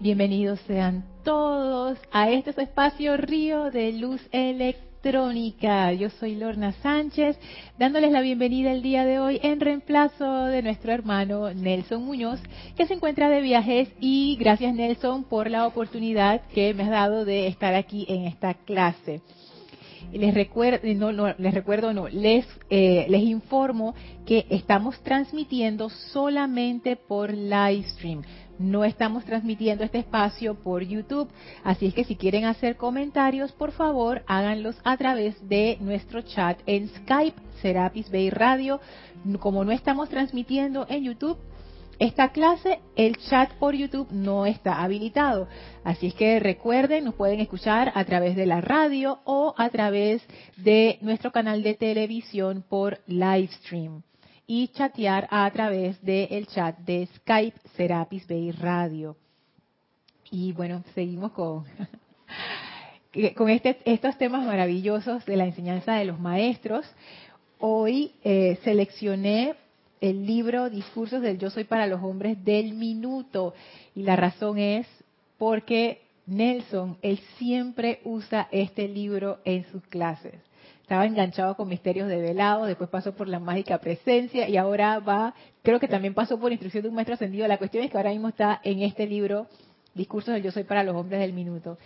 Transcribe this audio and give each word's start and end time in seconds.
Bienvenidos 0.00 0.60
sean 0.68 1.04
todos 1.24 1.98
a 2.12 2.30
este 2.30 2.50
espacio 2.62 3.16
Río 3.16 3.72
de 3.72 3.90
Luz 3.90 4.20
Electrónica. 4.30 5.92
Yo 5.92 6.08
soy 6.10 6.36
Lorna 6.36 6.70
Sánchez, 6.70 7.36
dándoles 7.80 8.12
la 8.12 8.20
bienvenida 8.20 8.70
el 8.70 8.80
día 8.80 9.04
de 9.04 9.18
hoy 9.18 9.40
en 9.42 9.58
reemplazo 9.58 10.44
de 10.44 10.62
nuestro 10.62 10.92
hermano 10.92 11.52
Nelson 11.52 12.04
Muñoz, 12.04 12.38
que 12.76 12.86
se 12.86 12.94
encuentra 12.94 13.28
de 13.28 13.40
viajes 13.40 13.88
y 13.98 14.36
gracias 14.38 14.72
Nelson 14.72 15.24
por 15.24 15.50
la 15.50 15.66
oportunidad 15.66 16.42
que 16.54 16.74
me 16.74 16.84
has 16.84 16.90
dado 16.90 17.24
de 17.24 17.48
estar 17.48 17.74
aquí 17.74 18.06
en 18.08 18.26
esta 18.26 18.54
clase. 18.54 19.20
Les 20.12 20.32
recuerdo, 20.32 20.86
no, 20.94 21.10
no, 21.10 21.34
les 21.38 21.52
recuerdo, 21.52 21.92
no, 21.92 22.06
les, 22.06 22.46
eh, 22.70 23.06
les 23.08 23.22
informo 23.22 23.96
que 24.24 24.46
estamos 24.48 25.02
transmitiendo 25.02 25.90
solamente 25.90 26.94
por 26.94 27.34
live 27.34 27.82
stream 27.94 28.22
no 28.58 28.84
estamos 28.84 29.24
transmitiendo 29.24 29.84
este 29.84 29.98
espacio 29.98 30.54
por 30.54 30.82
YouTube, 30.82 31.28
así 31.64 31.86
es 31.86 31.94
que 31.94 32.04
si 32.04 32.16
quieren 32.16 32.44
hacer 32.44 32.76
comentarios, 32.76 33.52
por 33.52 33.72
favor, 33.72 34.22
háganlos 34.26 34.76
a 34.84 34.96
través 34.96 35.36
de 35.48 35.78
nuestro 35.80 36.22
chat 36.22 36.58
en 36.66 36.88
Skype, 36.88 37.40
Serapis 37.62 38.10
Bay 38.10 38.30
Radio. 38.30 38.80
Como 39.40 39.64
no 39.64 39.72
estamos 39.72 40.08
transmitiendo 40.08 40.86
en 40.88 41.04
YouTube, 41.04 41.38
esta 41.98 42.30
clase, 42.30 42.78
el 42.94 43.16
chat 43.16 43.52
por 43.54 43.74
YouTube 43.74 44.08
no 44.12 44.46
está 44.46 44.82
habilitado. 44.82 45.48
Así 45.82 46.08
es 46.08 46.14
que 46.14 46.38
recuerden, 46.38 47.04
nos 47.04 47.14
pueden 47.14 47.40
escuchar 47.40 47.92
a 47.94 48.04
través 48.04 48.36
de 48.36 48.46
la 48.46 48.60
radio 48.60 49.18
o 49.24 49.52
a 49.56 49.68
través 49.70 50.22
de 50.56 50.98
nuestro 51.00 51.32
canal 51.32 51.62
de 51.64 51.74
televisión 51.74 52.64
por 52.68 53.00
live 53.06 53.48
stream 53.48 54.02
y 54.50 54.68
chatear 54.68 55.28
a 55.30 55.48
través 55.50 56.02
del 56.02 56.46
chat 56.46 56.78
de 56.78 57.06
Skype 57.16 57.60
Serapis 57.76 58.26
Bay 58.26 58.50
Radio. 58.50 59.14
Y 60.30 60.52
bueno, 60.52 60.82
seguimos 60.94 61.32
con, 61.32 61.66
con 63.36 63.50
este, 63.50 63.78
estos 63.84 64.16
temas 64.16 64.46
maravillosos 64.46 65.26
de 65.26 65.36
la 65.36 65.44
enseñanza 65.44 65.96
de 65.96 66.06
los 66.06 66.18
maestros. 66.18 66.86
Hoy 67.58 68.12
eh, 68.24 68.58
seleccioné 68.64 69.54
el 70.00 70.24
libro 70.24 70.70
Discursos 70.70 71.20
del 71.20 71.38
Yo 71.38 71.50
Soy 71.50 71.64
para 71.64 71.86
los 71.86 72.02
Hombres 72.02 72.42
del 72.42 72.72
Minuto. 72.72 73.52
Y 73.94 74.02
la 74.02 74.16
razón 74.16 74.58
es 74.58 74.86
porque 75.36 76.00
Nelson, 76.26 76.96
él 77.02 77.20
siempre 77.36 78.00
usa 78.04 78.48
este 78.50 78.88
libro 78.88 79.40
en 79.44 79.66
sus 79.70 79.82
clases 79.88 80.47
estaba 80.88 81.04
enganchado 81.04 81.54
con 81.54 81.68
misterios 81.68 82.08
de 82.08 82.16
velado, 82.16 82.64
después 82.64 82.88
pasó 82.88 83.14
por 83.14 83.28
la 83.28 83.38
mágica 83.38 83.76
presencia 83.76 84.48
y 84.48 84.56
ahora 84.56 85.00
va, 85.00 85.34
creo 85.62 85.78
que 85.78 85.86
también 85.86 86.14
pasó 86.14 86.40
por 86.40 86.50
instrucción 86.50 86.82
de 86.82 86.88
un 86.88 86.94
maestro 86.94 87.14
ascendido. 87.14 87.46
La 87.46 87.58
cuestión 87.58 87.84
es 87.84 87.90
que 87.90 87.98
ahora 87.98 88.08
mismo 88.08 88.28
está 88.28 88.58
en 88.64 88.80
este 88.80 89.06
libro, 89.06 89.48
Discursos 89.92 90.32
del 90.32 90.42
Yo 90.42 90.50
Soy 90.50 90.64
para 90.64 90.82
los 90.84 90.96
Hombres 90.96 91.20
del 91.20 91.34
Minuto. 91.34 91.76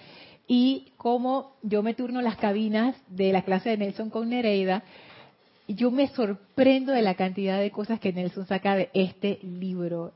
Y 0.47 0.93
como 0.99 1.57
yo 1.63 1.83
me 1.83 1.95
turno 1.95 2.23
las 2.23 2.37
cabinas 2.37 2.95
de 3.09 3.33
la 3.33 3.43
clase 3.43 3.71
de 3.71 3.79
Nelson 3.79 4.09
con 4.09 4.29
Nereida, 4.29 4.85
yo 5.67 5.91
me 5.91 6.07
sorprendo 6.07 6.93
de 6.93 7.03
la 7.03 7.17
cantidad 7.17 7.59
de 7.59 7.73
cosas 7.73 7.99
que 7.99 8.13
Nelson 8.13 8.47
saca 8.47 8.77
de 8.77 8.89
este 8.95 9.41
libro. 9.43 10.13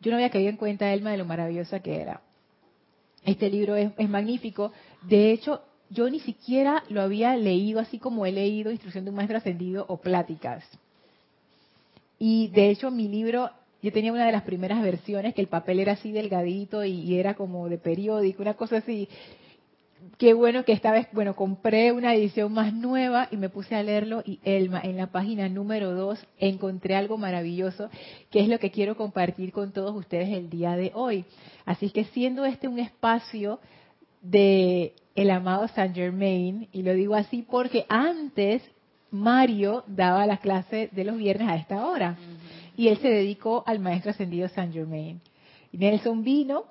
Yo 0.00 0.10
no 0.10 0.16
había 0.16 0.30
caído 0.30 0.48
en 0.48 0.56
cuenta, 0.56 0.94
Elma, 0.94 1.10
de 1.10 1.18
lo 1.18 1.26
maravillosa 1.26 1.80
que 1.80 2.00
era. 2.00 2.22
Este 3.26 3.50
libro 3.50 3.76
es, 3.76 3.90
es 3.98 4.08
magnífico. 4.08 4.72
De 5.02 5.30
hecho, 5.30 5.60
yo 5.90 6.08
ni 6.10 6.20
siquiera 6.20 6.84
lo 6.88 7.00
había 7.00 7.36
leído 7.36 7.80
así 7.80 7.98
como 7.98 8.26
he 8.26 8.32
leído 8.32 8.70
Instrucción 8.70 9.04
de 9.04 9.10
un 9.10 9.16
Maestro 9.16 9.38
Ascendido 9.38 9.86
o 9.88 9.96
Pláticas. 9.98 10.64
Y 12.18 12.48
de 12.48 12.70
hecho 12.70 12.90
mi 12.90 13.08
libro, 13.08 13.50
yo 13.82 13.92
tenía 13.92 14.12
una 14.12 14.26
de 14.26 14.32
las 14.32 14.42
primeras 14.42 14.82
versiones 14.82 15.34
que 15.34 15.40
el 15.40 15.46
papel 15.46 15.80
era 15.80 15.92
así 15.92 16.12
delgadito 16.12 16.84
y, 16.84 17.18
era 17.18 17.34
como 17.34 17.68
de 17.68 17.78
periódico, 17.78 18.42
una 18.42 18.54
cosa 18.54 18.78
así. 18.78 19.08
Qué 20.16 20.32
bueno 20.32 20.64
que 20.64 20.72
esta 20.72 20.92
vez, 20.92 21.08
bueno, 21.12 21.34
compré 21.34 21.92
una 21.92 22.14
edición 22.14 22.52
más 22.52 22.72
nueva 22.72 23.28
y 23.30 23.36
me 23.36 23.48
puse 23.48 23.74
a 23.74 23.82
leerlo 23.82 24.22
y 24.24 24.40
Elma, 24.44 24.80
en 24.82 24.96
la 24.96 25.08
página 25.08 25.48
número 25.48 25.92
2 25.92 26.24
encontré 26.38 26.96
algo 26.96 27.18
maravilloso 27.18 27.88
que 28.30 28.40
es 28.40 28.48
lo 28.48 28.58
que 28.58 28.70
quiero 28.70 28.96
compartir 28.96 29.52
con 29.52 29.72
todos 29.72 29.94
ustedes 29.96 30.28
el 30.28 30.50
día 30.50 30.76
de 30.76 30.92
hoy. 30.94 31.24
Así 31.64 31.90
que 31.90 32.04
siendo 32.04 32.44
este 32.44 32.68
un 32.68 32.78
espacio 32.78 33.60
de 34.20 34.94
el 35.14 35.30
amado 35.30 35.68
Saint 35.68 35.94
Germain, 35.94 36.68
y 36.72 36.82
lo 36.82 36.94
digo 36.94 37.14
así 37.14 37.42
porque 37.42 37.86
antes 37.88 38.62
Mario 39.10 39.84
daba 39.86 40.26
las 40.26 40.40
clases 40.40 40.94
de 40.94 41.04
los 41.04 41.16
viernes 41.16 41.48
a 41.48 41.56
esta 41.56 41.86
hora, 41.86 42.16
y 42.76 42.88
él 42.88 42.98
se 42.98 43.08
dedicó 43.08 43.64
al 43.66 43.80
maestro 43.80 44.10
ascendido 44.10 44.48
Saint 44.48 44.72
Germain. 44.72 45.20
Y 45.72 45.78
Nelson 45.78 46.22
vino 46.22 46.64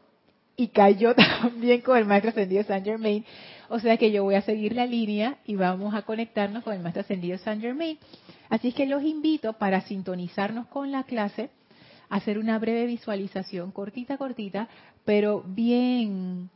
y 0.55 0.69
cayó 0.69 1.13
también 1.41 1.81
con 1.81 1.97
el 1.97 2.05
maestro 2.05 2.29
ascendido 2.29 2.63
Saint 2.63 2.85
Germain, 2.85 3.25
o 3.69 3.79
sea 3.79 3.97
que 3.97 4.11
yo 4.11 4.23
voy 4.23 4.35
a 4.35 4.41
seguir 4.41 4.73
la 4.73 4.85
línea 4.85 5.37
y 5.45 5.55
vamos 5.55 5.93
a 5.93 6.03
conectarnos 6.03 6.63
con 6.63 6.73
el 6.73 6.81
maestro 6.81 7.01
ascendido 7.01 7.37
Saint 7.37 7.61
Germain. 7.61 7.97
Así 8.49 8.71
que 8.71 8.85
los 8.85 9.03
invito 9.03 9.53
para 9.53 9.81
sintonizarnos 9.81 10.67
con 10.67 10.91
la 10.91 11.03
clase, 11.03 11.49
hacer 12.09 12.39
una 12.39 12.57
breve 12.59 12.85
visualización, 12.85 13.71
cortita, 13.71 14.17
cortita, 14.17 14.69
pero 15.03 15.43
bien 15.45 16.49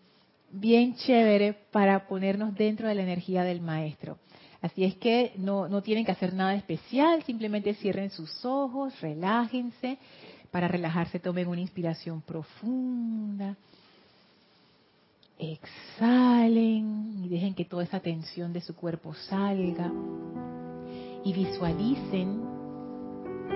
bien 0.52 0.96
chévere 0.96 1.54
para 1.72 2.08
ponernos 2.08 2.54
dentro 2.56 2.88
de 2.88 2.96
la 2.96 3.04
energía 3.04 3.44
del 3.44 3.62
maestro. 3.62 4.18
Así 4.62 4.84
es 4.84 4.96
que 4.96 5.34
no, 5.38 5.68
no 5.68 5.82
tienen 5.82 6.06
que 6.06 6.12
hacer 6.12 6.34
nada 6.34 6.54
especial, 6.54 7.24
simplemente 7.24 7.74
cierren 7.74 8.12
sus 8.12 8.46
ojos, 8.46 9.00
relájense. 9.02 9.98
Para 10.52 10.68
relajarse 10.68 11.20
tomen 11.20 11.48
una 11.48 11.62
inspiración 11.62 12.22
profunda. 12.22 13.56
Exhalen 15.40 17.24
y 17.24 17.30
dejen 17.30 17.56
que 17.56 17.66
toda 17.66 17.84
esa 17.84 18.02
tensión 18.02 18.54
de 18.54 18.62
su 18.62 18.76
cuerpo 18.76 19.16
salga. 19.16 19.92
Y 21.24 21.34
visualicen 21.34 22.42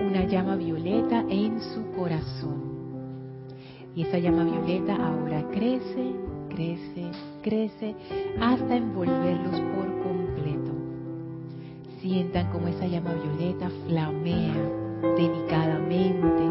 una 0.00 0.24
llama 0.26 0.56
violeta 0.56 1.24
en 1.28 1.60
su 1.60 1.92
corazón. 1.92 2.74
Y 3.94 4.02
esa 4.02 4.18
llama 4.18 4.44
violeta 4.44 4.96
ahora 4.96 5.48
crece 5.52 6.35
crece, 6.56 7.10
crece, 7.42 7.94
hasta 8.40 8.76
envolverlos 8.76 9.60
por 9.60 10.02
completo. 10.02 10.72
Sientan 12.00 12.50
como 12.50 12.68
esa 12.68 12.86
llama 12.86 13.12
violeta 13.12 13.70
flamea 13.86 14.54
delicadamente 15.16 16.44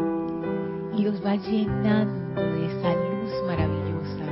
y 0.96 1.02
los 1.02 1.24
va 1.24 1.34
llenando 1.34 2.40
de 2.40 2.66
esa 2.66 2.94
luz 2.94 3.32
maravillosa, 3.46 4.26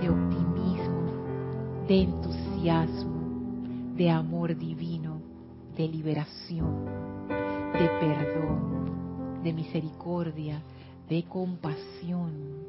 de 0.00 0.08
optimismo, 0.08 1.86
de 1.88 2.02
entusiasmo, 2.02 3.96
de 3.96 4.10
amor 4.10 4.56
divino, 4.56 5.20
de 5.76 5.88
liberación, 5.88 6.86
de 7.72 7.88
perdón, 8.00 9.42
de 9.42 9.52
misericordia, 9.52 10.62
de 11.08 11.24
compasión 11.24 12.59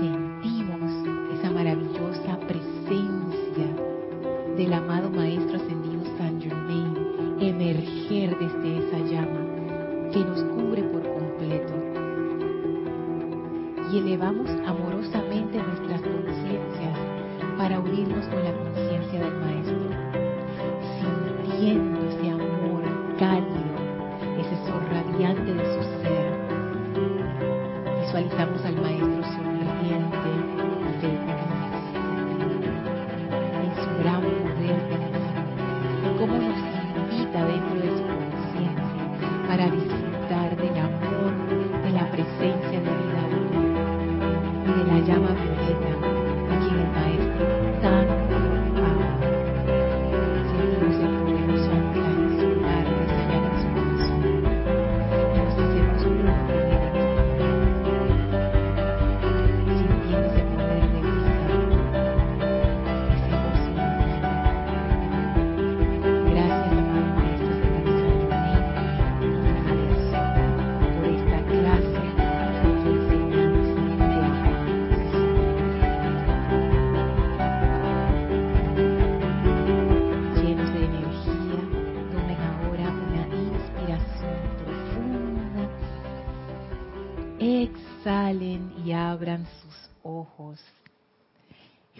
sentimos 0.00 0.92
esa 1.38 1.50
maravillosa 1.50 2.38
presencia 2.46 3.66
del 4.56 4.72
amado 4.72 5.10
Maestro 5.10 5.56
Ascendido 5.56 6.04
San 6.18 6.40
Germain 6.40 6.94
emerger 7.40 8.36
desde 8.38 8.78
esa 8.78 8.98
llama 9.10 9.40
que 10.12 10.20
nos 10.20 10.42
cubre 10.44 10.82
por 10.84 11.02
completo. 11.02 11.72
Y 13.92 13.98
elevamos 13.98 14.50
amorosamente 14.66 15.62
nuestras 15.62 16.02
conciencias 16.02 16.98
para 17.56 17.80
unirnos 17.80 18.26
con 18.26 18.42
la 18.44 18.52
conciencia 18.52 19.20
del 19.20 19.34
Maestro, 19.36 19.78
sintiendo 21.00 22.05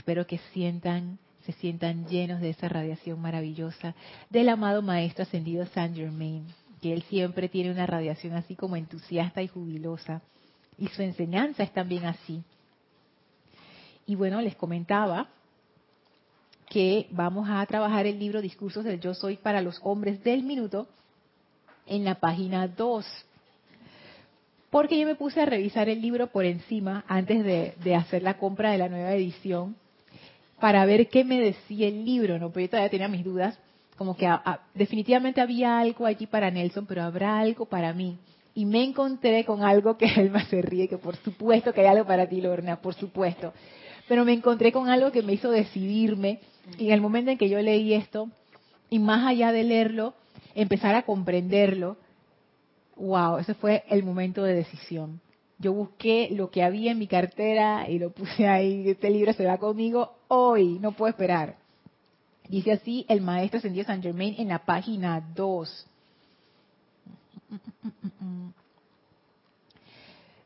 Espero 0.07 0.25
que 0.25 0.39
sientan, 0.53 1.19
se 1.47 1.51
sientan 1.55 2.07
llenos 2.07 2.41
de 2.41 2.51
esa 2.51 2.69
radiación 2.69 3.21
maravillosa 3.21 3.97
del 4.31 4.49
amado 4.51 4.81
Maestro 4.81 5.25
Ascendido 5.25 5.67
Saint 5.67 5.97
Germain, 5.97 6.47
que 6.81 6.93
él 6.93 7.03
siempre 7.09 7.49
tiene 7.49 7.73
una 7.73 7.87
radiación 7.87 8.35
así 8.35 8.55
como 8.55 8.77
entusiasta 8.77 9.43
y 9.43 9.49
jubilosa. 9.49 10.23
Y 10.79 10.87
su 10.87 11.03
enseñanza 11.03 11.65
es 11.65 11.73
también 11.73 12.05
así. 12.05 12.41
Y 14.07 14.15
bueno, 14.15 14.41
les 14.41 14.55
comentaba 14.55 15.27
que 16.71 17.09
vamos 17.11 17.49
a 17.51 17.67
trabajar 17.67 18.07
el 18.07 18.21
libro 18.21 18.41
Discursos 18.41 18.85
del 18.85 19.01
Yo 19.01 19.13
Soy 19.13 19.39
para 19.39 19.61
los 19.61 19.81
hombres 19.83 20.23
del 20.23 20.45
minuto 20.45 20.87
en 21.85 22.05
la 22.05 22.15
página 22.15 22.69
2. 22.69 23.05
Porque 24.71 25.01
yo 25.01 25.05
me 25.05 25.17
puse 25.17 25.41
a 25.41 25.47
revisar 25.47 25.89
el 25.89 26.01
libro 26.01 26.29
por 26.29 26.45
encima 26.45 27.05
antes 27.09 27.45
de, 27.45 27.97
hacer 27.97 28.23
la 28.23 28.39
compra 28.39 28.71
de 28.71 28.79
la 28.79 28.89
nueva 28.89 29.13
edición 29.13 29.75
para 30.61 30.85
ver 30.87 31.09
qué 31.09 31.25
me 31.25 31.41
decía 31.41 31.89
el 31.89 32.05
libro, 32.05 32.39
¿no? 32.39 32.49
Porque 32.49 32.63
yo 32.63 32.71
todavía 32.71 32.91
tenía 32.91 33.09
mis 33.09 33.25
dudas, 33.25 33.59
como 33.97 34.17
que 34.17 34.29
definitivamente 34.75 35.41
había 35.41 35.79
algo 35.79 36.07
allí 36.07 36.27
para 36.27 36.51
Nelson, 36.51 36.87
pero 36.87 37.03
habrá 37.03 37.39
algo 37.39 37.67
para 37.67 37.93
mí. 37.93 38.19
Y 38.55 38.65
me 38.65 38.83
encontré 38.85 39.45
con 39.45 39.63
algo 39.63 39.97
que 39.97 40.07
él 40.17 40.31
me 40.31 40.45
se 40.47 40.63
ríe, 40.63 40.89
que 40.89 40.99
por 40.99 41.17
supuesto 41.17 41.73
que 41.73 41.83
hay 41.83 41.89
algo 41.89 42.07
para 42.07 42.29
ti, 42.29 42.41
Lorna, 42.41 42.77
por 42.81 42.95
supuesto. 42.95 43.53
Pero 44.09 44.25
me 44.25 44.33
encontré 44.33 44.73
con 44.73 44.89
algo 44.89 45.11
que 45.13 45.23
me 45.23 45.33
hizo 45.33 45.51
decidirme 45.51 46.41
y 46.79 46.89
en 46.89 46.93
el 46.93 47.01
momento 47.01 47.31
en 47.31 47.39
que 47.39 47.49
yo 47.49 47.61
leí 47.61 47.95
esto, 47.95 48.29
y 48.91 48.99
más 48.99 49.27
allá 49.27 49.53
de 49.53 49.65
leerlo, 49.65 50.15
empezar 50.55 50.95
a 50.95 51.03
comprenderlo, 51.03 51.97
wow, 52.97 53.39
ese 53.39 53.55
fue 53.55 53.85
el 53.89 54.03
momento 54.05 54.43
de 54.43 54.55
decisión. 54.55 55.21
Yo 55.59 55.73
busqué 55.73 56.29
lo 56.33 56.51
que 56.51 56.63
había 56.63 56.93
en 56.93 56.99
mi 56.99 57.07
cartera 57.07 57.89
y 57.89 57.99
lo 57.99 58.11
puse 58.11 58.47
ahí, 58.47 58.89
este 58.91 59.11
libro 59.11 59.33
se 59.33 59.47
va 59.47 59.59
conmigo 59.59 60.13
hoy, 60.29 60.79
no 60.79 60.93
puedo 60.93 61.11
esperar. 61.11 61.57
Dice 62.49 62.73
así 62.73 63.07
el 63.09 63.23
maestro 63.23 63.59
Ascendido 63.59 63.87
San 63.87 64.03
Germain 64.03 64.35
en 64.39 64.49
la 64.49 64.65
página 64.65 65.21
2. 65.35 65.87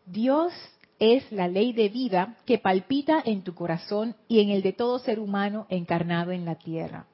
Dios 0.06 0.52
es 0.98 1.30
la 1.32 1.48
ley 1.48 1.72
de 1.72 1.88
vida 1.88 2.36
que 2.44 2.58
palpita 2.58 3.22
en 3.24 3.42
tu 3.42 3.54
corazón 3.54 4.14
y 4.28 4.40
en 4.40 4.50
el 4.50 4.62
de 4.62 4.72
todo 4.72 4.98
ser 4.98 5.18
humano 5.18 5.66
encarnado 5.70 6.30
en 6.32 6.44
la 6.44 6.56
tierra. 6.56 7.06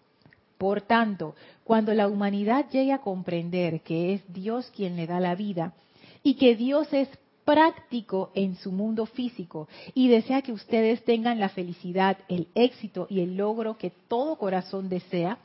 Por 0.58 0.82
tanto, 0.82 1.34
cuando 1.64 1.92
la 1.94 2.08
humanidad 2.08 2.68
llegue 2.70 2.92
a 2.92 3.00
comprender 3.00 3.82
que 3.82 4.14
es 4.14 4.22
Dios 4.32 4.70
quien 4.74 4.96
le 4.96 5.06
da 5.06 5.20
la 5.20 5.34
vida 5.34 5.74
y 6.22 6.34
que 6.34 6.56
Dios 6.56 6.92
es 6.92 7.08
práctico 7.46 8.32
en 8.34 8.56
su 8.56 8.72
mundo 8.72 9.06
físico 9.06 9.68
y 9.94 10.08
desea 10.08 10.42
que 10.42 10.52
ustedes 10.52 11.02
tengan 11.04 11.38
la 11.38 11.48
felicidad, 11.48 12.18
el 12.28 12.48
éxito 12.54 13.06
y 13.08 13.20
el 13.20 13.36
logro 13.36 13.78
que 13.78 13.92
todo 14.08 14.36
corazón 14.36 14.88
desea, 14.90 15.38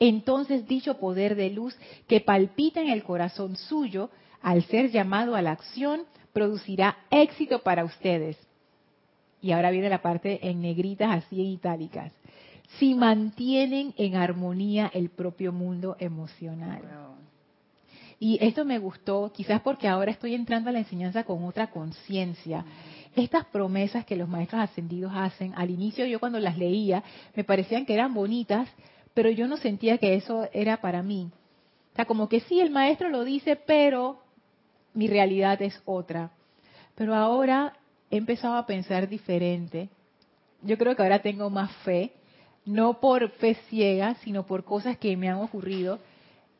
entonces 0.00 0.66
dicho 0.66 0.98
poder 0.98 1.36
de 1.36 1.50
luz 1.50 1.74
que 2.08 2.20
palpita 2.20 2.82
en 2.82 2.88
el 2.88 3.04
corazón 3.04 3.56
suyo, 3.56 4.10
al 4.42 4.64
ser 4.64 4.90
llamado 4.90 5.36
a 5.36 5.42
la 5.42 5.52
acción, 5.52 6.02
producirá 6.32 6.98
éxito 7.10 7.62
para 7.62 7.84
ustedes. 7.84 8.36
Y 9.40 9.52
ahora 9.52 9.70
viene 9.70 9.88
la 9.88 10.02
parte 10.02 10.40
en 10.48 10.60
negritas, 10.60 11.24
así 11.24 11.40
en 11.40 11.46
itálicas. 11.46 12.12
Si 12.78 12.94
mantienen 12.94 13.94
en 13.96 14.16
armonía 14.16 14.90
el 14.92 15.10
propio 15.10 15.52
mundo 15.52 15.96
emocional. 16.00 16.82
Y 18.18 18.38
esto 18.40 18.64
me 18.64 18.78
gustó, 18.78 19.30
quizás 19.34 19.60
porque 19.60 19.88
ahora 19.88 20.10
estoy 20.10 20.34
entrando 20.34 20.70
a 20.70 20.72
la 20.72 20.78
enseñanza 20.78 21.24
con 21.24 21.44
otra 21.44 21.70
conciencia. 21.70 22.64
Estas 23.14 23.44
promesas 23.46 24.06
que 24.06 24.16
los 24.16 24.28
maestros 24.28 24.62
ascendidos 24.62 25.12
hacen, 25.14 25.52
al 25.54 25.70
inicio 25.70 26.06
yo 26.06 26.18
cuando 26.18 26.40
las 26.40 26.56
leía, 26.56 27.02
me 27.34 27.44
parecían 27.44 27.84
que 27.84 27.94
eran 27.94 28.14
bonitas, 28.14 28.68
pero 29.12 29.30
yo 29.30 29.46
no 29.48 29.58
sentía 29.58 29.98
que 29.98 30.14
eso 30.14 30.48
era 30.52 30.80
para 30.80 31.02
mí. 31.02 31.30
O 31.92 31.96
sea, 31.96 32.04
como 32.06 32.28
que 32.28 32.40
sí, 32.40 32.60
el 32.60 32.70
maestro 32.70 33.08
lo 33.10 33.24
dice, 33.24 33.56
pero 33.56 34.20
mi 34.94 35.08
realidad 35.08 35.60
es 35.60 35.80
otra. 35.84 36.30
Pero 36.94 37.14
ahora 37.14 37.74
he 38.10 38.16
empezado 38.16 38.56
a 38.56 38.66
pensar 38.66 39.08
diferente. 39.08 39.90
Yo 40.62 40.78
creo 40.78 40.96
que 40.96 41.02
ahora 41.02 41.20
tengo 41.20 41.50
más 41.50 41.70
fe, 41.84 42.12
no 42.64 43.00
por 43.00 43.30
fe 43.32 43.54
ciega, 43.68 44.14
sino 44.16 44.46
por 44.46 44.64
cosas 44.64 44.96
que 44.96 45.16
me 45.16 45.28
han 45.28 45.38
ocurrido, 45.38 46.00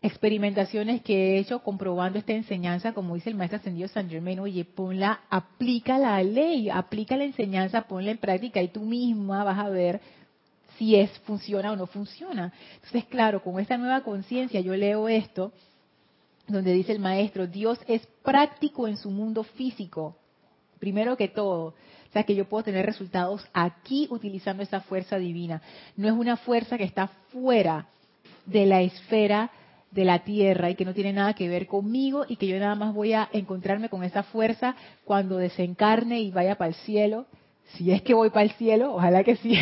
experimentaciones 0.06 1.02
que 1.02 1.14
he 1.14 1.38
hecho 1.38 1.62
comprobando 1.62 2.18
esta 2.18 2.32
enseñanza, 2.32 2.92
como 2.92 3.14
dice 3.14 3.30
el 3.30 3.36
maestro 3.36 3.58
ascendido 3.58 3.88
San 3.88 4.08
Germain, 4.08 4.40
oye, 4.40 4.64
ponla, 4.64 5.20
aplica 5.28 5.98
la 5.98 6.22
ley, 6.22 6.70
aplica 6.70 7.16
la 7.16 7.24
enseñanza, 7.24 7.82
ponla 7.82 8.10
en 8.10 8.18
práctica 8.18 8.62
y 8.62 8.68
tú 8.68 8.82
misma 8.82 9.44
vas 9.44 9.58
a 9.58 9.68
ver 9.68 10.00
si 10.78 10.96
es 10.96 11.10
funciona 11.20 11.72
o 11.72 11.76
no 11.76 11.86
funciona. 11.86 12.52
Entonces, 12.74 13.04
claro, 13.06 13.42
con 13.42 13.58
esta 13.58 13.76
nueva 13.76 14.02
conciencia 14.02 14.60
yo 14.60 14.74
leo 14.76 15.08
esto 15.08 15.52
donde 16.46 16.72
dice 16.72 16.92
el 16.92 17.00
maestro, 17.00 17.46
Dios 17.46 17.78
es 17.88 18.06
práctico 18.22 18.86
en 18.86 18.96
su 18.96 19.10
mundo 19.10 19.42
físico, 19.42 20.16
primero 20.78 21.16
que 21.16 21.28
todo. 21.28 21.74
O 22.08 22.12
sea, 22.12 22.22
que 22.22 22.34
yo 22.34 22.48
puedo 22.48 22.64
tener 22.64 22.86
resultados 22.86 23.46
aquí 23.52 24.06
utilizando 24.10 24.62
esa 24.62 24.80
fuerza 24.80 25.18
divina. 25.18 25.60
No 25.96 26.06
es 26.06 26.14
una 26.14 26.36
fuerza 26.36 26.78
que 26.78 26.84
está 26.84 27.08
fuera 27.30 27.88
de 28.46 28.64
la 28.64 28.80
esfera 28.80 29.50
de 29.90 30.04
la 30.04 30.20
tierra 30.20 30.70
y 30.70 30.74
que 30.74 30.84
no 30.84 30.94
tiene 30.94 31.12
nada 31.12 31.34
que 31.34 31.48
ver 31.48 31.66
conmigo 31.66 32.24
y 32.28 32.36
que 32.36 32.46
yo 32.46 32.58
nada 32.58 32.74
más 32.74 32.94
voy 32.94 33.12
a 33.12 33.28
encontrarme 33.32 33.88
con 33.88 34.02
esa 34.04 34.22
fuerza 34.24 34.76
cuando 35.04 35.38
desencarne 35.38 36.20
y 36.20 36.30
vaya 36.30 36.56
para 36.56 36.68
el 36.68 36.74
cielo. 36.74 37.26
Si 37.74 37.90
es 37.90 38.02
que 38.02 38.14
voy 38.14 38.30
para 38.30 38.44
el 38.44 38.52
cielo, 38.52 38.94
ojalá 38.94 39.24
que 39.24 39.36
sí. 39.36 39.56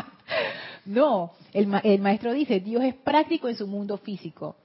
no, 0.86 1.32
el, 1.52 1.68
el 1.82 2.00
maestro 2.00 2.32
dice, 2.32 2.60
Dios 2.60 2.84
es 2.84 2.94
práctico 2.94 3.48
en 3.48 3.56
su 3.56 3.66
mundo 3.66 3.98
físico. 3.98 4.56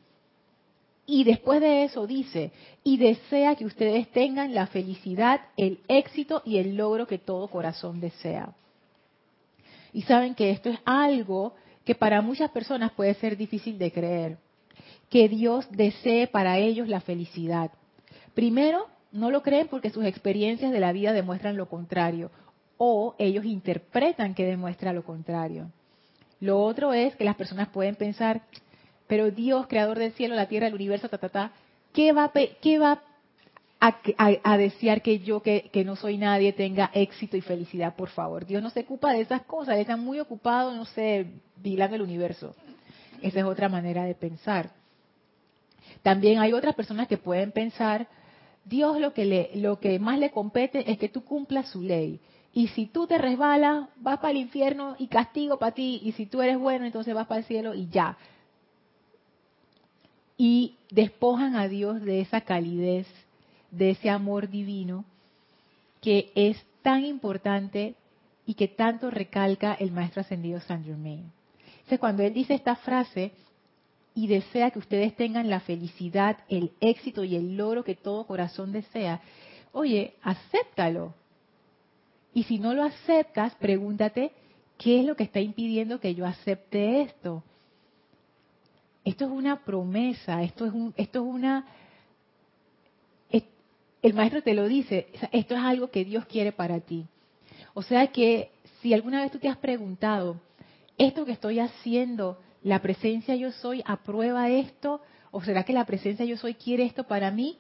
Y 1.09 1.23
después 1.23 1.61
de 1.61 1.85
eso 1.85 2.05
dice, 2.05 2.51
y 2.83 2.97
desea 2.97 3.55
que 3.55 3.65
ustedes 3.65 4.09
tengan 4.11 4.53
la 4.53 4.67
felicidad, 4.67 5.39
el 5.55 5.79
éxito 5.87 6.41
y 6.45 6.57
el 6.57 6.75
logro 6.75 7.07
que 7.07 7.17
todo 7.17 7.47
corazón 7.47 8.01
desea. 8.01 8.53
Y 9.93 10.01
saben 10.01 10.35
que 10.35 10.51
esto 10.51 10.69
es 10.69 10.79
algo 10.83 11.55
que 11.85 11.95
para 11.95 12.21
muchas 12.21 12.51
personas 12.51 12.91
puede 12.91 13.13
ser 13.13 13.37
difícil 13.37 13.79
de 13.79 13.91
creer, 13.93 14.37
que 15.09 15.29
Dios 15.29 15.67
desee 15.71 16.27
para 16.27 16.57
ellos 16.57 16.87
la 16.87 17.01
felicidad. 17.01 17.71
Primero, 18.33 18.87
no 19.11 19.31
lo 19.31 19.41
creen 19.41 19.67
porque 19.67 19.89
sus 19.89 20.05
experiencias 20.05 20.71
de 20.71 20.79
la 20.79 20.91
vida 20.91 21.13
demuestran 21.13 21.57
lo 21.57 21.69
contrario, 21.69 22.31
o 22.77 23.15
ellos 23.17 23.45
interpretan 23.45 24.35
que 24.35 24.45
demuestra 24.45 24.93
lo 24.93 25.03
contrario. 25.03 25.71
Lo 26.39 26.61
otro 26.61 26.93
es 26.93 27.15
que 27.15 27.23
las 27.23 27.35
personas 27.35 27.69
pueden 27.69 27.95
pensar, 27.95 28.41
pero 29.07 29.31
Dios, 29.31 29.67
creador 29.67 29.97
del 29.97 30.11
cielo, 30.13 30.35
la 30.35 30.47
tierra, 30.47 30.67
el 30.67 30.75
universo, 30.75 31.09
ta, 31.09 31.17
ta, 31.17 31.29
ta, 31.29 31.51
¿qué 31.93 32.11
va, 32.11 32.31
qué 32.61 32.77
va 32.77 33.01
a, 33.79 34.57
desear 34.57 35.01
que 35.01 35.19
yo, 35.19 35.41
que, 35.41 35.83
no 35.85 35.95
soy 35.95 36.17
nadie, 36.17 36.53
tenga 36.53 36.91
éxito 36.93 37.37
y 37.37 37.41
felicidad? 37.41 37.95
Por 37.95 38.09
favor, 38.09 38.45
Dios 38.45 38.61
no 38.61 38.69
se 38.69 38.81
ocupa 38.81 39.13
de 39.13 39.21
esas 39.21 39.43
cosas, 39.43 39.75
Él 39.75 39.81
está 39.81 39.97
muy 39.97 40.19
ocupado, 40.19 40.73
no 40.73 40.85
sé, 40.85 41.25
vigilando 41.55 41.95
el 41.95 42.03
universo. 42.03 42.55
Esa 43.21 43.39
es 43.39 43.45
otra 43.45 43.67
manera 43.67 44.03
de 44.03 44.13
pensar. 44.13 44.76
También 46.03 46.39
hay 46.39 46.53
otras 46.53 46.75
personas 46.75 47.07
que 47.07 47.17
pueden 47.17 47.51
pensar, 47.51 48.07
Dios 48.65 48.99
lo 48.99 49.13
que, 49.13 49.25
le, 49.25 49.51
lo 49.55 49.79
que 49.79 49.99
más 49.99 50.19
le 50.19 50.31
compete 50.31 50.91
es 50.91 50.97
que 50.97 51.09
tú 51.09 51.23
cumplas 51.23 51.69
su 51.69 51.81
ley. 51.81 52.19
Y 52.53 52.69
si 52.69 52.87
tú 52.87 53.07
te 53.07 53.17
resbalas, 53.17 53.87
vas 53.97 54.17
para 54.19 54.31
el 54.31 54.37
infierno 54.37 54.95
y 54.97 55.07
castigo 55.07 55.57
para 55.59 55.73
ti. 55.73 56.01
Y 56.03 56.13
si 56.13 56.25
tú 56.25 56.41
eres 56.41 56.57
bueno, 56.57 56.85
entonces 56.85 57.13
vas 57.13 57.27
para 57.27 57.39
el 57.39 57.45
cielo 57.45 57.73
y 57.73 57.87
ya 57.89 58.17
y 60.37 60.75
despojan 60.91 61.55
a 61.55 61.67
Dios 61.67 62.01
de 62.01 62.21
esa 62.21 62.41
calidez, 62.41 63.07
de 63.71 63.89
ese 63.91 64.09
amor 64.09 64.49
divino 64.49 65.03
que 65.99 66.31
es 66.35 66.63
tan 66.83 67.03
importante 67.03 67.95
y 68.45 68.53
que 68.53 68.67
tanto 68.67 69.09
recalca 69.09 69.73
el 69.73 69.91
maestro 69.91 70.21
ascendido 70.21 70.61
San 70.61 70.85
Germain. 70.85 71.31
Cuando 71.99 72.23
él 72.23 72.33
dice 72.33 72.53
esta 72.53 72.75
frase 72.75 73.31
y 74.17 74.25
desea 74.25 74.71
que 74.71 74.79
ustedes 74.79 75.15
tengan 75.15 75.47
la 75.47 75.59
felicidad, 75.59 76.39
el 76.49 76.71
éxito 76.79 77.23
y 77.23 77.35
el 77.35 77.55
logro 77.55 77.83
que 77.83 77.93
todo 77.93 78.25
corazón 78.25 78.71
desea, 78.71 79.21
oye, 79.73 80.15
acéptalo. 80.23 81.13
Y 82.33 82.41
si 82.45 82.57
no 82.57 82.73
lo 82.73 82.83
aceptas, 82.83 83.53
pregúntate, 83.57 84.31
¿qué 84.79 85.01
es 85.01 85.05
lo 85.05 85.15
que 85.15 85.23
está 85.23 85.39
impidiendo 85.39 85.99
que 85.99 86.15
yo 86.15 86.25
acepte 86.25 87.01
esto? 87.01 87.43
Esto 89.05 89.25
es 89.25 89.31
una 89.31 89.63
promesa, 89.63 90.41
esto 90.41 90.65
es, 90.65 90.73
un, 90.73 90.95
esto 90.97 91.19
es 91.19 91.25
una... 91.35 91.67
el 94.01 94.13
maestro 94.15 94.41
te 94.41 94.55
lo 94.55 94.67
dice, 94.67 95.09
esto 95.31 95.53
es 95.53 95.61
algo 95.61 95.91
que 95.91 96.03
Dios 96.03 96.25
quiere 96.25 96.51
para 96.51 96.79
ti. 96.79 97.05
O 97.75 97.83
sea 97.83 98.07
que 98.07 98.49
si 98.81 98.95
alguna 98.95 99.21
vez 99.21 99.31
tú 99.31 99.37
te 99.37 99.47
has 99.47 99.57
preguntado, 99.57 100.41
¿esto 100.97 101.23
que 101.23 101.33
estoy 101.33 101.59
haciendo, 101.59 102.39
la 102.67 102.81
presencia 102.81 103.35
yo 103.35 103.51
soy, 103.51 103.81
aprueba 103.85 104.49
esto? 104.49 105.01
¿O 105.31 105.41
será 105.41 105.63
que 105.63 105.73
la 105.73 105.85
presencia 105.85 106.25
yo 106.25 106.35
soy 106.35 106.53
quiere 106.53 106.83
esto 106.83 107.05
para 107.05 107.31
mí? 107.31 107.57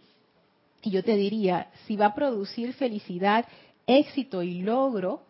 Y 0.81 0.91
yo 0.91 1.03
te 1.03 1.15
diría, 1.15 1.71
si 1.85 1.95
va 1.95 2.07
a 2.07 2.15
producir 2.15 2.73
felicidad, 2.73 3.45
éxito 3.85 4.43
y 4.43 4.61
logro, 4.61 5.21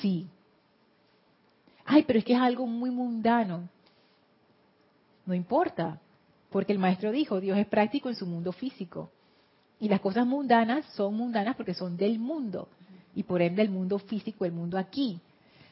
sí. 0.00 0.28
Ay, 1.84 2.04
pero 2.04 2.20
es 2.20 2.24
que 2.24 2.34
es 2.34 2.40
algo 2.40 2.66
muy 2.66 2.90
mundano. 2.90 3.68
No 5.26 5.34
importa, 5.34 6.00
porque 6.50 6.72
el 6.72 6.78
maestro 6.78 7.10
dijo, 7.10 7.40
Dios 7.40 7.58
es 7.58 7.66
práctico 7.66 8.08
en 8.08 8.14
su 8.14 8.26
mundo 8.26 8.52
físico. 8.52 9.10
Y 9.80 9.88
las 9.88 10.00
cosas 10.00 10.26
mundanas 10.26 10.86
son 10.94 11.14
mundanas 11.14 11.56
porque 11.56 11.74
son 11.74 11.96
del 11.96 12.20
mundo. 12.20 12.68
Y 13.16 13.24
por 13.24 13.42
ende 13.42 13.62
el 13.62 13.70
mundo 13.70 13.98
físico, 13.98 14.44
el 14.44 14.52
mundo 14.52 14.78
aquí. 14.78 15.20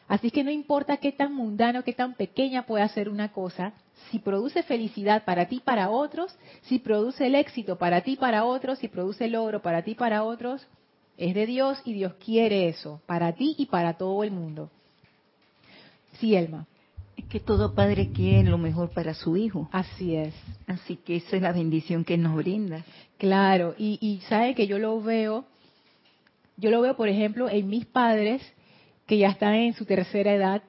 Así 0.08 0.30
que 0.30 0.42
no 0.42 0.50
importa 0.50 0.96
qué 0.96 1.12
tan 1.12 1.34
mundano, 1.34 1.84
qué 1.84 1.92
tan 1.92 2.14
pequeña 2.14 2.64
pueda 2.64 2.88
ser 2.88 3.10
una 3.10 3.30
cosa, 3.30 3.74
si 4.10 4.18
produce 4.18 4.62
felicidad 4.62 5.24
para 5.24 5.48
ti 5.48 5.56
y 5.56 5.60
para 5.60 5.90
otros, 5.90 6.34
si 6.62 6.78
produce 6.78 7.26
el 7.26 7.34
éxito 7.34 7.76
para 7.76 8.00
ti 8.00 8.12
y 8.12 8.16
para 8.16 8.44
otros, 8.44 8.78
si 8.78 8.88
produce 8.88 9.26
el 9.26 9.32
logro 9.32 9.60
para 9.60 9.82
ti 9.82 9.90
y 9.90 9.94
para 9.94 10.24
otros, 10.24 10.66
es 11.18 11.34
de 11.34 11.46
Dios 11.46 11.78
y 11.84 11.92
Dios 11.92 12.14
quiere 12.24 12.68
eso, 12.68 13.02
para 13.06 13.32
ti 13.32 13.54
y 13.58 13.66
para 13.66 13.94
todo 13.94 14.24
el 14.24 14.30
mundo. 14.30 14.70
Sí, 16.18 16.34
Elma. 16.34 16.66
Es 17.16 17.26
que 17.26 17.40
todo 17.40 17.74
padre 17.74 18.10
quiere 18.12 18.48
lo 18.48 18.58
mejor 18.58 18.90
para 18.90 19.12
su 19.12 19.36
hijo. 19.36 19.68
Así 19.72 20.14
es. 20.14 20.34
Así 20.66 20.96
que 20.96 21.16
esa 21.16 21.36
es 21.36 21.42
la 21.42 21.52
bendición 21.52 22.04
que 22.04 22.16
nos 22.16 22.36
brinda. 22.36 22.84
Claro, 23.18 23.74
y, 23.76 23.98
y 24.00 24.20
sabe 24.28 24.54
que 24.54 24.68
yo 24.68 24.78
lo 24.78 25.02
veo, 25.02 25.44
yo 26.56 26.70
lo 26.70 26.80
veo, 26.80 26.96
por 26.96 27.08
ejemplo, 27.08 27.50
en 27.50 27.68
mis 27.68 27.84
padres, 27.84 28.40
que 29.08 29.16
ya 29.16 29.30
están 29.30 29.54
en 29.54 29.72
su 29.72 29.86
tercera 29.86 30.34
edad, 30.34 30.62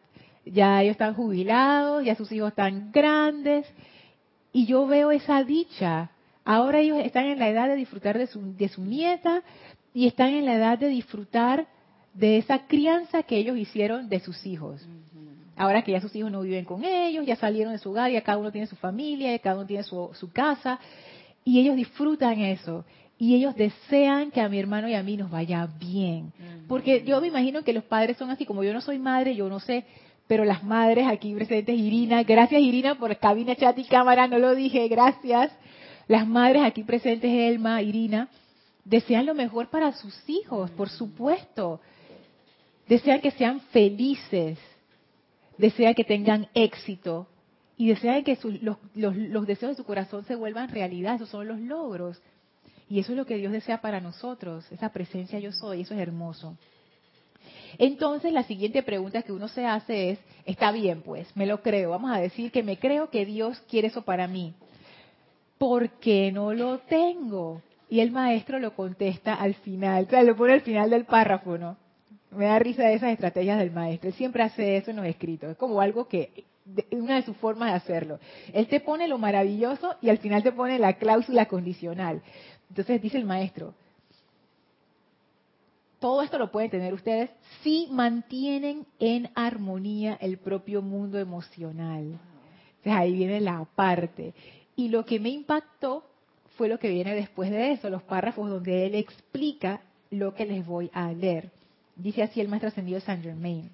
ya 0.45 0.81
ellos 0.81 0.93
están 0.93 1.13
jubilados, 1.13 2.05
ya 2.05 2.15
sus 2.15 2.31
hijos 2.31 2.49
están 2.49 2.89
grandes, 2.91 3.67
y 4.53 4.65
yo 4.65 4.87
veo 4.87 5.11
esa 5.11 5.43
dicha. 5.43 6.09
Ahora 6.45 6.79
ellos 6.79 6.97
están 7.03 7.25
en 7.25 7.37
la 7.37 7.49
edad 7.49 7.67
de 7.67 7.75
disfrutar 7.75 8.17
de 8.17 8.27
su, 8.27 8.55
de 8.55 8.69
su 8.69 8.83
nieta 8.83 9.43
y 9.93 10.07
están 10.07 10.29
en 10.29 10.45
la 10.45 10.55
edad 10.55 10.79
de 10.79 10.87
disfrutar 10.87 11.67
de 12.13 12.37
esa 12.37 12.65
crianza 12.65 13.23
que 13.23 13.37
ellos 13.37 13.57
hicieron 13.57 14.07
de 14.07 14.21
sus 14.21 14.45
hijos. 14.45 14.87
Ahora 15.57 15.83
que 15.83 15.91
ya 15.91 15.99
sus 15.99 16.15
hijos 16.15 16.31
no 16.31 16.41
viven 16.41 16.63
con 16.63 16.85
ellos, 16.85 17.25
ya 17.25 17.35
salieron 17.35 17.73
de 17.73 17.79
su 17.79 17.91
hogar, 17.91 18.09
ya 18.09 18.21
cada 18.21 18.37
uno 18.37 18.53
tiene 18.53 18.67
su 18.67 18.77
familia, 18.77 19.31
ya 19.31 19.39
cada 19.39 19.57
uno 19.57 19.65
tiene 19.65 19.83
su, 19.83 20.09
su 20.13 20.31
casa, 20.31 20.79
y 21.43 21.59
ellos 21.59 21.75
disfrutan 21.75 22.39
eso 22.39 22.85
y 23.21 23.35
ellos 23.35 23.53
desean 23.53 24.31
que 24.31 24.39
a 24.39 24.47
mi 24.47 24.57
hermano 24.57 24.87
y 24.87 24.93
a 24.93 25.03
mí 25.03 25.17
nos 25.17 25.29
vaya 25.29 25.67
bien. 25.77 26.31
Porque 26.69 27.03
yo 27.03 27.19
me 27.19 27.27
imagino 27.27 27.63
que 27.63 27.73
los 27.73 27.83
padres 27.83 28.15
son 28.15 28.29
así, 28.29 28.45
como 28.45 28.63
yo 28.63 28.73
no 28.73 28.79
soy 28.79 28.97
madre, 28.97 29.35
yo 29.35 29.49
no 29.49 29.59
sé, 29.59 29.83
pero 30.25 30.45
las 30.45 30.63
madres 30.63 31.05
aquí 31.05 31.33
presentes, 31.33 31.77
Irina, 31.77 32.23
gracias 32.23 32.61
Irina 32.61 32.95
por 32.95 33.15
cabina, 33.17 33.57
chat 33.57 33.77
y 33.77 33.83
cámara, 33.83 34.27
no 34.27 34.39
lo 34.39 34.55
dije, 34.55 34.87
gracias. 34.87 35.51
Las 36.07 36.25
madres 36.25 36.63
aquí 36.63 36.83
presentes, 36.83 37.29
Elma, 37.29 37.81
Irina, 37.81 38.29
desean 38.85 39.25
lo 39.25 39.35
mejor 39.35 39.67
para 39.67 39.91
sus 39.91 40.17
hijos, 40.29 40.71
por 40.71 40.87
supuesto. 40.87 41.81
Desean 42.87 43.19
que 43.19 43.31
sean 43.31 43.59
felices, 43.71 44.57
desean 45.57 45.93
que 45.93 46.05
tengan 46.05 46.47
éxito 46.53 47.27
y 47.75 47.89
desean 47.89 48.23
que 48.23 48.37
los, 48.61 48.77
los 48.95 49.45
deseos 49.45 49.73
de 49.73 49.75
su 49.75 49.83
corazón 49.83 50.23
se 50.23 50.35
vuelvan 50.35 50.69
realidad, 50.69 51.15
esos 51.15 51.29
son 51.29 51.49
los 51.49 51.59
logros. 51.59 52.21
Y 52.89 52.99
eso 52.99 53.11
es 53.11 53.17
lo 53.17 53.25
que 53.25 53.37
Dios 53.37 53.51
desea 53.51 53.81
para 53.81 54.01
nosotros, 54.01 54.65
esa 54.71 54.89
presencia 54.89 55.39
yo 55.39 55.51
soy, 55.51 55.81
eso 55.81 55.93
es 55.93 55.99
hermoso. 55.99 56.57
Entonces 57.77 58.33
la 58.33 58.43
siguiente 58.43 58.81
pregunta 58.81 59.21
que 59.21 59.31
uno 59.31 59.47
se 59.47 59.65
hace 59.65 60.11
es, 60.11 60.19
está 60.45 60.71
bien 60.71 61.03
pues, 61.03 61.27
me 61.35 61.45
lo 61.45 61.61
creo, 61.61 61.91
vamos 61.91 62.11
a 62.11 62.19
decir 62.19 62.51
que 62.51 62.63
me 62.63 62.77
creo 62.77 63.11
que 63.11 63.25
Dios 63.25 63.61
quiere 63.69 63.89
eso 63.89 64.01
para 64.01 64.27
mí. 64.27 64.53
¿Por 65.59 65.89
qué 65.99 66.31
no 66.31 66.53
lo 66.53 66.79
tengo? 66.79 67.61
Y 67.89 67.99
el 67.99 68.11
maestro 68.11 68.59
lo 68.59 68.75
contesta 68.75 69.35
al 69.35 69.53
final, 69.55 70.05
o 70.05 70.09
sea, 70.09 70.23
lo 70.23 70.35
pone 70.35 70.53
al 70.53 70.61
final 70.61 70.89
del 70.89 71.05
párrafo, 71.05 71.57
¿no? 71.57 71.77
Me 72.31 72.45
da 72.45 72.59
risa 72.59 72.83
de 72.83 72.93
esas 72.93 73.11
estrategias 73.11 73.59
del 73.59 73.71
maestro. 73.71 74.09
Él 74.09 74.15
siempre 74.15 74.43
hace 74.43 74.77
eso 74.77 74.91
en 74.91 74.97
los 74.97 75.05
escritos. 75.05 75.49
Es 75.49 75.57
como 75.57 75.81
algo 75.81 76.07
que, 76.07 76.45
una 76.91 77.15
de 77.15 77.23
sus 77.23 77.35
formas 77.37 77.71
de 77.71 77.77
hacerlo. 77.77 78.19
Él 78.53 78.67
te 78.67 78.79
pone 78.79 79.07
lo 79.07 79.17
maravilloso 79.17 79.95
y 80.01 80.09
al 80.09 80.19
final 80.19 80.43
te 80.43 80.51
pone 80.51 80.77
la 80.77 80.93
cláusula 80.93 81.47
condicional. 81.47 82.21
Entonces 82.69 83.01
dice 83.01 83.17
el 83.17 83.25
maestro, 83.25 83.73
todo 85.99 86.21
esto 86.21 86.37
lo 86.37 86.51
pueden 86.51 86.69
tener 86.69 86.93
ustedes 86.93 87.29
si 87.61 87.87
mantienen 87.91 88.85
en 88.99 89.29
armonía 89.35 90.17
el 90.21 90.37
propio 90.37 90.81
mundo 90.81 91.19
emocional. 91.19 92.17
Entonces 92.77 92.93
ahí 92.93 93.13
viene 93.13 93.41
la 93.41 93.65
parte. 93.75 94.33
Y 94.75 94.87
lo 94.87 95.03
que 95.05 95.19
me 95.19 95.29
impactó 95.29 96.05
fue 96.57 96.69
lo 96.69 96.79
que 96.79 96.89
viene 96.89 97.15
después 97.15 97.51
de 97.51 97.73
eso, 97.73 97.89
los 97.89 98.03
párrafos 98.03 98.49
donde 98.49 98.85
él 98.85 98.95
explica 98.95 99.81
lo 100.09 100.33
que 100.33 100.45
les 100.45 100.65
voy 100.65 100.89
a 100.93 101.11
leer. 101.11 101.51
Dice 101.95 102.23
así 102.23 102.39
el 102.39 102.47
maestro 102.47 102.69
ascendido 102.69 103.01
Saint 103.01 103.23
Germain. 103.23 103.69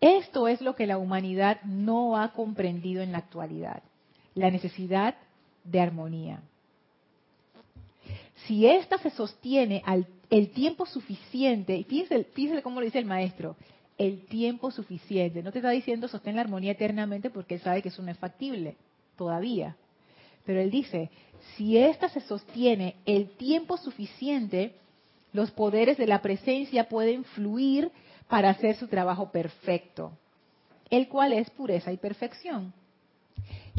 Esto 0.00 0.48
es 0.48 0.60
lo 0.60 0.76
que 0.76 0.86
la 0.86 0.98
humanidad 0.98 1.62
no 1.62 2.18
ha 2.18 2.32
comprendido 2.32 3.02
en 3.02 3.12
la 3.12 3.18
actualidad, 3.18 3.82
la 4.34 4.50
necesidad 4.50 5.14
de 5.64 5.80
armonía 5.80 6.40
si 8.46 8.66
ésta 8.66 8.98
se 8.98 9.10
sostiene 9.10 9.82
al 9.84 10.06
el 10.30 10.50
tiempo 10.50 10.86
suficiente, 10.86 11.76
y 11.76 11.84
fíjense, 11.84 12.62
cómo 12.62 12.80
lo 12.80 12.86
dice 12.86 13.00
el 13.00 13.04
maestro, 13.04 13.56
el 13.98 14.24
tiempo 14.26 14.70
suficiente. 14.70 15.42
No 15.42 15.52
te 15.52 15.58
está 15.58 15.70
diciendo 15.70 16.08
sostén 16.08 16.36
la 16.36 16.42
armonía 16.42 16.72
eternamente 16.72 17.30
porque 17.30 17.56
él 17.56 17.60
sabe 17.60 17.82
que 17.82 17.88
eso 17.88 18.02
no 18.02 18.10
es 18.10 18.18
factible 18.18 18.76
todavía. 19.16 19.76
Pero 20.46 20.60
él 20.60 20.70
dice, 20.70 21.10
si 21.56 21.76
ésta 21.76 22.08
se 22.08 22.20
sostiene 22.20 22.94
el 23.04 23.30
tiempo 23.30 23.76
suficiente, 23.76 24.74
los 25.32 25.50
poderes 25.50 25.98
de 25.98 26.06
la 26.06 26.22
presencia 26.22 26.88
pueden 26.88 27.24
fluir 27.24 27.90
para 28.28 28.50
hacer 28.50 28.76
su 28.76 28.86
trabajo 28.86 29.30
perfecto, 29.32 30.12
el 30.88 31.08
cual 31.08 31.32
es 31.32 31.50
pureza 31.50 31.92
y 31.92 31.96
perfección. 31.96 32.72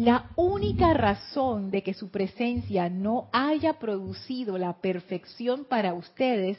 La 0.01 0.31
única 0.35 0.95
razón 0.95 1.69
de 1.69 1.83
que 1.83 1.93
su 1.93 2.09
presencia 2.09 2.89
no 2.89 3.29
haya 3.31 3.73
producido 3.73 4.57
la 4.57 4.73
perfección 4.81 5.63
para 5.63 5.93
ustedes 5.93 6.57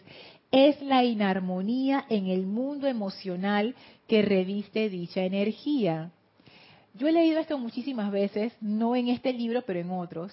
es 0.53 0.81
la 0.81 1.03
inarmonía 1.03 2.05
en 2.09 2.29
el 2.29 2.47
mundo 2.47 2.87
emocional 2.87 3.75
que 4.07 4.23
reviste 4.23 4.89
dicha 4.89 5.23
energía. 5.23 6.13
Yo 6.95 7.09
he 7.09 7.13
leído 7.13 7.41
esto 7.41 7.59
muchísimas 7.59 8.13
veces, 8.13 8.53
no 8.61 8.95
en 8.95 9.09
este 9.09 9.33
libro, 9.33 9.63
pero 9.63 9.81
en 9.81 9.91
otros, 9.91 10.33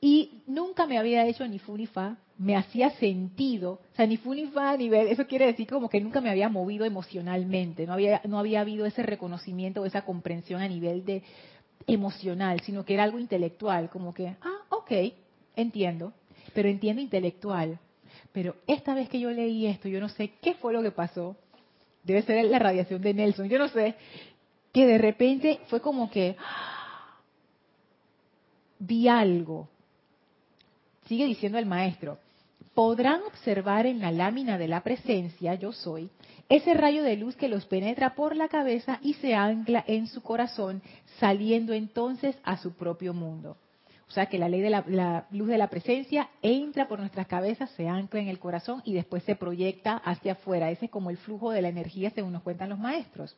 y 0.00 0.42
nunca 0.46 0.86
me 0.86 0.98
había 0.98 1.26
hecho 1.26 1.46
ni 1.46 1.58
fu 1.58 1.76
ni 1.76 1.86
fa, 1.86 2.16
me 2.38 2.54
hacía 2.54 2.90
sentido, 2.90 3.80
o 3.92 3.96
sea, 3.96 4.06
ni 4.06 4.18
fu 4.18 4.34
ni 4.34 4.46
fa 4.46 4.70
a 4.70 4.76
nivel, 4.76 5.08
eso 5.08 5.26
quiere 5.26 5.46
decir 5.46 5.66
como 5.66 5.88
que 5.88 6.00
nunca 6.00 6.20
me 6.20 6.30
había 6.30 6.48
movido 6.48 6.84
emocionalmente, 6.84 7.86
no 7.86 7.94
había, 7.94 8.20
no 8.24 8.38
había 8.38 8.60
habido 8.60 8.86
ese 8.86 9.02
reconocimiento 9.02 9.80
o 9.82 9.86
esa 9.86 10.02
comprensión 10.02 10.60
a 10.60 10.68
nivel 10.68 11.04
de, 11.04 11.22
emocional, 11.86 12.60
sino 12.60 12.84
que 12.84 12.94
era 12.94 13.04
algo 13.04 13.18
intelectual, 13.18 13.90
como 13.90 14.12
que, 14.12 14.36
ah, 14.40 14.58
ok, 14.70 14.92
entiendo, 15.54 16.12
pero 16.54 16.68
entiendo 16.68 17.02
intelectual. 17.02 17.78
Pero 18.32 18.56
esta 18.66 18.94
vez 18.94 19.08
que 19.08 19.20
yo 19.20 19.30
leí 19.30 19.66
esto, 19.66 19.88
yo 19.88 20.00
no 20.00 20.08
sé 20.08 20.32
qué 20.40 20.54
fue 20.54 20.72
lo 20.72 20.82
que 20.82 20.90
pasó, 20.90 21.36
debe 22.02 22.22
ser 22.22 22.44
la 22.46 22.58
radiación 22.58 23.02
de 23.02 23.14
Nelson, 23.14 23.48
yo 23.48 23.58
no 23.58 23.68
sé, 23.68 23.94
que 24.72 24.86
de 24.86 24.98
repente 24.98 25.60
fue 25.68 25.80
como 25.80 26.10
que 26.10 26.36
vi 28.78 29.08
algo. 29.08 29.68
Sigue 31.06 31.24
diciendo 31.24 31.58
el 31.58 31.66
maestro, 31.66 32.18
podrán 32.76 33.22
observar 33.22 33.86
en 33.86 34.00
la 34.00 34.12
lámina 34.12 34.58
de 34.58 34.68
la 34.68 34.82
presencia, 34.82 35.54
yo 35.54 35.72
soy, 35.72 36.10
ese 36.50 36.74
rayo 36.74 37.02
de 37.02 37.16
luz 37.16 37.34
que 37.34 37.48
los 37.48 37.64
penetra 37.64 38.14
por 38.14 38.36
la 38.36 38.48
cabeza 38.48 38.98
y 39.00 39.14
se 39.14 39.34
ancla 39.34 39.82
en 39.86 40.06
su 40.08 40.22
corazón, 40.22 40.82
saliendo 41.18 41.72
entonces 41.72 42.36
a 42.44 42.58
su 42.58 42.74
propio 42.74 43.14
mundo. 43.14 43.56
O 44.08 44.10
sea 44.10 44.26
que 44.26 44.38
la 44.38 44.50
ley 44.50 44.60
de 44.60 44.68
la, 44.68 45.26
luz 45.30 45.48
de 45.48 45.56
la 45.56 45.70
presencia 45.70 46.28
entra 46.42 46.86
por 46.86 47.00
nuestras 47.00 47.26
cabezas, 47.26 47.70
se 47.70 47.88
ancla 47.88 48.20
en 48.20 48.28
el 48.28 48.38
corazón 48.38 48.82
y 48.84 48.92
después 48.92 49.22
se 49.22 49.36
proyecta 49.36 49.96
hacia 49.96 50.32
afuera. 50.32 50.70
Ese 50.70 50.84
es 50.84 50.90
como 50.90 51.08
el 51.08 51.16
flujo 51.16 51.52
de 51.52 51.62
la 51.62 51.70
energía 51.70 52.10
según 52.10 52.34
nos 52.34 52.42
cuentan 52.42 52.68
los 52.68 52.78
maestros. 52.78 53.34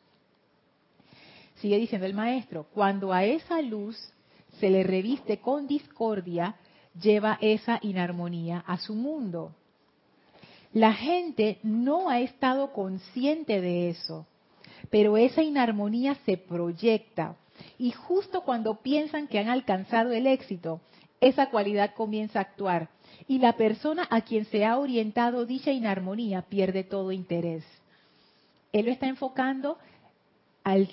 Sigue 1.61 1.77
diciendo 1.77 2.05
el 2.05 2.13
maestro, 2.13 2.65
cuando 2.73 3.13
a 3.13 3.23
esa 3.23 3.61
luz 3.61 3.97
se 4.59 4.69
le 4.69 4.83
reviste 4.83 5.37
con 5.37 5.65
discordia, 5.65 6.55
lleva 6.99 7.37
esa 7.41 7.79
inarmonía 7.81 8.63
a 8.65 8.77
su 8.77 8.95
mundo. 8.95 9.53
La 10.73 10.93
gente 10.93 11.59
no 11.63 12.09
ha 12.09 12.19
estado 12.19 12.73
consciente 12.73 13.59
de 13.59 13.89
eso, 13.89 14.27
pero 14.89 15.17
esa 15.17 15.41
inarmonía 15.41 16.15
se 16.25 16.37
proyecta 16.37 17.35
y 17.77 17.91
justo 17.91 18.41
cuando 18.41 18.75
piensan 18.75 19.27
que 19.27 19.39
han 19.39 19.49
alcanzado 19.49 20.11
el 20.11 20.27
éxito, 20.27 20.79
esa 21.21 21.49
cualidad 21.49 21.93
comienza 21.95 22.39
a 22.39 22.43
actuar 22.43 22.89
y 23.27 23.39
la 23.39 23.53
persona 23.53 24.07
a 24.09 24.21
quien 24.21 24.45
se 24.45 24.65
ha 24.65 24.77
orientado 24.77 25.45
dicha 25.45 25.71
inarmonía 25.71 26.43
pierde 26.43 26.83
todo 26.83 27.11
interés. 27.11 27.63
Él 28.71 28.85
lo 28.85 28.91
está 28.91 29.07
enfocando 29.07 29.77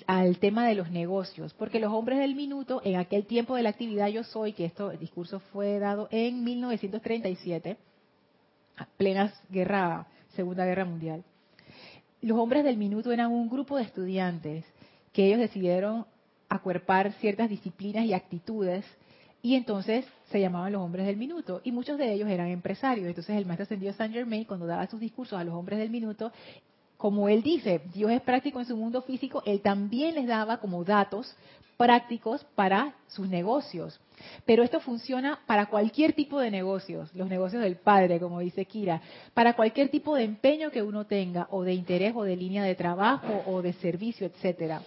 al, 0.07 0.37
tema 0.39 0.67
de 0.67 0.75
los 0.75 0.91
negocios, 0.91 1.53
porque 1.53 1.79
los 1.79 1.93
hombres 1.93 2.19
del 2.19 2.35
minuto, 2.35 2.81
en 2.83 2.95
aquel 2.95 3.25
tiempo 3.25 3.55
de 3.55 3.63
la 3.63 3.69
actividad 3.69 4.07
Yo 4.07 4.23
Soy, 4.23 4.53
que 4.53 4.65
esto, 4.65 4.91
el 4.91 4.99
discurso 4.99 5.39
fue 5.51 5.79
dado 5.79 6.07
en 6.11 6.43
1937, 6.43 7.77
plenas 8.97 9.33
guerra, 9.49 10.07
Segunda 10.35 10.65
Guerra 10.65 10.85
Mundial, 10.85 11.23
los 12.21 12.37
hombres 12.37 12.63
del 12.63 12.77
minuto 12.77 13.11
eran 13.11 13.31
un 13.31 13.49
grupo 13.49 13.77
de 13.77 13.83
estudiantes 13.83 14.65
que 15.13 15.27
ellos 15.27 15.39
decidieron 15.39 16.05
acuerpar 16.49 17.13
ciertas 17.13 17.49
disciplinas 17.49 18.05
y 18.05 18.13
actitudes 18.13 18.85
y 19.41 19.55
entonces 19.55 20.05
se 20.31 20.41
llamaban 20.41 20.73
los 20.73 20.81
hombres 20.81 21.05
del 21.05 21.17
minuto 21.17 21.61
y 21.63 21.71
muchos 21.71 21.97
de 21.97 22.11
ellos 22.11 22.29
eran 22.29 22.47
empresarios. 22.47 23.07
Entonces 23.07 23.35
el 23.35 23.45
maestro 23.45 23.63
ascendido 23.63 23.93
Saint 23.93 24.13
Germain 24.13 24.45
cuando 24.45 24.65
daba 24.65 24.87
sus 24.87 24.99
discursos 24.99 25.39
a 25.39 25.43
los 25.43 25.53
hombres 25.53 25.79
del 25.79 25.89
minuto, 25.89 26.31
como 26.97 27.29
él 27.29 27.43
dice, 27.43 27.81
Dios 27.93 28.11
es 28.11 28.21
práctico 28.21 28.59
en 28.59 28.65
su 28.65 28.75
mundo 28.75 29.01
físico, 29.03 29.43
él 29.45 29.61
también 29.61 30.15
les 30.15 30.27
daba 30.27 30.57
como 30.57 30.83
datos 30.83 31.35
prácticos 31.77 32.43
para 32.55 32.95
sus 33.07 33.29
negocios. 33.29 33.99
Pero 34.45 34.63
esto 34.63 34.79
funciona 34.79 35.39
para 35.45 35.67
cualquier 35.67 36.13
tipo 36.13 36.39
de 36.39 36.49
negocios, 36.49 37.13
los 37.13 37.29
negocios 37.29 37.61
del 37.61 37.75
padre, 37.75 38.19
como 38.19 38.39
dice 38.39 38.65
Kira, 38.65 39.01
para 39.35 39.55
cualquier 39.55 39.89
tipo 39.89 40.15
de 40.15 40.23
empeño 40.23 40.71
que 40.71 40.81
uno 40.81 41.05
tenga, 41.05 41.47
o 41.51 41.61
de 41.61 41.73
interés, 41.73 42.13
o 42.15 42.23
de 42.23 42.35
línea 42.35 42.63
de 42.63 42.73
trabajo, 42.73 43.43
o 43.45 43.61
de 43.61 43.73
servicio, 43.73 44.25
etcétera. 44.25 44.81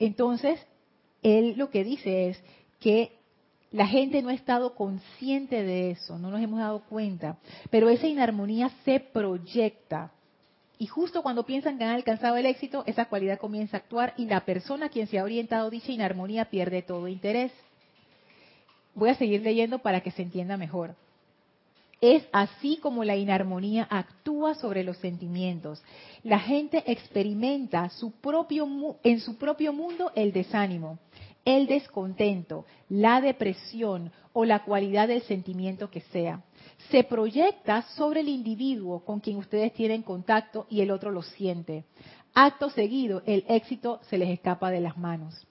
Entonces, 0.00 0.58
él 1.22 1.54
lo 1.56 1.70
que 1.70 1.84
dice 1.84 2.30
es 2.30 2.42
que 2.80 3.12
la 3.72 3.86
gente 3.86 4.20
no 4.22 4.28
ha 4.28 4.34
estado 4.34 4.74
consciente 4.74 5.62
de 5.62 5.92
eso, 5.92 6.18
no 6.18 6.30
nos 6.30 6.40
hemos 6.40 6.60
dado 6.60 6.80
cuenta, 6.80 7.38
pero 7.70 7.88
esa 7.88 8.06
inarmonía 8.06 8.70
se 8.84 9.00
proyecta. 9.00 10.12
Y 10.78 10.86
justo 10.86 11.22
cuando 11.22 11.46
piensan 11.46 11.78
que 11.78 11.84
han 11.84 11.94
alcanzado 11.94 12.36
el 12.36 12.46
éxito, 12.46 12.84
esa 12.86 13.06
cualidad 13.06 13.38
comienza 13.38 13.76
a 13.76 13.80
actuar 13.80 14.14
y 14.16 14.26
la 14.26 14.44
persona 14.44 14.86
a 14.86 14.88
quien 14.88 15.06
se 15.06 15.18
ha 15.18 15.24
orientado 15.24 15.70
dicha 15.70 15.92
inarmonía 15.92 16.46
pierde 16.46 16.82
todo 16.82 17.08
interés. 17.08 17.52
Voy 18.94 19.08
a 19.08 19.14
seguir 19.14 19.42
leyendo 19.42 19.78
para 19.78 20.00
que 20.00 20.10
se 20.10 20.22
entienda 20.22 20.56
mejor. 20.56 20.94
Es 22.02 22.24
así 22.32 22.78
como 22.78 23.04
la 23.04 23.14
inarmonía 23.16 23.86
actúa 23.88 24.56
sobre 24.56 24.82
los 24.82 24.96
sentimientos. 24.96 25.80
La 26.24 26.40
gente 26.40 26.82
experimenta 26.90 27.88
su 27.90 28.10
propio, 28.10 28.66
en 29.04 29.20
su 29.20 29.36
propio 29.36 29.72
mundo 29.72 30.10
el 30.16 30.32
desánimo, 30.32 30.98
el 31.44 31.66
descontento, 31.66 32.64
la 32.88 33.20
depresión 33.20 34.12
o 34.32 34.44
la 34.44 34.64
cualidad 34.64 35.08
del 35.08 35.22
sentimiento 35.22 35.90
que 35.90 36.00
sea. 36.00 36.42
Se 36.90 37.04
proyecta 37.04 37.82
sobre 37.96 38.20
el 38.20 38.28
individuo 38.28 39.04
con 39.04 39.20
quien 39.20 39.36
ustedes 39.36 39.72
tienen 39.72 40.02
contacto 40.02 40.66
y 40.70 40.80
el 40.80 40.90
otro 40.90 41.10
lo 41.10 41.22
siente. 41.22 41.84
Acto 42.34 42.70
seguido, 42.70 43.22
el 43.26 43.44
éxito 43.48 44.00
se 44.08 44.18
les 44.18 44.30
escapa 44.30 44.70
de 44.70 44.80
las 44.80 44.96
manos. 44.96 45.46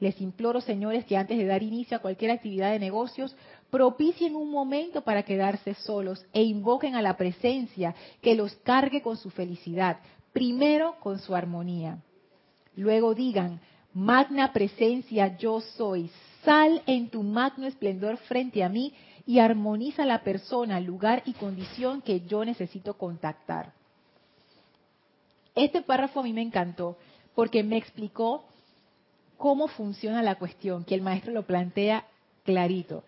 Les 0.00 0.20
imploro, 0.20 0.60
señores, 0.60 1.04
que 1.04 1.16
antes 1.16 1.38
de 1.38 1.46
dar 1.46 1.62
inicio 1.62 1.96
a 1.96 2.00
cualquier 2.00 2.32
actividad 2.32 2.72
de 2.72 2.80
negocios, 2.80 3.36
propicien 3.70 4.34
un 4.34 4.50
momento 4.50 5.02
para 5.02 5.22
quedarse 5.22 5.74
solos 5.74 6.26
e 6.32 6.42
invoquen 6.42 6.96
a 6.96 7.02
la 7.02 7.16
presencia 7.16 7.94
que 8.20 8.34
los 8.34 8.52
cargue 8.56 9.00
con 9.00 9.16
su 9.16 9.30
felicidad, 9.30 10.00
primero 10.32 10.96
con 10.98 11.20
su 11.20 11.36
armonía. 11.36 11.98
Luego 12.74 13.14
digan, 13.14 13.60
magna 13.94 14.52
presencia 14.52 15.36
yo 15.36 15.60
soy, 15.60 16.10
sal 16.44 16.82
en 16.86 17.08
tu 17.08 17.22
magno 17.22 17.66
esplendor 17.66 18.16
frente 18.18 18.64
a 18.64 18.68
mí 18.68 18.94
y 19.26 19.38
armoniza 19.38 20.04
la 20.04 20.22
persona, 20.22 20.80
lugar 20.80 21.22
y 21.26 21.34
condición 21.34 22.02
que 22.02 22.20
yo 22.22 22.44
necesito 22.44 22.94
contactar. 22.94 23.72
Este 25.54 25.82
párrafo 25.82 26.20
a 26.20 26.22
mí 26.22 26.32
me 26.32 26.42
encantó 26.42 26.96
porque 27.34 27.62
me 27.62 27.76
explicó 27.76 28.44
cómo 29.36 29.68
funciona 29.68 30.22
la 30.22 30.36
cuestión, 30.36 30.84
que 30.84 30.94
el 30.94 31.02
maestro 31.02 31.32
lo 31.32 31.44
plantea 31.44 32.06
clarito. 32.44 33.04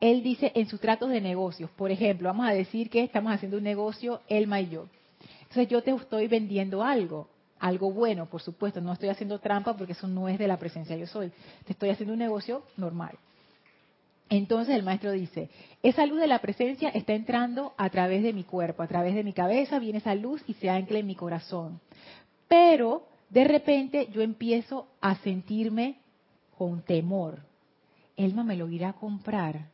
Él 0.00 0.22
dice 0.22 0.52
en 0.54 0.66
sus 0.66 0.80
tratos 0.80 1.10
de 1.10 1.20
negocios, 1.20 1.70
por 1.70 1.90
ejemplo, 1.90 2.28
vamos 2.28 2.48
a 2.48 2.52
decir 2.52 2.90
que 2.90 3.02
estamos 3.02 3.32
haciendo 3.32 3.58
un 3.58 3.64
negocio, 3.64 4.20
Elma 4.28 4.60
y 4.60 4.68
yo. 4.68 4.86
Entonces 5.42 5.68
yo 5.68 5.82
te 5.82 5.92
estoy 5.92 6.26
vendiendo 6.26 6.82
algo, 6.82 7.28
algo 7.64 7.90
bueno, 7.90 8.26
por 8.26 8.42
supuesto, 8.42 8.82
no 8.82 8.92
estoy 8.92 9.08
haciendo 9.08 9.38
trampa 9.38 9.74
porque 9.74 9.92
eso 9.92 10.06
no 10.06 10.28
es 10.28 10.38
de 10.38 10.46
la 10.46 10.58
presencia 10.58 10.98
yo 10.98 11.06
soy. 11.06 11.32
Te 11.64 11.72
estoy 11.72 11.88
haciendo 11.88 12.12
un 12.12 12.18
negocio 12.18 12.62
normal. 12.76 13.16
Entonces 14.28 14.74
el 14.74 14.82
maestro 14.82 15.12
dice, 15.12 15.48
esa 15.82 16.04
luz 16.04 16.20
de 16.20 16.26
la 16.26 16.40
presencia 16.40 16.90
está 16.90 17.14
entrando 17.14 17.72
a 17.78 17.88
través 17.88 18.22
de 18.22 18.34
mi 18.34 18.44
cuerpo, 18.44 18.82
a 18.82 18.86
través 18.86 19.14
de 19.14 19.24
mi 19.24 19.32
cabeza, 19.32 19.78
viene 19.78 19.98
esa 19.98 20.14
luz 20.14 20.42
y 20.46 20.52
se 20.54 20.68
ancla 20.68 20.98
en 20.98 21.06
mi 21.06 21.14
corazón. 21.14 21.80
Pero 22.48 23.06
de 23.30 23.44
repente 23.44 24.08
yo 24.12 24.20
empiezo 24.20 24.86
a 25.00 25.14
sentirme 25.16 25.96
con 26.58 26.82
temor. 26.82 27.38
Elma 28.14 28.44
me 28.44 28.56
lo 28.56 28.68
irá 28.68 28.90
a 28.90 28.92
comprar. 28.92 29.68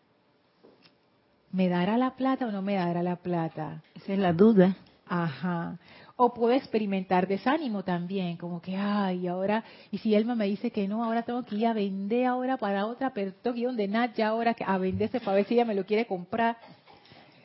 ¿Me 1.50 1.68
dará 1.68 1.98
la 1.98 2.14
plata 2.14 2.46
o 2.46 2.52
no 2.52 2.62
me 2.62 2.74
dará 2.76 3.02
la 3.02 3.16
plata? 3.16 3.82
Esa 3.96 4.12
es 4.12 4.18
la 4.20 4.32
duda. 4.32 4.76
Ajá. 5.08 5.76
O 6.22 6.34
puedo 6.34 6.52
experimentar 6.52 7.26
desánimo 7.26 7.82
también, 7.82 8.36
como 8.36 8.60
que, 8.60 8.76
ay, 8.76 9.26
ahora, 9.26 9.64
y 9.90 9.96
si 9.96 10.14
Elma 10.14 10.34
me 10.34 10.44
dice 10.44 10.70
que 10.70 10.86
no, 10.86 11.02
ahora 11.02 11.22
tengo 11.22 11.42
que 11.44 11.54
ir 11.54 11.66
a 11.66 11.72
vender 11.72 12.26
ahora 12.26 12.58
para 12.58 12.84
otra, 12.84 13.14
pero 13.14 13.32
tengo 13.32 13.54
que 13.54 13.60
ir 13.60 13.66
donde 13.68 13.88
ya 14.14 14.28
ahora 14.28 14.54
a 14.66 14.76
venderse 14.76 15.18
para 15.20 15.36
ver 15.36 15.46
si 15.46 15.54
ella 15.54 15.64
me 15.64 15.74
lo 15.74 15.86
quiere 15.86 16.06
comprar. 16.06 16.58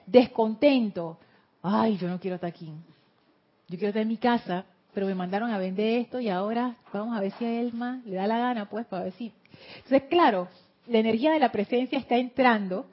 Descontento. 0.06 1.18
Ay, 1.62 1.96
yo 1.98 2.10
no 2.10 2.20
quiero 2.20 2.36
estar 2.36 2.50
aquí. 2.50 2.70
Yo 3.70 3.78
quiero 3.78 3.88
estar 3.88 4.02
en 4.02 4.10
mi 4.10 4.18
casa 4.18 4.66
pero 4.96 5.08
me 5.08 5.14
mandaron 5.14 5.52
a 5.52 5.58
vender 5.58 6.00
esto 6.00 6.22
y 6.22 6.30
ahora 6.30 6.78
vamos 6.94 7.16
a 7.18 7.20
ver 7.20 7.34
si 7.34 7.44
a 7.44 7.62
Elma 7.62 8.02
le 8.06 8.16
da 8.16 8.26
la 8.28 8.40
gana, 8.40 8.70
pues, 8.70 8.86
para 8.86 9.04
ver 9.04 9.14
si. 9.14 9.32
Entonces, 9.76 10.04
claro, 10.10 10.48
la 10.88 11.00
energía 11.00 11.34
de 11.34 11.40
la 11.40 11.52
presencia 11.52 12.00
está 12.00 12.16
entrando 12.16 12.88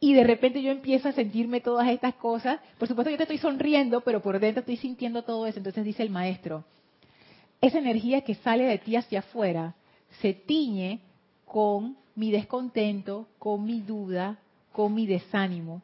y 0.00 0.14
de 0.14 0.24
repente 0.24 0.62
yo 0.62 0.70
empiezo 0.70 1.08
a 1.08 1.12
sentirme 1.12 1.60
todas 1.60 1.88
estas 1.88 2.14
cosas. 2.14 2.60
Por 2.78 2.86
supuesto, 2.86 3.10
yo 3.10 3.16
te 3.16 3.24
estoy 3.24 3.38
sonriendo, 3.38 4.00
pero 4.02 4.22
por 4.22 4.38
dentro 4.38 4.60
estoy 4.60 4.76
sintiendo 4.76 5.22
todo 5.22 5.46
eso. 5.46 5.58
Entonces 5.58 5.84
dice 5.84 6.02
el 6.02 6.10
maestro, 6.10 6.64
esa 7.60 7.78
energía 7.78 8.20
que 8.20 8.36
sale 8.36 8.64
de 8.64 8.78
ti 8.78 8.94
hacia 8.94 9.20
afuera 9.20 9.74
se 10.20 10.34
tiñe 10.34 11.00
con 11.44 11.96
mi 12.14 12.30
descontento, 12.30 13.26
con 13.38 13.64
mi 13.64 13.80
duda, 13.80 14.38
con 14.72 14.94
mi 14.94 15.06
desánimo. 15.06 15.82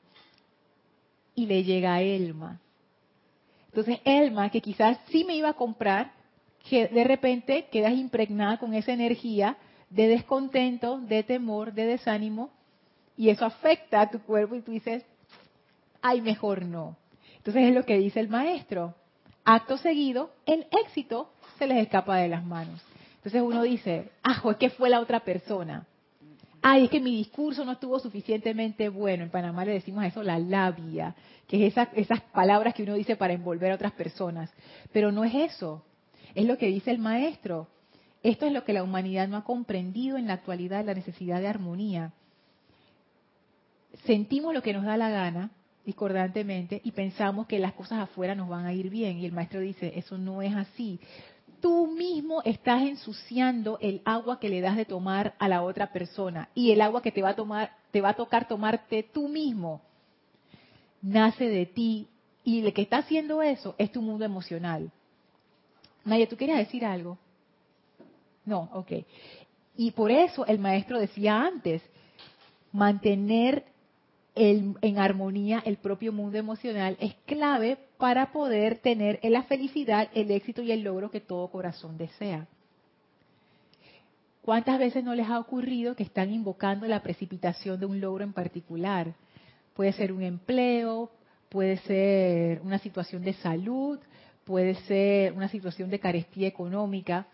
Y 1.35 1.47
le 1.47 1.65
llega 1.65 1.95
a 1.95 2.03
Elma. 2.03 2.61
Entonces, 3.67 3.99
Elma, 4.05 4.51
que 4.51 4.61
quizás 4.61 4.99
sí 5.09 5.25
me 5.25 5.35
iba 5.35 5.49
a 5.49 5.55
comprar, 5.55 6.13
que 6.71 6.87
de 6.87 7.03
repente 7.03 7.67
quedas 7.73 7.95
impregnada 7.95 8.59
con 8.59 8.73
esa 8.73 8.93
energía 8.93 9.57
de 9.91 10.07
descontento, 10.07 11.01
de 11.01 11.25
temor, 11.25 11.73
de 11.73 11.87
desánimo, 11.87 12.51
y 13.17 13.31
eso 13.31 13.45
afecta 13.45 14.01
a 14.01 14.11
tu 14.11 14.21
cuerpo 14.21 14.55
y 14.55 14.63
tú 14.63 14.73
dices, 14.73 15.05
ay, 16.03 16.21
mejor 16.21 16.65
no. 16.65 16.97
Entonces 17.37 17.69
es 17.69 17.75
lo 17.75 17.85
que 17.85 17.99
dice 17.99 18.21
el 18.21 18.29
maestro. 18.29 18.95
Acto 19.45 19.77
seguido, 19.77 20.31
el 20.47 20.67
éxito 20.85 21.31
se 21.59 21.67
les 21.67 21.79
escapa 21.79 22.17
de 22.17 22.29
las 22.29 22.45
manos. 22.45 22.81
Entonces 23.17 23.43
uno 23.43 23.63
dice, 23.63 24.11
ah, 24.23 24.43
es 24.51 24.57
que 24.57 24.71
fue 24.71 24.91
la 24.91 25.01
otra 25.01 25.21
persona. 25.21 25.87
Ay, 26.63 26.85
es 26.85 26.91
que 26.91 27.01
mi 27.01 27.15
discurso 27.17 27.65
no 27.65 27.73
estuvo 27.73 27.99
suficientemente 27.99 28.89
bueno. 28.89 29.25
En 29.25 29.31
Panamá 29.31 29.65
le 29.65 29.73
decimos 29.73 30.03
a 30.03 30.07
eso 30.07 30.23
la 30.23 30.39
labia 30.39 31.15
que 31.47 31.67
es 31.67 31.75
esas 31.95 32.21
palabras 32.33 32.75
que 32.75 32.83
uno 32.83 32.95
dice 32.95 33.17
para 33.17 33.35
envolver 33.35 33.73
a 33.73 33.75
otras 33.75 33.93
personas. 33.93 34.51
Pero 34.93 35.13
no 35.13 35.25
es 35.25 35.35
eso, 35.35 35.85
es 36.35 36.47
lo 36.47 36.57
que 36.59 36.67
dice 36.67 36.91
el 36.91 36.99
maestro. 36.99 37.69
Esto 38.23 38.47
es 38.47 38.53
lo 38.53 38.65
que 38.65 38.73
la 38.73 38.83
humanidad 38.83 39.29
no 39.29 39.37
ha 39.37 39.45
comprendido 39.45 40.17
en 40.17 40.27
la 40.27 40.35
actualidad, 40.35 40.85
la 40.85 40.95
necesidad 40.95 41.41
de 41.41 41.49
armonía. 41.49 42.13
Sentimos 44.05 44.53
lo 44.53 44.63
que 44.63 44.73
nos 44.73 44.85
da 44.85 44.97
la 44.97 45.11
gana, 45.11 45.51
discordantemente, 45.87 46.81
y 46.85 46.93
pensamos 46.93 47.47
que 47.47 47.59
las 47.59 47.75
cosas 47.75 48.01
afuera 48.01 48.35
nos 48.35 48.49
van 48.49 48.67
a 48.67 48.73
ir 48.73 48.91
bien. 48.91 49.19
Y 49.19 49.27
el 49.27 49.33
maestro 49.33 49.61
dice, 49.61 49.93
eso 49.97 50.19
no 50.19 50.43
es 50.43 50.55
así. 50.55 51.01
Tú 51.61 51.87
mismo 51.87 52.43
estás 52.45 52.83
ensuciando 52.83 53.79
el 53.81 54.03
agua 54.05 54.39
que 54.39 54.51
le 54.51 54.61
das 54.61 54.77
de 54.77 54.85
tomar 54.85 55.35
a 55.39 55.49
la 55.49 55.63
otra 55.63 55.93
persona 55.93 56.51
y 56.55 56.73
el 56.73 56.83
agua 56.83 57.01
que 57.01 57.13
te 57.13 57.23
va 57.23 57.31
a 57.31 57.37
tomar, 57.37 57.71
te 57.91 58.03
va 58.03 58.11
a 58.11 58.15
tocar 58.15 58.47
tomarte 58.47 59.03
tú 59.03 59.29
mismo 59.29 59.81
nace 61.05 61.49
de 61.49 61.67
ti 61.67 62.09
y 62.43 62.65
el 62.65 62.73
que 62.73 62.83
está 62.83 62.99
haciendo 62.99 63.43
eso 63.43 63.75
es 63.79 63.93
tu 63.93 64.03
mundo 64.03 64.25
emocional. 64.25 64.91
Naya, 66.05 66.29
¿tú 66.29 66.37
querías 66.37 66.59
decir 66.59 66.85
algo? 66.85 67.19
No, 68.45 68.71
ok. 68.73 68.93
Y 69.77 69.91
por 69.93 70.11
eso 70.11 70.47
el 70.47 70.59
maestro 70.59 70.99
decía 70.99 71.41
antes, 71.41 71.83
mantener 72.73 73.65
en 74.35 74.99
armonía 74.99 75.63
el 75.65 75.77
propio 75.77 76.13
mundo 76.13 76.39
emocional 76.39 76.97
es 77.01 77.15
clave 77.27 77.79
para 77.99 78.33
poder 78.33 78.79
tener 78.79 79.21
la 79.23 79.45
felicidad, 79.45 80.09
el 80.15 80.31
éxito 80.31 80.63
y 80.63 80.73
el 80.73 80.83
logro 80.83 81.11
que 81.11 81.21
todo 81.21 81.49
corazón 81.49 81.97
desea. 81.97 82.47
¿Cuántas 84.43 84.79
veces 84.79 85.03
no 85.03 85.15
les 85.15 85.29
ha 85.29 85.39
ocurrido 85.39 85.97
que 85.97 86.03
están 86.03 86.31
invocando 86.31 86.87
la 86.87 87.03
precipitación 87.03 87.81
de 87.81 87.87
un 87.87 88.01
logro 88.01 88.25
en 88.25 88.35
particular? 88.35 89.15
Puede 89.73 89.93
ser 89.93 90.13
un 90.13 90.23
empleo, 90.23 91.11
puede 91.49 91.79
ser 91.79 92.61
una 92.61 92.79
situación 92.79 93.23
de 93.23 93.33
salud, 93.33 93.99
puede 94.45 94.75
ser 94.83 95.33
una 95.33 95.49
situación 95.49 95.89
de 95.89 95.99
carestía 95.99 96.47
económica. 96.47 97.27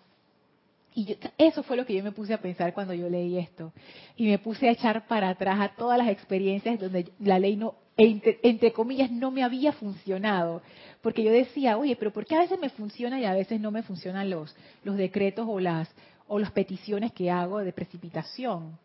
Y 0.94 1.16
eso 1.38 1.62
fue 1.62 1.76
lo 1.76 1.86
que 1.86 1.94
yo 1.94 2.02
me 2.02 2.12
puse 2.12 2.34
a 2.34 2.40
pensar 2.40 2.74
cuando 2.74 2.94
yo 2.94 3.08
leí 3.08 3.38
esto. 3.38 3.72
Y 4.16 4.26
me 4.26 4.38
puse 4.38 4.68
a 4.68 4.72
echar 4.72 5.06
para 5.06 5.28
atrás 5.28 5.60
a 5.60 5.68
todas 5.76 5.98
las 5.98 6.08
experiencias 6.08 6.80
donde 6.80 7.10
la 7.20 7.38
ley 7.38 7.56
no, 7.56 7.74
entre, 7.96 8.72
comillas, 8.72 9.10
no 9.10 9.30
me 9.30 9.44
había 9.44 9.72
funcionado. 9.72 10.62
Porque 11.00 11.22
yo 11.22 11.30
decía, 11.30 11.78
oye, 11.78 11.96
pero 11.96 12.12
¿por 12.12 12.26
qué 12.26 12.34
a 12.34 12.40
veces 12.40 12.58
me 12.58 12.70
funciona 12.70 13.20
y 13.20 13.24
a 13.24 13.34
veces 13.34 13.60
no 13.60 13.70
me 13.70 13.82
funcionan 13.82 14.30
los, 14.30 14.54
los 14.82 14.96
decretos 14.96 15.46
o 15.48 15.60
las, 15.60 15.88
o 16.26 16.38
las 16.38 16.50
peticiones 16.50 17.12
que 17.12 17.30
hago 17.30 17.58
de 17.58 17.72
precipitación? 17.72 18.78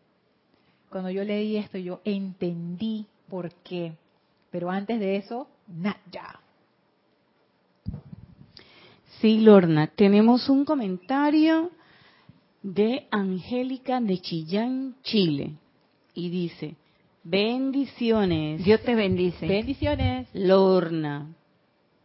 Cuando 0.90 1.10
yo 1.10 1.24
leí 1.24 1.56
esto, 1.56 1.78
yo 1.78 2.00
entendí 2.04 3.06
por 3.28 3.52
qué. 3.64 3.92
Pero 4.50 4.70
antes 4.70 5.00
de 5.00 5.16
eso, 5.16 5.48
nada. 5.66 6.40
Sí, 9.20 9.40
Lorna, 9.40 9.88
tenemos 9.88 10.48
un 10.48 10.64
comentario 10.64 11.70
de 12.62 13.06
Angélica 13.10 14.00
de 14.00 14.20
Chillán, 14.20 14.96
Chile. 15.02 15.54
Y 16.14 16.30
dice, 16.30 16.76
bendiciones. 17.22 18.64
Dios 18.64 18.80
te 18.82 18.94
bendice. 18.94 19.46
Bendiciones. 19.46 20.28
Lorna, 20.32 21.34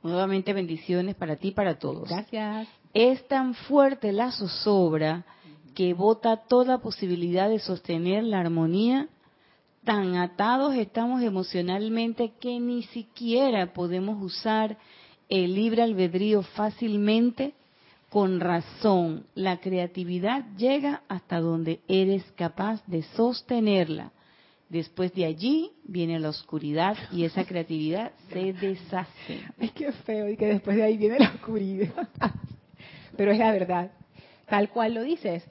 nuevamente 0.03 0.53
bendiciones 0.53 1.15
para 1.15 1.35
ti 1.35 1.49
y 1.49 1.51
para 1.51 1.79
todos. 1.79 2.09
Gracias. 2.09 2.67
Es 2.93 3.27
tan 3.27 3.53
fuerte 3.53 4.11
la 4.11 4.31
zozobra 4.31 5.25
que 5.73 5.93
bota 5.93 6.37
toda 6.37 6.79
posibilidad 6.79 7.49
de 7.49 7.59
sostener 7.59 8.23
la 8.23 8.41
armonía, 8.41 9.07
tan 9.83 10.15
atados 10.15 10.75
estamos 10.75 11.23
emocionalmente 11.23 12.33
que 12.39 12.59
ni 12.59 12.83
siquiera 12.83 13.73
podemos 13.73 14.21
usar 14.21 14.77
el 15.29 15.55
libre 15.55 15.81
albedrío 15.81 16.43
fácilmente, 16.43 17.53
con 18.11 18.41
razón, 18.41 19.25
la 19.35 19.61
creatividad 19.61 20.43
llega 20.57 21.01
hasta 21.07 21.39
donde 21.39 21.79
eres 21.87 22.25
capaz 22.35 22.85
de 22.85 23.03
sostenerla. 23.03 24.11
Después 24.67 25.13
de 25.13 25.23
allí 25.23 25.71
viene 25.85 26.19
la 26.19 26.27
oscuridad 26.27 26.97
y 27.13 27.23
esa 27.23 27.45
creatividad 27.45 28.11
se 28.29 28.51
deshace. 28.51 29.39
Es 29.57 29.71
que 29.71 29.93
feo 29.93 30.27
y 30.27 30.35
que 30.35 30.47
después 30.47 30.75
de 30.75 30.83
ahí 30.83 30.97
viene 30.97 31.19
la 31.19 31.29
oscuridad. 31.29 32.09
Pero 33.15 33.31
es 33.31 33.39
la 33.39 33.53
verdad, 33.53 33.91
tal 34.45 34.69
cual 34.71 34.93
lo 34.93 35.03
dices 35.03 35.45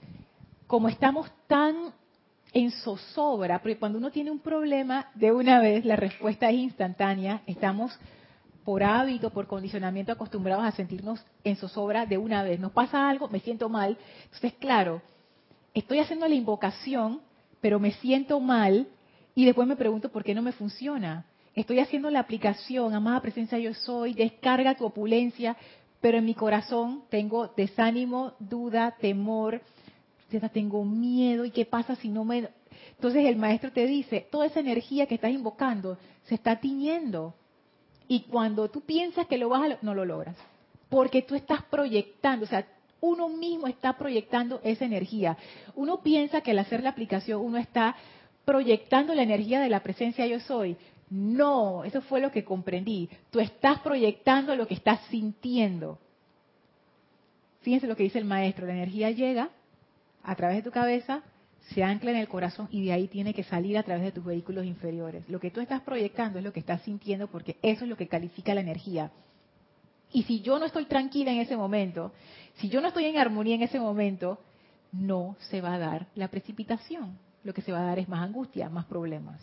como 0.66 0.88
estamos 0.88 1.30
tan 1.46 1.94
en 2.52 2.72
zozobra, 2.72 3.60
porque 3.60 3.78
cuando 3.78 3.96
uno 3.96 4.10
tiene 4.10 4.30
un 4.30 4.40
problema, 4.40 5.10
de 5.14 5.32
una 5.32 5.60
vez 5.60 5.86
la 5.86 5.96
respuesta 5.96 6.50
es 6.50 6.56
instantánea, 6.56 7.40
estamos 7.46 7.98
por 8.70 8.84
hábito, 8.84 9.30
por 9.30 9.48
condicionamiento 9.48 10.12
acostumbrados 10.12 10.64
a 10.64 10.70
sentirnos 10.70 11.20
en 11.42 11.56
zozobra 11.56 12.06
de 12.06 12.18
una 12.18 12.44
vez. 12.44 12.60
Nos 12.60 12.70
pasa 12.70 13.10
algo, 13.10 13.26
me 13.26 13.40
siento 13.40 13.68
mal. 13.68 13.98
Entonces, 14.26 14.52
claro, 14.60 15.02
estoy 15.74 15.98
haciendo 15.98 16.28
la 16.28 16.36
invocación, 16.36 17.20
pero 17.60 17.80
me 17.80 17.90
siento 17.94 18.38
mal 18.38 18.86
y 19.34 19.44
después 19.44 19.66
me 19.66 19.74
pregunto 19.74 20.12
por 20.12 20.22
qué 20.22 20.36
no 20.36 20.42
me 20.42 20.52
funciona. 20.52 21.26
Estoy 21.52 21.80
haciendo 21.80 22.12
la 22.12 22.20
aplicación, 22.20 22.94
amada 22.94 23.20
presencia 23.20 23.58
yo 23.58 23.74
soy, 23.74 24.14
descarga 24.14 24.76
tu 24.76 24.84
opulencia, 24.84 25.56
pero 26.00 26.18
en 26.18 26.26
mi 26.26 26.34
corazón 26.34 27.02
tengo 27.10 27.48
desánimo, 27.48 28.34
duda, 28.38 28.94
temor, 29.00 29.62
tengo 30.52 30.84
miedo 30.84 31.44
y 31.44 31.50
qué 31.50 31.64
pasa 31.64 31.96
si 31.96 32.08
no 32.08 32.24
me... 32.24 32.48
Entonces 32.90 33.26
el 33.26 33.34
maestro 33.34 33.72
te 33.72 33.88
dice, 33.88 34.28
toda 34.30 34.46
esa 34.46 34.60
energía 34.60 35.06
que 35.06 35.16
estás 35.16 35.32
invocando 35.32 35.98
se 36.22 36.36
está 36.36 36.60
tiñendo. 36.60 37.34
Y 38.10 38.22
cuando 38.22 38.68
tú 38.68 38.80
piensas 38.80 39.28
que 39.28 39.38
lo 39.38 39.48
vas 39.48 39.70
a... 39.70 39.78
no 39.82 39.94
lo 39.94 40.04
logras. 40.04 40.34
Porque 40.88 41.22
tú 41.22 41.36
estás 41.36 41.62
proyectando, 41.62 42.44
o 42.44 42.48
sea, 42.48 42.66
uno 43.00 43.28
mismo 43.28 43.68
está 43.68 43.96
proyectando 43.96 44.60
esa 44.64 44.84
energía. 44.84 45.36
Uno 45.76 46.02
piensa 46.02 46.40
que 46.40 46.50
al 46.50 46.58
hacer 46.58 46.82
la 46.82 46.90
aplicación 46.90 47.40
uno 47.40 47.56
está 47.58 47.94
proyectando 48.44 49.14
la 49.14 49.22
energía 49.22 49.60
de 49.60 49.68
la 49.68 49.84
presencia 49.84 50.26
yo 50.26 50.40
soy. 50.40 50.76
No, 51.08 51.84
eso 51.84 52.02
fue 52.02 52.20
lo 52.20 52.32
que 52.32 52.42
comprendí. 52.42 53.08
Tú 53.30 53.38
estás 53.38 53.78
proyectando 53.78 54.56
lo 54.56 54.66
que 54.66 54.74
estás 54.74 54.98
sintiendo. 55.08 55.96
Fíjense 57.60 57.86
lo 57.86 57.94
que 57.94 58.02
dice 58.02 58.18
el 58.18 58.24
maestro, 58.24 58.66
la 58.66 58.72
energía 58.72 59.12
llega 59.12 59.50
a 60.24 60.34
través 60.34 60.56
de 60.56 60.62
tu 60.64 60.72
cabeza, 60.72 61.22
se 61.68 61.84
ancla 61.84 62.10
en 62.10 62.16
el 62.16 62.28
corazón 62.28 62.68
y 62.70 62.84
de 62.84 62.92
ahí 62.92 63.08
tiene 63.08 63.32
que 63.32 63.44
salir 63.44 63.78
a 63.78 63.82
través 63.82 64.02
de 64.02 64.12
tus 64.12 64.24
vehículos 64.24 64.64
inferiores. 64.64 65.28
Lo 65.28 65.38
que 65.38 65.50
tú 65.50 65.60
estás 65.60 65.82
proyectando 65.82 66.38
es 66.38 66.44
lo 66.44 66.52
que 66.52 66.60
estás 66.60 66.82
sintiendo 66.82 67.28
porque 67.28 67.56
eso 67.62 67.84
es 67.84 67.90
lo 67.90 67.96
que 67.96 68.08
califica 68.08 68.54
la 68.54 68.60
energía. 68.60 69.12
Y 70.12 70.24
si 70.24 70.40
yo 70.40 70.58
no 70.58 70.66
estoy 70.66 70.86
tranquila 70.86 71.30
en 71.30 71.38
ese 71.38 71.56
momento, 71.56 72.12
si 72.56 72.68
yo 72.68 72.80
no 72.80 72.88
estoy 72.88 73.04
en 73.04 73.18
armonía 73.18 73.54
en 73.54 73.62
ese 73.62 73.78
momento, 73.78 74.38
no 74.92 75.36
se 75.50 75.60
va 75.60 75.74
a 75.74 75.78
dar 75.78 76.06
la 76.16 76.28
precipitación. 76.28 77.16
Lo 77.44 77.54
que 77.54 77.62
se 77.62 77.72
va 77.72 77.80
a 77.80 77.84
dar 77.84 77.98
es 77.98 78.08
más 78.08 78.22
angustia, 78.22 78.68
más 78.68 78.86
problemas. 78.86 79.40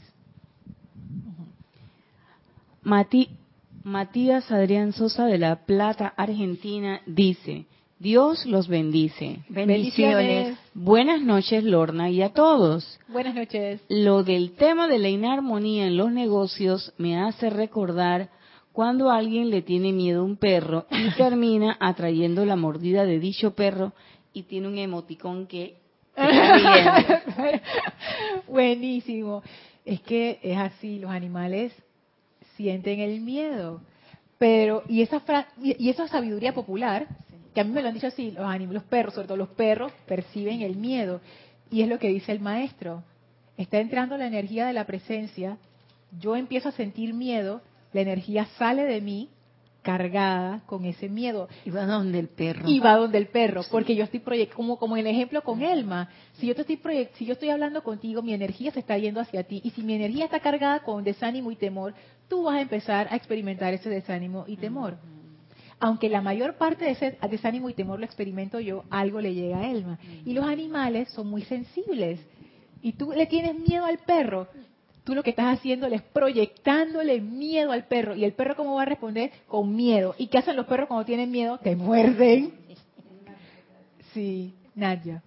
Matías 3.83 4.51
Adrián 4.51 4.93
Sosa 4.93 5.25
de 5.25 5.37
La 5.37 5.55
Plata, 5.65 6.13
Argentina, 6.15 7.01
dice, 7.05 7.65
Dios 7.99 8.45
los 8.45 8.67
bendice. 8.67 9.39
Bendiciones. 9.49 10.55
Buenas 10.75 11.21
noches, 11.21 11.63
Lorna, 11.63 12.11
y 12.11 12.21
a 12.21 12.29
todos. 12.29 12.99
Buenas 13.07 13.33
noches. 13.33 13.81
Lo 13.89 14.23
del 14.23 14.51
tema 14.51 14.87
de 14.87 14.99
la 14.99 15.09
inarmonía 15.09 15.87
en 15.87 15.97
los 15.97 16.11
negocios 16.11 16.93
me 16.99 17.19
hace 17.19 17.49
recordar 17.49 18.29
cuando 18.71 19.09
alguien 19.09 19.49
le 19.49 19.63
tiene 19.63 19.93
miedo 19.93 20.21
a 20.21 20.25
un 20.25 20.37
perro 20.37 20.85
y 20.91 21.09
termina 21.17 21.75
atrayendo 21.79 22.45
la 22.45 22.55
mordida 22.55 23.03
de 23.03 23.19
dicho 23.19 23.55
perro 23.55 23.93
y 24.31 24.43
tiene 24.43 24.67
un 24.67 24.77
emoticón 24.77 25.47
que 25.47 25.77
Buenísimo. 28.47 29.41
Es 29.83 30.01
que 30.01 30.39
es 30.43 30.57
así, 30.57 30.99
los 30.99 31.09
animales 31.09 31.73
sienten 32.57 32.99
el 32.99 33.21
miedo. 33.21 33.81
Pero, 34.37 34.83
y 34.87 35.01
esa, 35.01 35.23
y 35.59 35.89
esa 35.89 36.07
sabiduría 36.07 36.53
popular 36.53 37.07
que 37.57 37.61
a 37.61 37.63
mí 37.63 37.71
me 37.71 37.81
lo 37.81 37.87
han 37.87 37.95
dicho 37.95 38.05
así, 38.05 38.29
los 38.29 38.45
ánimos, 38.45 38.75
los 38.75 38.83
perros, 38.83 39.15
sobre 39.15 39.27
todo 39.27 39.35
los 39.35 39.49
perros, 39.49 39.91
perciben 40.05 40.61
el 40.61 40.75
miedo. 40.75 41.21
Y 41.71 41.81
es 41.81 41.87
lo 41.87 41.97
que 41.97 42.07
dice 42.07 42.31
el 42.31 42.39
maestro. 42.39 43.03
Está 43.57 43.79
entrando 43.79 44.15
la 44.15 44.27
energía 44.27 44.67
de 44.67 44.73
la 44.73 44.85
presencia, 44.85 45.57
yo 46.19 46.35
empiezo 46.35 46.69
a 46.69 46.73
sentir 46.73 47.15
miedo, 47.15 47.63
la 47.93 48.01
energía 48.01 48.45
sale 48.59 48.83
de 48.83 49.01
mí 49.01 49.29
cargada 49.81 50.61
con 50.67 50.85
ese 50.85 51.09
miedo. 51.09 51.49
Y 51.65 51.71
va 51.71 51.87
donde 51.87 52.19
el 52.19 52.27
perro. 52.27 52.69
Y 52.69 52.79
va 52.79 52.95
donde 52.95 53.17
el 53.17 53.25
perro, 53.25 53.61
porque 53.71 53.95
yo 53.95 54.03
estoy 54.03 54.19
proyectando, 54.19 54.55
como, 54.55 54.77
como 54.77 54.95
el 54.95 55.07
ejemplo 55.07 55.41
con 55.41 55.63
Elma, 55.63 56.09
si 56.33 56.45
yo, 56.45 56.53
te 56.53 56.61
estoy 56.61 57.09
si 57.15 57.25
yo 57.25 57.33
estoy 57.33 57.49
hablando 57.49 57.81
contigo, 57.81 58.21
mi 58.21 58.35
energía 58.35 58.69
se 58.69 58.81
está 58.81 58.99
yendo 58.99 59.19
hacia 59.19 59.45
ti, 59.45 59.61
y 59.63 59.71
si 59.71 59.81
mi 59.81 59.95
energía 59.95 60.25
está 60.25 60.41
cargada 60.41 60.83
con 60.83 61.03
desánimo 61.03 61.49
y 61.49 61.55
temor, 61.55 61.95
tú 62.27 62.43
vas 62.43 62.57
a 62.57 62.61
empezar 62.61 63.07
a 63.09 63.15
experimentar 63.15 63.73
ese 63.73 63.89
desánimo 63.89 64.45
y 64.45 64.57
temor 64.57 64.99
aunque 65.79 66.09
la 66.09 66.21
mayor 66.21 66.55
parte 66.55 66.85
de 66.85 66.91
ese 66.91 67.17
desánimo 67.29 67.69
y 67.69 67.73
temor 67.73 67.99
lo 67.99 68.05
experimento 68.05 68.59
yo, 68.59 68.83
algo 68.89 69.21
le 69.21 69.33
llega 69.33 69.59
a 69.59 69.71
Elma. 69.71 69.99
Y 70.25 70.33
los 70.33 70.45
animales 70.45 71.09
son 71.11 71.27
muy 71.27 71.43
sensibles. 71.43 72.19
Y 72.81 72.93
tú 72.93 73.11
le 73.11 73.27
tienes 73.27 73.59
miedo 73.59 73.85
al 73.85 73.99
perro, 73.99 74.47
tú 75.03 75.13
lo 75.13 75.23
que 75.23 75.29
estás 75.29 75.57
haciendo 75.57 75.87
es 75.87 76.01
proyectándole 76.01 77.21
miedo 77.21 77.71
al 77.71 77.85
perro. 77.85 78.15
¿Y 78.15 78.23
el 78.23 78.33
perro 78.33 78.55
cómo 78.55 78.75
va 78.75 78.83
a 78.83 78.85
responder? 78.85 79.31
Con 79.47 79.75
miedo. 79.75 80.15
¿Y 80.17 80.27
qué 80.27 80.39
hacen 80.39 80.55
los 80.55 80.65
perros 80.65 80.87
cuando 80.87 81.05
tienen 81.05 81.31
miedo? 81.31 81.59
Te 81.59 81.75
muerden. 81.75 82.53
Sí, 84.13 84.55
Nadia. 84.73 85.21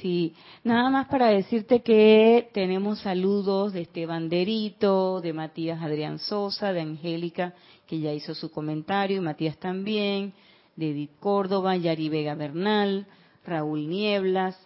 Sí, 0.00 0.34
nada 0.62 0.88
más 0.88 1.08
para 1.08 1.28
decirte 1.28 1.82
que 1.82 2.48
tenemos 2.52 3.00
saludos 3.00 3.72
de 3.72 3.82
Esteban 3.82 4.28
Derito, 4.28 5.20
de 5.20 5.32
Matías 5.32 5.82
Adrián 5.82 6.20
Sosa, 6.20 6.72
de 6.72 6.80
Angélica 6.80 7.54
que 7.92 8.00
ya 8.00 8.14
hizo 8.14 8.34
su 8.34 8.50
comentario, 8.50 9.18
y 9.18 9.20
Matías 9.20 9.58
también, 9.58 10.32
de 10.76 10.92
Edith 10.92 11.10
Córdoba, 11.20 11.76
Yari 11.76 12.08
Vega 12.08 12.34
Bernal, 12.34 13.06
Raúl 13.44 13.86
Nieblas, 13.86 14.58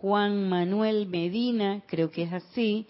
Juan 0.00 0.48
Manuel 0.48 1.08
Medina, 1.08 1.82
creo 1.88 2.12
que 2.12 2.22
es 2.22 2.32
así, 2.32 2.86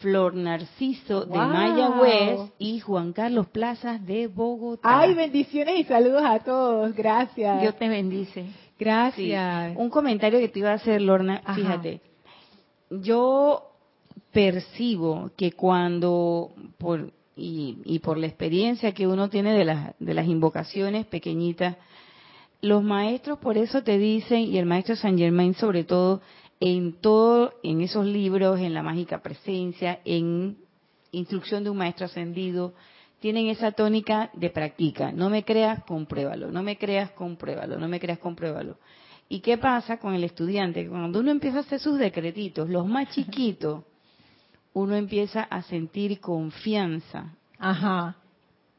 Flor 0.00 0.34
Narciso 0.34 1.26
de 1.26 1.38
Mayagüez 1.38 2.50
y 2.58 2.80
Juan 2.80 3.12
Carlos 3.12 3.46
Plazas 3.46 4.04
de 4.04 4.26
Bogotá. 4.26 4.80
Ay, 4.82 5.14
bendiciones 5.14 5.78
y 5.78 5.84
saludos 5.84 6.24
a 6.24 6.40
todos, 6.40 6.92
gracias. 6.96 7.60
Dios 7.60 7.76
te 7.76 7.88
bendice. 7.88 8.46
Gracias. 8.80 9.76
Un 9.76 9.90
comentario 9.90 10.40
que 10.40 10.48
te 10.48 10.58
iba 10.58 10.72
a 10.72 10.74
hacer, 10.74 11.00
Lorna, 11.00 11.40
fíjate, 11.54 12.00
yo 12.90 13.62
percibo 14.32 15.30
que 15.36 15.52
cuando, 15.52 16.50
por, 16.78 17.12
y, 17.40 17.98
por 18.00 18.18
la 18.18 18.26
experiencia 18.26 18.92
que 18.92 19.06
uno 19.06 19.28
tiene 19.28 19.52
de 19.54 19.64
las, 19.64 19.94
de 19.98 20.14
las 20.14 20.26
invocaciones 20.26 21.06
pequeñitas, 21.06 21.76
los 22.60 22.82
maestros 22.82 23.38
por 23.38 23.56
eso 23.56 23.82
te 23.82 23.98
dicen, 23.98 24.40
y 24.40 24.58
el 24.58 24.66
maestro 24.66 24.96
San 24.96 25.16
Germain 25.16 25.54
sobre 25.54 25.84
todo, 25.84 26.20
en 26.60 27.00
todo, 27.00 27.54
en 27.62 27.80
esos 27.80 28.04
libros, 28.04 28.60
en 28.60 28.74
la 28.74 28.82
mágica 28.82 29.22
presencia, 29.22 30.00
en 30.04 30.58
instrucción 31.12 31.64
de 31.64 31.70
un 31.70 31.78
maestro 31.78 32.06
ascendido, 32.06 32.74
tienen 33.20 33.48
esa 33.48 33.72
tónica 33.72 34.30
de 34.34 34.50
practica. 34.50 35.12
No 35.12 35.30
me 35.30 35.44
creas, 35.44 35.84
compruébalo. 35.84 36.50
No 36.50 36.62
me 36.62 36.76
creas, 36.76 37.10
compruébalo. 37.12 37.78
No 37.78 37.88
me 37.88 38.00
creas, 38.00 38.18
compruébalo. 38.18 38.78
¿Y 39.28 39.40
qué 39.40 39.58
pasa 39.58 39.98
con 39.98 40.14
el 40.14 40.24
estudiante? 40.24 40.88
Cuando 40.88 41.20
uno 41.20 41.30
empieza 41.30 41.58
a 41.58 41.60
hacer 41.60 41.80
sus 41.80 41.98
decretitos, 41.98 42.68
los 42.68 42.86
más 42.86 43.08
chiquitos, 43.14 43.84
uno 44.72 44.94
empieza 44.96 45.42
a 45.42 45.62
sentir 45.62 46.20
confianza. 46.20 47.34
Ajá. 47.58 48.16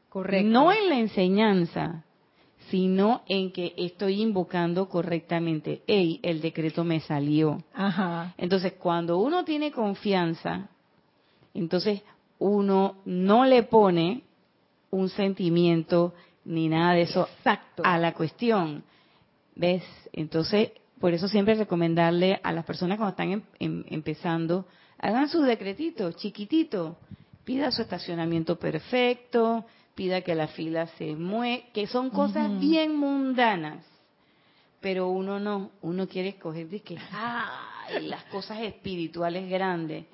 Correcto. 0.08 0.48
No 0.50 0.72
en 0.72 0.88
la 0.88 0.98
enseñanza, 0.98 2.04
sino 2.70 3.22
en 3.28 3.52
que 3.52 3.74
estoy 3.76 4.20
invocando 4.22 4.88
correctamente. 4.88 5.82
Ey, 5.86 6.20
el 6.22 6.40
decreto 6.40 6.84
me 6.84 7.00
salió. 7.00 7.62
Ajá. 7.74 8.34
Entonces, 8.38 8.74
cuando 8.74 9.18
uno 9.18 9.44
tiene 9.44 9.70
confianza, 9.70 10.68
entonces 11.54 12.02
uno 12.38 12.96
no 13.04 13.44
le 13.44 13.62
pone 13.62 14.22
un 14.90 15.08
sentimiento 15.08 16.12
ni 16.44 16.68
nada 16.68 16.94
de 16.94 17.02
eso 17.02 17.28
Exacto. 17.38 17.82
a 17.84 17.98
la 17.98 18.12
cuestión. 18.12 18.82
¿Ves? 19.54 19.84
Entonces, 20.12 20.72
por 20.98 21.12
eso 21.14 21.28
siempre 21.28 21.54
recomendarle 21.54 22.40
a 22.42 22.52
las 22.52 22.64
personas 22.64 22.96
cuando 22.98 23.10
están 23.10 23.32
em- 23.32 23.42
em- 23.58 23.84
empezando, 23.88 24.66
hagan 25.02 25.28
sus 25.28 25.44
decretitos 25.44 26.16
chiquititos. 26.16 26.96
Pida 27.44 27.72
su 27.72 27.82
estacionamiento 27.82 28.56
perfecto, 28.56 29.64
pida 29.96 30.20
que 30.22 30.34
la 30.34 30.46
fila 30.46 30.86
se 30.96 31.16
mueva, 31.16 31.64
que 31.74 31.88
son 31.88 32.08
cosas 32.10 32.58
bien 32.60 32.96
mundanas. 32.96 33.84
Pero 34.80 35.08
uno 35.08 35.40
no, 35.40 35.70
uno 35.82 36.08
quiere 36.08 36.30
escoger 36.30 36.68
de 36.68 36.80
que, 36.80 36.96
ay, 37.12 38.06
las 38.06 38.24
cosas 38.24 38.60
espirituales 38.60 39.50
grandes. 39.50 40.06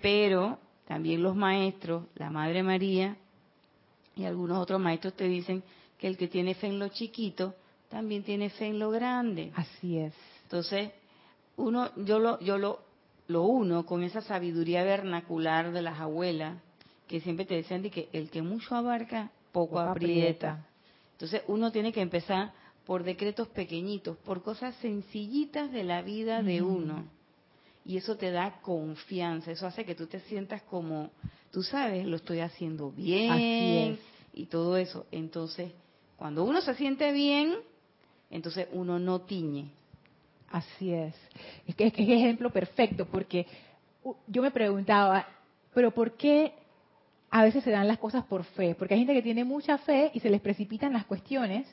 Pero 0.00 0.58
también 0.86 1.22
los 1.22 1.36
maestros, 1.36 2.04
la 2.14 2.30
Madre 2.30 2.62
María 2.62 3.16
y 4.16 4.24
algunos 4.24 4.58
otros 4.58 4.80
maestros 4.80 5.14
te 5.14 5.28
dicen 5.28 5.62
que 5.98 6.06
el 6.06 6.16
que 6.16 6.28
tiene 6.28 6.54
fe 6.54 6.68
en 6.68 6.78
lo 6.78 6.88
chiquito 6.88 7.54
también 7.90 8.22
tiene 8.22 8.48
fe 8.48 8.66
en 8.66 8.78
lo 8.78 8.90
grande. 8.90 9.52
Así 9.54 9.98
es. 9.98 10.14
Entonces, 10.44 10.90
uno, 11.56 11.90
yo 11.96 12.18
lo, 12.18 12.40
yo 12.40 12.56
lo, 12.56 12.87
lo 13.28 13.42
uno 13.44 13.86
con 13.86 14.02
esa 14.02 14.20
sabiduría 14.22 14.82
vernacular 14.82 15.72
de 15.72 15.82
las 15.82 16.00
abuelas 16.00 16.58
que 17.06 17.20
siempre 17.20 17.46
te 17.46 17.54
decían 17.54 17.82
de 17.82 17.90
que 17.90 18.08
el 18.12 18.30
que 18.30 18.42
mucho 18.42 18.74
abarca 18.74 19.30
poco, 19.52 19.76
Poco 19.76 19.80
aprieta. 19.80 20.52
aprieta. 20.52 20.66
Entonces, 21.12 21.42
uno 21.48 21.72
tiene 21.72 21.92
que 21.92 22.00
empezar 22.00 22.52
por 22.84 23.02
decretos 23.04 23.48
pequeñitos, 23.48 24.16
por 24.18 24.42
cosas 24.42 24.74
sencillitas 24.76 25.70
de 25.72 25.84
la 25.84 26.02
vida 26.02 26.42
de 26.42 26.62
uno. 26.62 27.04
Y 27.84 27.96
eso 27.96 28.16
te 28.16 28.30
da 28.30 28.60
confianza, 28.60 29.50
eso 29.50 29.66
hace 29.66 29.84
que 29.84 29.94
tú 29.94 30.06
te 30.06 30.20
sientas 30.20 30.62
como, 30.62 31.10
tú 31.50 31.62
sabes, 31.62 32.06
lo 32.06 32.16
estoy 32.16 32.40
haciendo 32.40 32.90
bien 32.92 33.30
Así 33.32 33.78
es. 33.78 33.98
y 34.34 34.46
todo 34.46 34.76
eso. 34.76 35.06
Entonces, 35.10 35.72
cuando 36.16 36.44
uno 36.44 36.60
se 36.60 36.74
siente 36.74 37.12
bien, 37.12 37.56
entonces 38.30 38.68
uno 38.72 38.98
no 38.98 39.22
tiñe. 39.22 39.70
Así 40.50 40.92
es. 40.92 41.14
Es 41.66 41.74
que 41.74 41.86
es 41.86 41.92
ejemplo 41.96 42.50
perfecto 42.50 43.06
porque 43.06 43.46
yo 44.26 44.42
me 44.42 44.50
preguntaba, 44.50 45.26
pero 45.74 45.90
¿por 45.90 46.16
qué 46.16 46.52
a 47.30 47.42
veces 47.42 47.62
se 47.64 47.70
dan 47.70 47.88
las 47.88 47.98
cosas 47.98 48.24
por 48.24 48.44
fe? 48.44 48.74
Porque 48.74 48.94
hay 48.94 49.00
gente 49.00 49.14
que 49.14 49.22
tiene 49.22 49.44
mucha 49.44 49.78
fe 49.78 50.10
y 50.14 50.20
se 50.20 50.30
les 50.30 50.40
precipitan 50.40 50.92
las 50.92 51.04
cuestiones. 51.04 51.66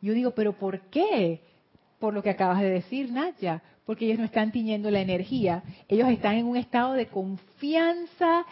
Yo 0.00 0.12
digo, 0.12 0.32
pero 0.32 0.52
¿por 0.52 0.80
qué? 0.90 1.40
Por 1.98 2.14
lo 2.14 2.22
que 2.22 2.30
acabas 2.30 2.60
de 2.60 2.70
decir, 2.70 3.10
Nadia, 3.10 3.62
porque 3.86 4.04
ellos 4.06 4.18
no 4.18 4.24
están 4.24 4.52
tiñendo 4.52 4.90
la 4.90 5.00
energía, 5.00 5.62
ellos 5.88 6.08
están 6.08 6.36
en 6.36 6.46
un 6.46 6.56
estado 6.56 6.92
de 6.94 7.06
confianza. 7.06 8.44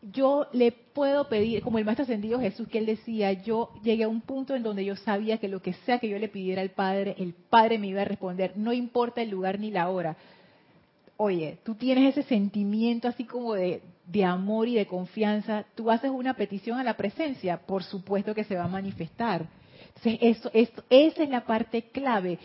Yo 0.00 0.46
le 0.52 0.70
puedo 0.70 1.28
pedir, 1.28 1.62
como 1.62 1.78
el 1.78 1.84
Maestro 1.84 2.04
Ascendido 2.04 2.38
Jesús, 2.38 2.68
que 2.68 2.78
él 2.78 2.86
decía, 2.86 3.32
yo 3.32 3.70
llegué 3.82 4.04
a 4.04 4.08
un 4.08 4.20
punto 4.20 4.54
en 4.54 4.62
donde 4.62 4.84
yo 4.84 4.94
sabía 4.94 5.38
que 5.38 5.48
lo 5.48 5.60
que 5.60 5.72
sea 5.72 5.98
que 5.98 6.08
yo 6.08 6.18
le 6.18 6.28
pidiera 6.28 6.62
al 6.62 6.70
Padre, 6.70 7.16
el 7.18 7.34
Padre 7.34 7.78
me 7.78 7.88
iba 7.88 8.02
a 8.02 8.04
responder, 8.04 8.52
no 8.56 8.72
importa 8.72 9.22
el 9.22 9.30
lugar 9.30 9.58
ni 9.58 9.72
la 9.72 9.88
hora. 9.90 10.16
Oye, 11.16 11.58
tú 11.64 11.74
tienes 11.74 12.16
ese 12.16 12.28
sentimiento 12.28 13.08
así 13.08 13.24
como 13.24 13.54
de, 13.54 13.82
de 14.06 14.24
amor 14.24 14.68
y 14.68 14.76
de 14.76 14.86
confianza, 14.86 15.64
tú 15.74 15.90
haces 15.90 16.10
una 16.10 16.34
petición 16.34 16.78
a 16.78 16.84
la 16.84 16.96
presencia, 16.96 17.58
por 17.58 17.82
supuesto 17.82 18.36
que 18.36 18.44
se 18.44 18.54
va 18.54 18.64
a 18.64 18.68
manifestar. 18.68 19.46
Entonces, 19.96 20.18
eso, 20.20 20.50
esto, 20.54 20.84
esa 20.90 21.24
es 21.24 21.28
la 21.28 21.44
parte 21.44 21.82
clave. 21.90 22.38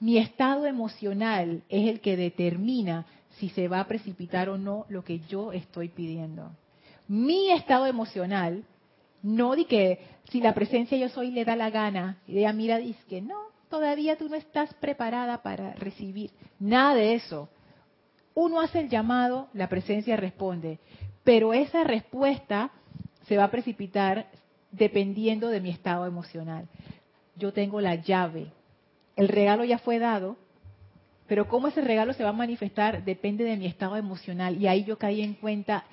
Mi 0.00 0.18
estado 0.18 0.66
emocional 0.66 1.62
es 1.68 1.88
el 1.88 2.00
que 2.00 2.16
determina 2.16 3.06
si 3.38 3.48
se 3.50 3.68
va 3.68 3.80
a 3.80 3.86
precipitar 3.86 4.48
o 4.48 4.58
no 4.58 4.86
lo 4.88 5.04
que 5.04 5.20
yo 5.28 5.52
estoy 5.52 5.88
pidiendo. 5.88 6.50
Mi 7.08 7.50
estado 7.50 7.86
emocional, 7.86 8.64
no 9.22 9.54
di 9.54 9.64
que 9.64 10.00
si 10.30 10.40
la 10.40 10.54
presencia 10.54 10.98
yo 10.98 11.08
soy 11.08 11.30
le 11.30 11.44
da 11.44 11.56
la 11.56 11.70
gana, 11.70 12.18
y 12.26 12.38
ella 12.38 12.52
mira, 12.52 12.78
dice 12.78 13.00
que 13.08 13.20
no, 13.20 13.38
todavía 13.68 14.16
tú 14.16 14.28
no 14.28 14.36
estás 14.36 14.72
preparada 14.74 15.42
para 15.42 15.74
recibir. 15.74 16.30
Nada 16.58 16.94
de 16.94 17.14
eso. 17.14 17.48
Uno 18.34 18.60
hace 18.60 18.80
el 18.80 18.88
llamado, 18.88 19.48
la 19.52 19.68
presencia 19.68 20.16
responde, 20.16 20.78
pero 21.24 21.54
esa 21.54 21.84
respuesta 21.84 22.70
se 23.26 23.36
va 23.36 23.44
a 23.44 23.50
precipitar 23.50 24.26
dependiendo 24.70 25.48
de 25.48 25.60
mi 25.60 25.70
estado 25.70 26.06
emocional. 26.06 26.68
Yo 27.36 27.52
tengo 27.52 27.80
la 27.80 27.96
llave. 27.96 28.52
El 29.16 29.28
regalo 29.28 29.64
ya 29.64 29.78
fue 29.78 29.98
dado, 29.98 30.36
pero 31.26 31.48
cómo 31.48 31.68
ese 31.68 31.80
regalo 31.80 32.12
se 32.12 32.22
va 32.22 32.30
a 32.30 32.34
manifestar 32.34 33.04
depende 33.04 33.44
de 33.44 33.56
mi 33.56 33.66
estado 33.66 33.96
emocional. 33.96 34.60
Y 34.60 34.66
ahí 34.66 34.84
yo 34.84 34.98
caí 34.98 35.22
en 35.22 35.34
cuenta, 35.34 35.84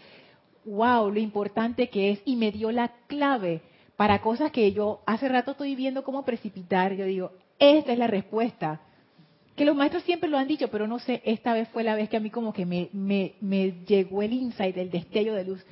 wow, 0.66 1.10
lo 1.12 1.20
importante 1.20 1.90
que 1.90 2.12
es. 2.12 2.22
Y 2.26 2.36
me 2.36 2.52
dio 2.52 2.72
la 2.72 2.90
clave 3.08 3.62
para 3.96 4.22
cosas 4.22 4.52
que 4.52 4.72
yo 4.72 5.02
hace 5.06 5.30
rato 5.30 5.52
estoy 5.52 5.76
viendo 5.76 6.04
cómo 6.04 6.26
precipitar. 6.26 6.94
Yo 6.94 7.06
digo, 7.06 7.32
esta 7.60 7.92
es 7.94 8.00
la 8.00 8.08
respuesta. 8.08 8.82
Que 9.56 9.66
los 9.66 9.76
maestros 9.76 10.04
siempre 10.04 10.30
lo 10.30 10.38
han 10.38 10.48
dicho, 10.48 10.70
pero 10.70 10.88
no 10.88 10.98
sé, 10.98 11.22
esta 11.26 11.54
vez 11.54 11.70
fue 11.70 11.84
la 11.84 11.96
vez 11.96 12.10
que 12.10 12.18
a 12.18 12.20
mí 12.20 12.32
como 12.32 12.54
que 12.54 12.66
me, 12.66 12.90
me, 12.92 13.34
me 13.40 13.72
llegó 13.86 14.24
el 14.24 14.34
insight, 14.34 14.76
el 14.78 14.90
destello 14.90 15.36
de 15.36 15.46
luz. 15.46 15.64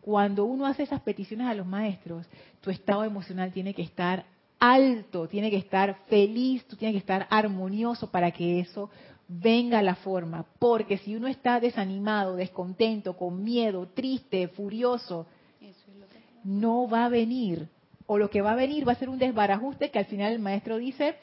Cuando 0.00 0.46
uno 0.46 0.64
hace 0.64 0.84
esas 0.84 1.02
peticiones 1.02 1.46
a 1.46 1.54
los 1.54 1.66
maestros, 1.66 2.26
tu 2.62 2.70
estado 2.70 3.04
emocional 3.04 3.52
tiene 3.52 3.74
que 3.74 3.82
estar 3.82 4.24
alto, 4.58 5.28
tiene 5.28 5.50
que 5.50 5.56
estar 5.56 5.98
feliz, 6.08 6.64
tú 6.66 6.76
tienes 6.76 6.94
que 6.94 7.00
estar 7.00 7.26
armonioso 7.30 8.10
para 8.10 8.30
que 8.30 8.60
eso 8.60 8.90
venga 9.28 9.82
la 9.82 9.94
forma. 9.94 10.46
Porque 10.58 10.98
si 10.98 11.14
uno 11.14 11.28
está 11.28 11.60
desanimado, 11.60 12.34
descontento, 12.34 13.16
con 13.16 13.44
miedo, 13.44 13.88
triste, 13.94 14.48
furioso, 14.48 15.26
no 16.44 16.88
va 16.88 17.04
a 17.04 17.08
venir. 17.08 17.68
O 18.06 18.18
lo 18.18 18.30
que 18.30 18.40
va 18.40 18.52
a 18.52 18.56
venir 18.56 18.88
va 18.88 18.92
a 18.92 18.96
ser 18.96 19.10
un 19.10 19.18
desbarajuste 19.18 19.90
que 19.90 19.98
al 19.98 20.06
final 20.06 20.32
el 20.32 20.38
maestro 20.38 20.78
dice, 20.78 21.16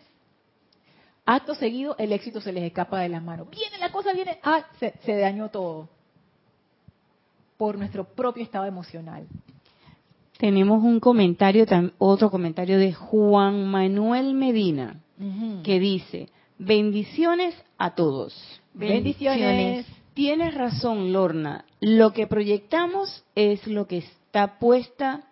acto 1.26 1.56
seguido 1.56 1.96
el 1.98 2.12
éxito 2.12 2.40
se 2.40 2.54
les 2.54 2.64
escapa 2.64 3.00
de 3.00 3.10
las 3.10 3.24
manos. 3.24 3.50
Viene 3.50 3.80
la 3.80 3.92
cosa, 3.92 4.14
viene, 4.14 4.38
ah, 4.44 4.66
se, 4.80 4.94
se 5.04 5.16
dañó 5.18 5.50
todo. 5.50 5.90
Por 7.58 7.78
nuestro 7.78 8.04
propio 8.04 8.44
estado 8.44 8.66
emocional. 8.66 9.28
Tenemos 10.38 10.84
un 10.84 11.00
comentario, 11.00 11.66
otro 11.98 12.30
comentario 12.30 12.78
de 12.78 12.94
Juan 12.94 13.66
Manuel 13.68 14.34
Medina, 14.34 15.02
que 15.64 15.80
dice, 15.80 16.28
bendiciones 16.58 17.56
a 17.78 17.96
todos. 17.96 18.34
Bendiciones. 18.74 19.86
Tienes 20.14 20.54
razón, 20.54 21.12
Lorna. 21.12 21.66
Lo 21.82 22.14
que 22.14 22.28
proyectamos 22.28 23.24
es 23.36 23.68
lo 23.68 23.88
que 23.88 23.98
está 23.98 24.60
puesta 24.60 25.24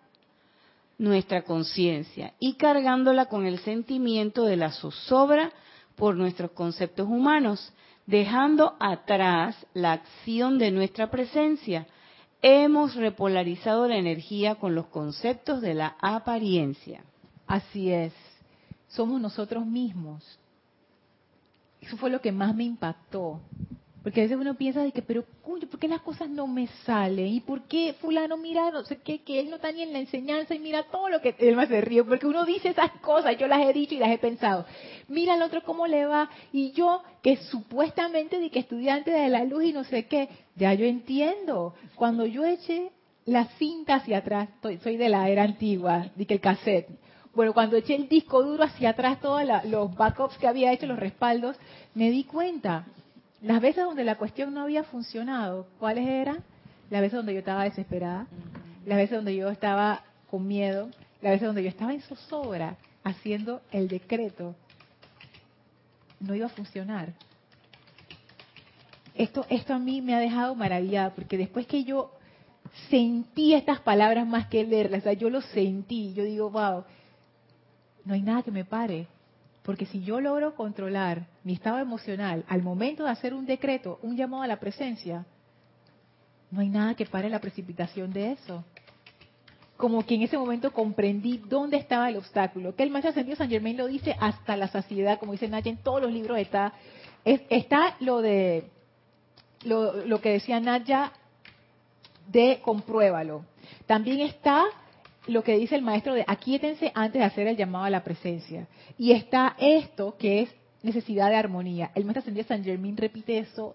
nuestra 0.98 1.42
conciencia 1.42 2.34
y 2.38 2.54
cargándola 2.54 3.26
con 3.26 3.46
el 3.46 3.58
sentimiento 3.60 4.44
de 4.44 4.56
la 4.56 4.70
zozobra 4.70 5.52
por 5.96 6.16
nuestros 6.16 6.50
conceptos 6.52 7.08
humanos, 7.08 7.72
dejando 8.06 8.76
atrás 8.78 9.56
la 9.72 9.92
acción 9.92 10.58
de 10.58 10.70
nuestra 10.70 11.10
presencia. 11.10 11.86
Hemos 12.42 12.94
repolarizado 12.94 13.88
la 13.88 13.96
energía 13.96 14.56
con 14.56 14.74
los 14.74 14.86
conceptos 14.86 15.62
de 15.62 15.74
la 15.74 15.96
apariencia. 16.00 17.02
Así 17.46 17.90
es. 17.90 18.12
Somos 18.88 19.20
nosotros 19.20 19.64
mismos. 19.64 20.38
Eso 21.84 21.96
fue 21.96 22.10
lo 22.10 22.20
que 22.20 22.32
más 22.32 22.54
me 22.54 22.64
impactó. 22.64 23.40
Porque 24.02 24.20
a 24.20 24.24
veces 24.24 24.36
uno 24.38 24.54
piensa 24.54 24.82
de 24.82 24.92
que, 24.92 25.00
pero, 25.00 25.24
coño, 25.42 25.66
¿por 25.66 25.80
qué 25.80 25.88
las 25.88 26.02
cosas 26.02 26.28
no 26.28 26.46
me 26.46 26.66
salen? 26.84 27.26
¿Y 27.26 27.40
por 27.40 27.62
qué 27.62 27.94
fulano 28.00 28.36
mira, 28.36 28.70
no 28.70 28.84
sé 28.84 28.98
qué, 28.98 29.22
que 29.22 29.40
él 29.40 29.48
no 29.48 29.56
está 29.56 29.72
ni 29.72 29.80
en 29.80 29.94
la 29.94 29.98
enseñanza 29.98 30.54
y 30.54 30.58
mira 30.58 30.82
todo 30.84 31.08
lo 31.08 31.22
que... 31.22 31.34
Él 31.38 31.56
me 31.56 31.62
hace 31.62 31.80
río, 31.80 32.06
porque 32.06 32.26
uno 32.26 32.44
dice 32.44 32.68
esas 32.68 32.90
cosas, 33.00 33.38
yo 33.38 33.46
las 33.46 33.66
he 33.66 33.72
dicho 33.72 33.94
y 33.94 33.98
las 33.98 34.10
he 34.10 34.18
pensado. 34.18 34.66
Mira 35.08 35.34
al 35.34 35.42
otro 35.42 35.62
cómo 35.62 35.86
le 35.86 36.04
va, 36.04 36.28
y 36.52 36.72
yo, 36.72 37.02
que 37.22 37.36
supuestamente 37.36 38.40
de 38.40 38.50
que 38.50 38.58
estudiante 38.58 39.10
de 39.10 39.30
la 39.30 39.44
luz 39.44 39.64
y 39.64 39.72
no 39.72 39.84
sé 39.84 40.06
qué, 40.06 40.28
ya 40.54 40.74
yo 40.74 40.84
entiendo. 40.84 41.74
Cuando 41.94 42.26
yo 42.26 42.44
eché 42.44 42.92
la 43.24 43.46
cinta 43.56 43.94
hacia 43.94 44.18
atrás, 44.18 44.50
soy 44.82 44.98
de 44.98 45.08
la 45.08 45.30
era 45.30 45.44
antigua, 45.44 46.10
de 46.14 46.26
que 46.26 46.34
el 46.34 46.40
cassette, 46.40 46.90
bueno, 47.34 47.52
cuando 47.52 47.76
eché 47.76 47.96
el 47.96 48.08
disco 48.08 48.42
duro 48.42 48.64
hacia 48.64 48.90
atrás, 48.90 49.20
todos 49.20 49.42
los 49.64 49.94
backups 49.94 50.38
que 50.38 50.46
había 50.46 50.72
hecho, 50.72 50.86
los 50.86 50.98
respaldos, 50.98 51.56
me 51.94 52.10
di 52.10 52.24
cuenta. 52.24 52.86
Las 53.42 53.60
veces 53.60 53.84
donde 53.84 54.04
la 54.04 54.16
cuestión 54.16 54.54
no 54.54 54.62
había 54.62 54.84
funcionado, 54.84 55.66
¿cuáles 55.78 56.08
eran? 56.08 56.42
Las 56.90 57.00
veces 57.00 57.16
donde 57.16 57.34
yo 57.34 57.40
estaba 57.40 57.64
desesperada, 57.64 58.26
las 58.86 58.96
veces 58.96 59.16
donde 59.16 59.36
yo 59.36 59.48
estaba 59.50 60.02
con 60.30 60.46
miedo, 60.46 60.88
la 61.20 61.30
veces 61.30 61.46
donde 61.46 61.62
yo 61.62 61.68
estaba 61.68 61.92
en 61.92 62.00
zozobra 62.02 62.76
haciendo 63.02 63.60
el 63.72 63.88
decreto, 63.88 64.54
no 66.20 66.34
iba 66.34 66.46
a 66.46 66.50
funcionar. 66.50 67.12
Esto, 69.14 69.46
esto 69.48 69.74
a 69.74 69.78
mí 69.78 70.02
me 70.02 70.14
ha 70.14 70.18
dejado 70.18 70.54
maravillada, 70.54 71.10
porque 71.14 71.38
después 71.38 71.66
que 71.66 71.84
yo 71.84 72.12
sentí 72.90 73.54
estas 73.54 73.80
palabras 73.80 74.26
más 74.26 74.46
que 74.48 74.64
leerlas, 74.64 75.00
o 75.00 75.04
sea, 75.04 75.12
yo 75.12 75.30
lo 75.30 75.40
sentí, 75.40 76.12
yo 76.14 76.24
digo, 76.24 76.50
wow, 76.50 76.84
no 78.04 78.14
hay 78.14 78.22
nada 78.22 78.42
que 78.42 78.50
me 78.50 78.64
pare, 78.64 79.06
porque 79.62 79.86
si 79.86 80.02
yo 80.02 80.20
logro 80.20 80.54
controlar 80.54 81.26
mi 81.42 81.54
estado 81.54 81.78
emocional 81.78 82.44
al 82.48 82.62
momento 82.62 83.04
de 83.04 83.10
hacer 83.10 83.32
un 83.32 83.46
decreto, 83.46 83.98
un 84.02 84.16
llamado 84.16 84.42
a 84.42 84.46
la 84.46 84.60
presencia, 84.60 85.24
no 86.50 86.60
hay 86.60 86.68
nada 86.68 86.94
que 86.94 87.06
pare 87.06 87.30
la 87.30 87.40
precipitación 87.40 88.12
de 88.12 88.32
eso. 88.32 88.62
Como 89.76 90.04
que 90.06 90.14
en 90.14 90.22
ese 90.22 90.38
momento 90.38 90.72
comprendí 90.72 91.38
dónde 91.38 91.78
estaba 91.78 92.08
el 92.08 92.16
obstáculo. 92.16 92.76
Que 92.76 92.84
el 92.84 92.90
maestro 92.90 93.10
ascendido 93.10 93.36
San 93.36 93.48
Germain 93.48 93.76
lo 93.76 93.86
dice 93.86 94.14
hasta 94.20 94.56
la 94.56 94.68
saciedad, 94.68 95.18
como 95.18 95.32
dice 95.32 95.48
Naya, 95.48 95.70
en 95.70 95.78
todos 95.78 96.00
los 96.00 96.12
libros 96.12 96.38
está. 96.38 96.74
está 97.24 97.96
lo 98.00 98.20
de 98.20 98.70
lo, 99.64 100.04
lo 100.06 100.20
que 100.20 100.30
decía 100.30 100.60
Naya 100.60 101.10
de 102.28 102.60
compruébalo. 102.62 103.44
También 103.86 104.20
está 104.20 104.64
lo 105.26 105.42
que 105.42 105.56
dice 105.56 105.74
el 105.74 105.82
maestro 105.82 106.14
de 106.14 106.24
aquíétense 106.26 106.92
antes 106.94 107.20
de 107.20 107.24
hacer 107.24 107.46
el 107.46 107.56
llamado 107.56 107.84
a 107.84 107.90
la 107.90 108.04
presencia. 108.04 108.66
Y 108.98 109.12
está 109.12 109.56
esto 109.58 110.16
que 110.18 110.42
es 110.42 110.54
necesidad 110.82 111.30
de 111.30 111.36
armonía. 111.36 111.90
El 111.94 112.04
maestro 112.04 112.20
ascendido 112.20 112.46
San 112.46 112.64
Germain 112.64 112.96
repite 112.96 113.38
eso 113.38 113.74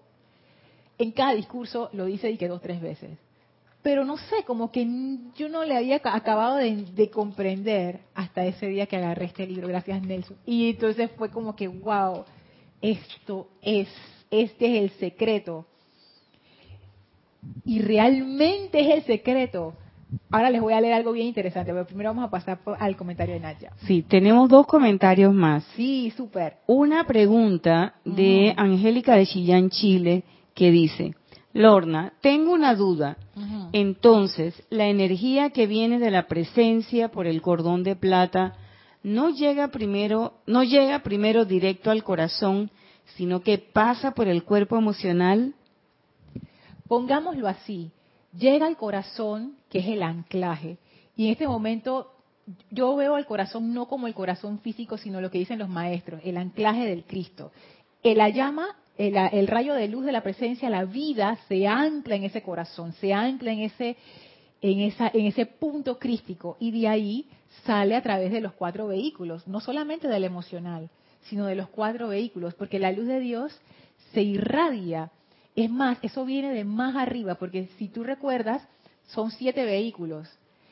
en 0.98 1.12
cada 1.12 1.34
discurso, 1.34 1.88
lo 1.92 2.04
dice 2.04 2.30
y 2.30 2.36
que 2.36 2.48
dos, 2.48 2.60
tres 2.60 2.80
veces. 2.80 3.10
Pero 3.82 4.04
no 4.04 4.18
sé, 4.18 4.44
como 4.46 4.70
que 4.70 4.86
yo 5.36 5.48
no 5.48 5.64
le 5.64 5.76
había 5.76 5.96
acabado 5.96 6.56
de, 6.56 6.84
de, 6.84 7.08
comprender 7.08 8.00
hasta 8.14 8.44
ese 8.44 8.66
día 8.66 8.86
que 8.86 8.96
agarré 8.96 9.24
este 9.24 9.46
libro, 9.46 9.68
gracias 9.68 10.02
Nelson. 10.02 10.36
Y 10.44 10.70
entonces 10.70 11.10
fue 11.16 11.30
como 11.30 11.56
que, 11.56 11.66
wow, 11.66 12.24
esto 12.82 13.48
es, 13.62 13.88
este 14.30 14.76
es 14.76 14.82
el 14.82 14.98
secreto 14.98 15.66
y 17.64 17.80
realmente 17.80 18.80
es 18.80 18.88
el 18.98 19.04
secreto. 19.04 19.74
Ahora 20.30 20.50
les 20.50 20.60
voy 20.60 20.72
a 20.72 20.80
leer 20.80 20.94
algo 20.94 21.12
bien 21.12 21.26
interesante, 21.26 21.72
pero 21.72 21.86
primero 21.86 22.10
vamos 22.10 22.24
a 22.24 22.30
pasar 22.30 22.58
al 22.78 22.96
comentario 22.96 23.34
de 23.34 23.40
Nadia. 23.40 23.72
Sí, 23.86 24.02
tenemos 24.02 24.48
dos 24.48 24.66
comentarios 24.66 25.32
más. 25.32 25.64
Sí, 25.76 26.12
súper. 26.16 26.56
Una 26.66 27.04
pregunta 27.04 27.94
de 28.04 28.54
Angélica 28.56 29.16
de 29.16 29.26
Chillán, 29.26 29.70
Chile, 29.70 30.24
que 30.54 30.70
dice, 30.70 31.14
Lorna, 31.52 32.12
tengo 32.20 32.52
una 32.52 32.74
duda. 32.74 33.16
Entonces, 33.72 34.62
la 34.68 34.88
energía 34.88 35.50
que 35.50 35.66
viene 35.66 35.98
de 35.98 36.10
la 36.10 36.26
presencia 36.26 37.08
por 37.08 37.26
el 37.26 37.40
cordón 37.40 37.82
de 37.84 37.96
plata 37.96 38.54
no 39.02 39.30
llega 39.30 39.68
primero, 39.68 40.34
no 40.46 40.62
llega 40.64 40.98
primero 41.00 41.44
directo 41.44 41.90
al 41.90 42.04
corazón, 42.04 42.70
sino 43.16 43.40
que 43.40 43.58
pasa 43.58 44.10
por 44.12 44.28
el 44.28 44.44
cuerpo 44.44 44.76
emocional 44.76 45.54
Pongámoslo 46.90 47.46
así, 47.46 47.92
llega 48.36 48.66
al 48.66 48.76
corazón, 48.76 49.54
que 49.70 49.78
es 49.78 49.86
el 49.86 50.02
anclaje, 50.02 50.78
y 51.16 51.26
en 51.26 51.32
este 51.32 51.46
momento 51.46 52.12
yo 52.70 52.96
veo 52.96 53.14
al 53.14 53.26
corazón 53.26 53.74
no 53.74 53.86
como 53.86 54.06
el 54.06 54.14
corazón 54.14 54.58
físico, 54.60 54.96
sino 54.96 55.20
lo 55.20 55.30
que 55.30 55.38
dicen 55.38 55.58
los 55.58 55.68
maestros, 55.68 56.20
el 56.24 56.36
anclaje 56.36 56.86
del 56.86 57.04
Cristo. 57.04 57.52
La 58.02 58.28
llama, 58.28 58.76
el, 58.96 59.16
el, 59.16 59.46
rayo 59.46 59.74
de 59.74 59.88
luz 59.88 60.04
de 60.04 60.12
la 60.12 60.22
presencia, 60.22 60.70
la 60.70 60.84
vida 60.84 61.38
se 61.48 61.66
ancla 61.66 62.16
en 62.16 62.24
ese 62.24 62.42
corazón, 62.42 62.92
se 62.94 63.12
ancla 63.12 63.52
en 63.52 63.60
ese, 63.60 63.96
en 64.62 64.80
esa, 64.80 65.10
en 65.12 65.26
ese 65.26 65.46
punto 65.46 65.98
crístico, 65.98 66.56
y 66.60 66.70
de 66.70 66.88
ahí 66.88 67.28
sale 67.64 67.94
a 67.94 68.02
través 68.02 68.32
de 68.32 68.40
los 68.40 68.52
cuatro 68.52 68.86
vehículos, 68.88 69.46
no 69.46 69.60
solamente 69.60 70.08
del 70.08 70.24
emocional, 70.24 70.90
sino 71.22 71.46
de 71.46 71.54
los 71.54 71.68
cuatro 71.68 72.08
vehículos, 72.08 72.54
porque 72.54 72.78
la 72.78 72.92
luz 72.92 73.06
de 73.06 73.20
Dios 73.20 73.58
se 74.12 74.22
irradia. 74.22 75.10
Es 75.54 75.70
más, 75.70 75.98
eso 76.02 76.24
viene 76.24 76.52
de 76.52 76.64
más 76.64 76.96
arriba, 76.96 77.34
porque 77.34 77.68
si 77.78 77.88
tú 77.88 78.04
recuerdas, 78.04 78.66
son 79.10 79.30
siete 79.30 79.64
vehículos. 79.64 80.28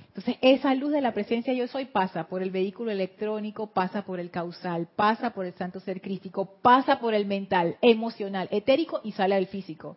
Entonces, 0.09 0.37
esa 0.41 0.75
luz 0.75 0.91
de 0.91 1.01
la 1.01 1.13
presencia 1.13 1.53
yo 1.53 1.69
soy 1.69 1.85
pasa 1.85 2.25
por 2.25 2.43
el 2.43 2.51
vehículo 2.51 2.91
electrónico, 2.91 3.69
pasa 3.69 4.03
por 4.03 4.19
el 4.19 4.31
causal, 4.31 4.89
pasa 4.97 5.31
por 5.31 5.47
el 5.47 5.55
santo 5.55 5.79
ser 5.79 6.01
crístico, 6.01 6.57
pasa 6.61 6.99
por 6.99 7.15
el 7.15 7.25
mental, 7.25 7.77
emocional, 7.83 8.49
etérico 8.51 9.01
y 9.05 9.13
sale 9.13 9.37
al 9.37 9.47
físico. 9.47 9.97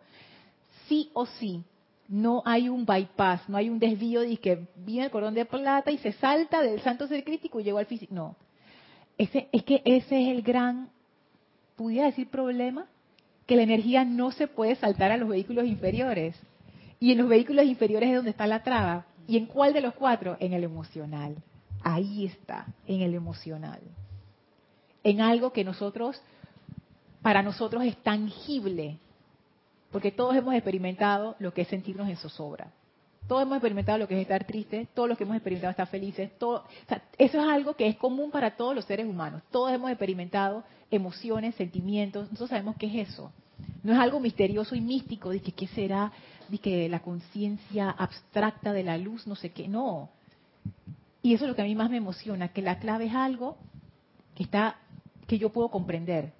Sí 0.88 1.10
o 1.14 1.26
sí, 1.26 1.64
no 2.08 2.42
hay 2.44 2.68
un 2.68 2.86
bypass, 2.86 3.48
no 3.48 3.56
hay 3.56 3.68
un 3.68 3.78
desvío 3.78 4.20
de 4.20 4.36
que 4.36 4.68
viene 4.76 5.06
el 5.06 5.10
cordón 5.10 5.34
de 5.34 5.44
plata 5.44 5.90
y 5.90 5.98
se 5.98 6.12
salta 6.12 6.62
del 6.62 6.80
santo 6.82 7.08
ser 7.08 7.24
crítico 7.24 7.58
y 7.58 7.64
llegó 7.64 7.78
al 7.78 7.86
físico. 7.86 8.14
No. 8.14 8.36
Ese, 9.18 9.48
es 9.50 9.64
que 9.64 9.82
ese 9.84 10.22
es 10.22 10.28
el 10.28 10.42
gran, 10.42 10.90
pudiera 11.74 12.06
decir, 12.06 12.28
problema 12.28 12.86
que 13.46 13.56
la 13.56 13.62
energía 13.62 14.04
no 14.04 14.30
se 14.30 14.46
puede 14.46 14.76
saltar 14.76 15.10
a 15.10 15.16
los 15.16 15.28
vehículos 15.28 15.66
inferiores. 15.66 16.36
Y 17.02 17.10
en 17.10 17.18
los 17.18 17.28
vehículos 17.28 17.64
inferiores 17.64 18.10
es 18.10 18.14
donde 18.14 18.30
está 18.30 18.46
la 18.46 18.62
traba. 18.62 19.06
¿Y 19.26 19.36
en 19.36 19.46
cuál 19.46 19.72
de 19.72 19.80
los 19.80 19.92
cuatro? 19.94 20.36
En 20.38 20.52
el 20.52 20.62
emocional. 20.62 21.34
Ahí 21.82 22.26
está, 22.26 22.68
en 22.86 23.00
el 23.00 23.14
emocional. 23.14 23.80
En 25.02 25.20
algo 25.20 25.52
que 25.52 25.64
nosotros, 25.64 26.22
para 27.20 27.42
nosotros 27.42 27.82
es 27.82 27.96
tangible. 28.04 29.00
Porque 29.90 30.12
todos 30.12 30.36
hemos 30.36 30.54
experimentado 30.54 31.34
lo 31.40 31.52
que 31.52 31.62
es 31.62 31.68
sentirnos 31.68 32.08
en 32.08 32.16
zozobra. 32.18 32.72
Todos 33.26 33.42
hemos 33.42 33.56
experimentado 33.56 33.98
lo 33.98 34.06
que 34.06 34.14
es 34.14 34.20
estar 34.20 34.44
tristes, 34.44 34.86
todos 34.94 35.08
los 35.08 35.18
que 35.18 35.24
hemos 35.24 35.34
experimentado 35.34 35.72
estar 35.72 35.88
felices. 35.88 36.30
Eso 36.38 36.58
es 37.18 37.34
algo 37.34 37.74
que 37.74 37.88
es 37.88 37.96
común 37.96 38.30
para 38.30 38.54
todos 38.54 38.76
los 38.76 38.84
seres 38.84 39.06
humanos. 39.06 39.42
Todos 39.50 39.72
hemos 39.72 39.90
experimentado 39.90 40.62
emociones, 40.88 41.56
sentimientos. 41.56 42.26
Nosotros 42.26 42.50
sabemos 42.50 42.76
qué 42.78 42.86
es 42.86 43.08
eso. 43.08 43.32
No 43.82 43.92
es 43.92 43.98
algo 43.98 44.20
misterioso 44.20 44.76
y 44.76 44.80
místico 44.80 45.30
de 45.30 45.40
que 45.40 45.50
qué 45.50 45.66
será, 45.66 46.12
que 46.58 46.88
la 46.88 47.00
conciencia 47.00 47.90
abstracta 47.90 48.72
de 48.72 48.84
la 48.84 48.98
luz, 48.98 49.26
no 49.26 49.34
sé 49.34 49.50
qué. 49.50 49.68
No. 49.68 50.10
Y 51.22 51.34
eso 51.34 51.44
es 51.44 51.50
lo 51.50 51.56
que 51.56 51.62
a 51.62 51.66
mí 51.66 51.74
más 51.74 51.90
me 51.90 51.98
emociona, 51.98 52.48
que 52.48 52.62
la 52.62 52.78
clave 52.78 53.06
es 53.06 53.14
algo 53.14 53.56
que 54.34 54.42
está, 54.42 54.76
que 55.26 55.38
yo 55.38 55.50
puedo 55.50 55.68
comprender, 55.68 56.32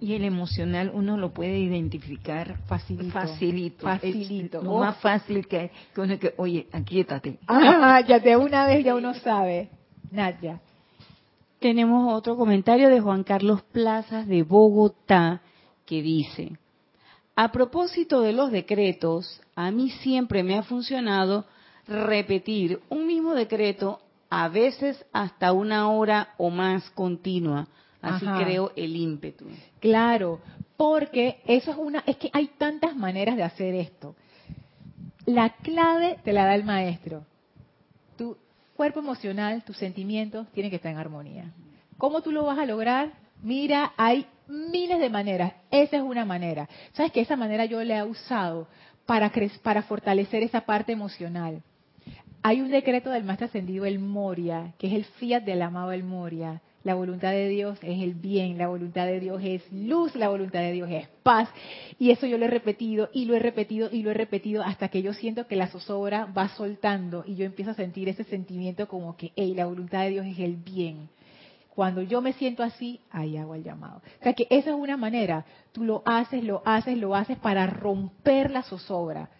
y 0.00 0.14
el 0.14 0.24
emocional 0.24 0.90
uno 0.92 1.16
lo 1.16 1.32
puede 1.32 1.58
identificar 1.58 2.58
facilito. 2.66 3.12
Facilito. 3.12 3.84
facilito. 3.84 4.62
lo 4.62 4.78
más 4.78 4.96
fácil 4.96 5.46
que, 5.46 5.70
que 5.94 6.00
uno 6.00 6.18
que, 6.18 6.34
oye, 6.36 6.66
aquíétate. 6.72 7.38
Ah, 7.46 8.00
ya 8.06 8.18
de 8.18 8.36
una 8.36 8.66
vez 8.66 8.84
ya 8.84 8.94
uno 8.96 9.14
sabe. 9.14 9.70
Nadia. 10.10 10.60
Tenemos 11.60 12.12
otro 12.12 12.36
comentario 12.36 12.88
de 12.88 13.00
Juan 13.00 13.22
Carlos 13.22 13.62
Plazas 13.70 14.26
de 14.26 14.42
Bogotá 14.42 15.40
que 15.86 16.02
dice, 16.02 16.58
a 17.34 17.52
propósito 17.52 18.20
de 18.20 18.32
los 18.32 18.50
decretos, 18.50 19.40
a 19.56 19.70
mí 19.70 19.90
siempre 19.90 20.42
me 20.42 20.56
ha 20.56 20.62
funcionado 20.62 21.46
repetir 21.86 22.80
un 22.88 23.06
mismo 23.06 23.34
decreto 23.34 24.00
a 24.30 24.48
veces 24.48 25.04
hasta 25.12 25.52
una 25.52 25.90
hora 25.90 26.34
o 26.38 26.50
más 26.50 26.88
continua 26.90 27.66
Así 28.02 28.26
creo 28.26 28.72
el 28.74 28.96
ímpetu. 28.96 29.46
Claro, 29.78 30.40
porque 30.76 31.40
eso 31.46 31.70
es 31.70 31.76
una, 31.76 32.02
es 32.04 32.16
que 32.16 32.30
hay 32.32 32.48
tantas 32.58 32.96
maneras 32.96 33.36
de 33.36 33.44
hacer 33.44 33.74
esto. 33.76 34.16
La 35.24 35.50
clave 35.50 36.18
te 36.24 36.32
la 36.32 36.44
da 36.44 36.56
el 36.56 36.64
maestro. 36.64 37.24
Tu 38.18 38.36
cuerpo 38.74 38.98
emocional, 38.98 39.62
tus 39.62 39.76
sentimientos 39.76 40.48
tienen 40.48 40.70
que 40.70 40.76
estar 40.76 40.90
en 40.90 40.98
armonía. 40.98 41.52
¿Cómo 41.96 42.22
tú 42.22 42.32
lo 42.32 42.44
vas 42.44 42.58
a 42.58 42.66
lograr? 42.66 43.12
Mira, 43.40 43.92
hay 43.96 44.26
miles 44.48 45.00
de 45.00 45.10
maneras. 45.10 45.52
Esa 45.70 45.96
es 45.96 46.02
una 46.02 46.24
manera. 46.24 46.68
¿Sabes 46.92 47.12
que 47.12 47.20
esa 47.20 47.36
manera 47.36 47.64
yo 47.64 47.82
la 47.82 47.98
he 47.98 48.02
usado 48.04 48.68
para, 49.06 49.32
para 49.62 49.82
fortalecer 49.82 50.42
esa 50.42 50.62
parte 50.62 50.92
emocional? 50.92 51.62
Hay 52.42 52.60
un 52.60 52.70
decreto 52.70 53.10
del 53.10 53.24
Maestro 53.24 53.46
Ascendido, 53.46 53.84
el 53.84 53.98
Moria, 53.98 54.74
que 54.78 54.88
es 54.88 54.92
el 54.94 55.04
fiat 55.04 55.44
del 55.44 55.62
amado 55.62 55.92
el 55.92 56.02
Moria 56.02 56.60
la 56.84 56.94
voluntad 56.94 57.30
de 57.30 57.48
Dios 57.48 57.78
es 57.82 58.02
el 58.02 58.14
bien, 58.14 58.58
la 58.58 58.68
voluntad 58.68 59.06
de 59.06 59.20
Dios 59.20 59.40
es 59.44 59.62
luz, 59.72 60.16
la 60.16 60.28
voluntad 60.28 60.60
de 60.60 60.72
Dios 60.72 60.90
es 60.90 61.06
paz. 61.22 61.48
Y 61.98 62.10
eso 62.10 62.26
yo 62.26 62.38
lo 62.38 62.46
he 62.46 62.50
repetido 62.50 63.08
y 63.12 63.24
lo 63.26 63.36
he 63.36 63.38
repetido 63.38 63.88
y 63.92 64.02
lo 64.02 64.10
he 64.10 64.14
repetido 64.14 64.62
hasta 64.62 64.88
que 64.88 65.02
yo 65.02 65.12
siento 65.12 65.46
que 65.46 65.56
la 65.56 65.68
zozobra 65.68 66.26
va 66.26 66.48
soltando 66.48 67.24
y 67.26 67.36
yo 67.36 67.44
empiezo 67.44 67.70
a 67.70 67.74
sentir 67.74 68.08
ese 68.08 68.24
sentimiento 68.24 68.88
como 68.88 69.16
que, 69.16 69.32
hey, 69.36 69.54
la 69.54 69.66
voluntad 69.66 70.02
de 70.02 70.10
Dios 70.10 70.26
es 70.26 70.38
el 70.38 70.56
bien. 70.56 71.08
Cuando 71.74 72.02
yo 72.02 72.20
me 72.20 72.34
siento 72.34 72.62
así, 72.62 73.00
ahí 73.10 73.36
hago 73.36 73.54
el 73.54 73.64
llamado. 73.64 74.02
O 74.20 74.22
sea 74.22 74.34
que 74.34 74.46
esa 74.50 74.70
es 74.70 74.76
una 74.76 74.96
manera. 74.96 75.44
Tú 75.72 75.84
lo 75.84 76.02
haces, 76.04 76.44
lo 76.44 76.62
haces, 76.64 76.98
lo 76.98 77.14
haces 77.14 77.38
para 77.38 77.66
romper 77.66 78.50
la 78.50 78.62
zozobra 78.62 79.30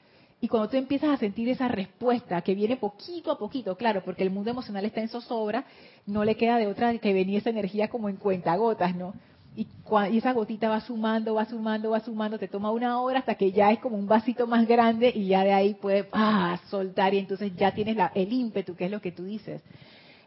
y 0.42 0.48
cuando 0.48 0.68
tú 0.68 0.76
empiezas 0.76 1.10
a 1.10 1.16
sentir 1.18 1.48
esa 1.48 1.68
respuesta 1.68 2.42
que 2.42 2.56
viene 2.56 2.76
poquito 2.76 3.30
a 3.30 3.38
poquito, 3.38 3.76
claro, 3.76 4.02
porque 4.04 4.24
el 4.24 4.30
mundo 4.30 4.50
emocional 4.50 4.84
está 4.84 5.00
en 5.00 5.08
zozobra, 5.08 5.64
no 6.04 6.24
le 6.24 6.34
queda 6.34 6.58
de 6.58 6.66
otra 6.66 6.98
que 6.98 7.12
venir 7.12 7.38
esa 7.38 7.50
energía 7.50 7.86
como 7.88 8.08
en 8.08 8.16
cuentagotas, 8.16 8.96
¿no? 8.96 9.14
Y, 9.54 9.68
esa 10.16 10.32
gotita 10.32 10.68
va 10.68 10.80
sumando, 10.80 11.34
va 11.34 11.44
sumando, 11.44 11.90
va 11.90 12.00
sumando, 12.00 12.40
te 12.40 12.48
toma 12.48 12.72
una 12.72 13.00
hora 13.00 13.20
hasta 13.20 13.36
que 13.36 13.52
ya 13.52 13.70
es 13.70 13.78
como 13.78 13.96
un 13.96 14.08
vasito 14.08 14.48
más 14.48 14.66
grande 14.66 15.12
y 15.14 15.26
ya 15.28 15.44
de 15.44 15.52
ahí 15.52 15.74
puedes 15.74 16.06
ah, 16.12 16.58
soltar 16.68 17.14
y 17.14 17.18
entonces 17.18 17.54
ya 17.54 17.70
tienes 17.72 17.94
la- 17.94 18.10
el 18.12 18.32
ímpetu, 18.32 18.74
que 18.74 18.86
es 18.86 18.90
lo 18.90 19.00
que 19.00 19.12
tú 19.12 19.22
dices. 19.22 19.62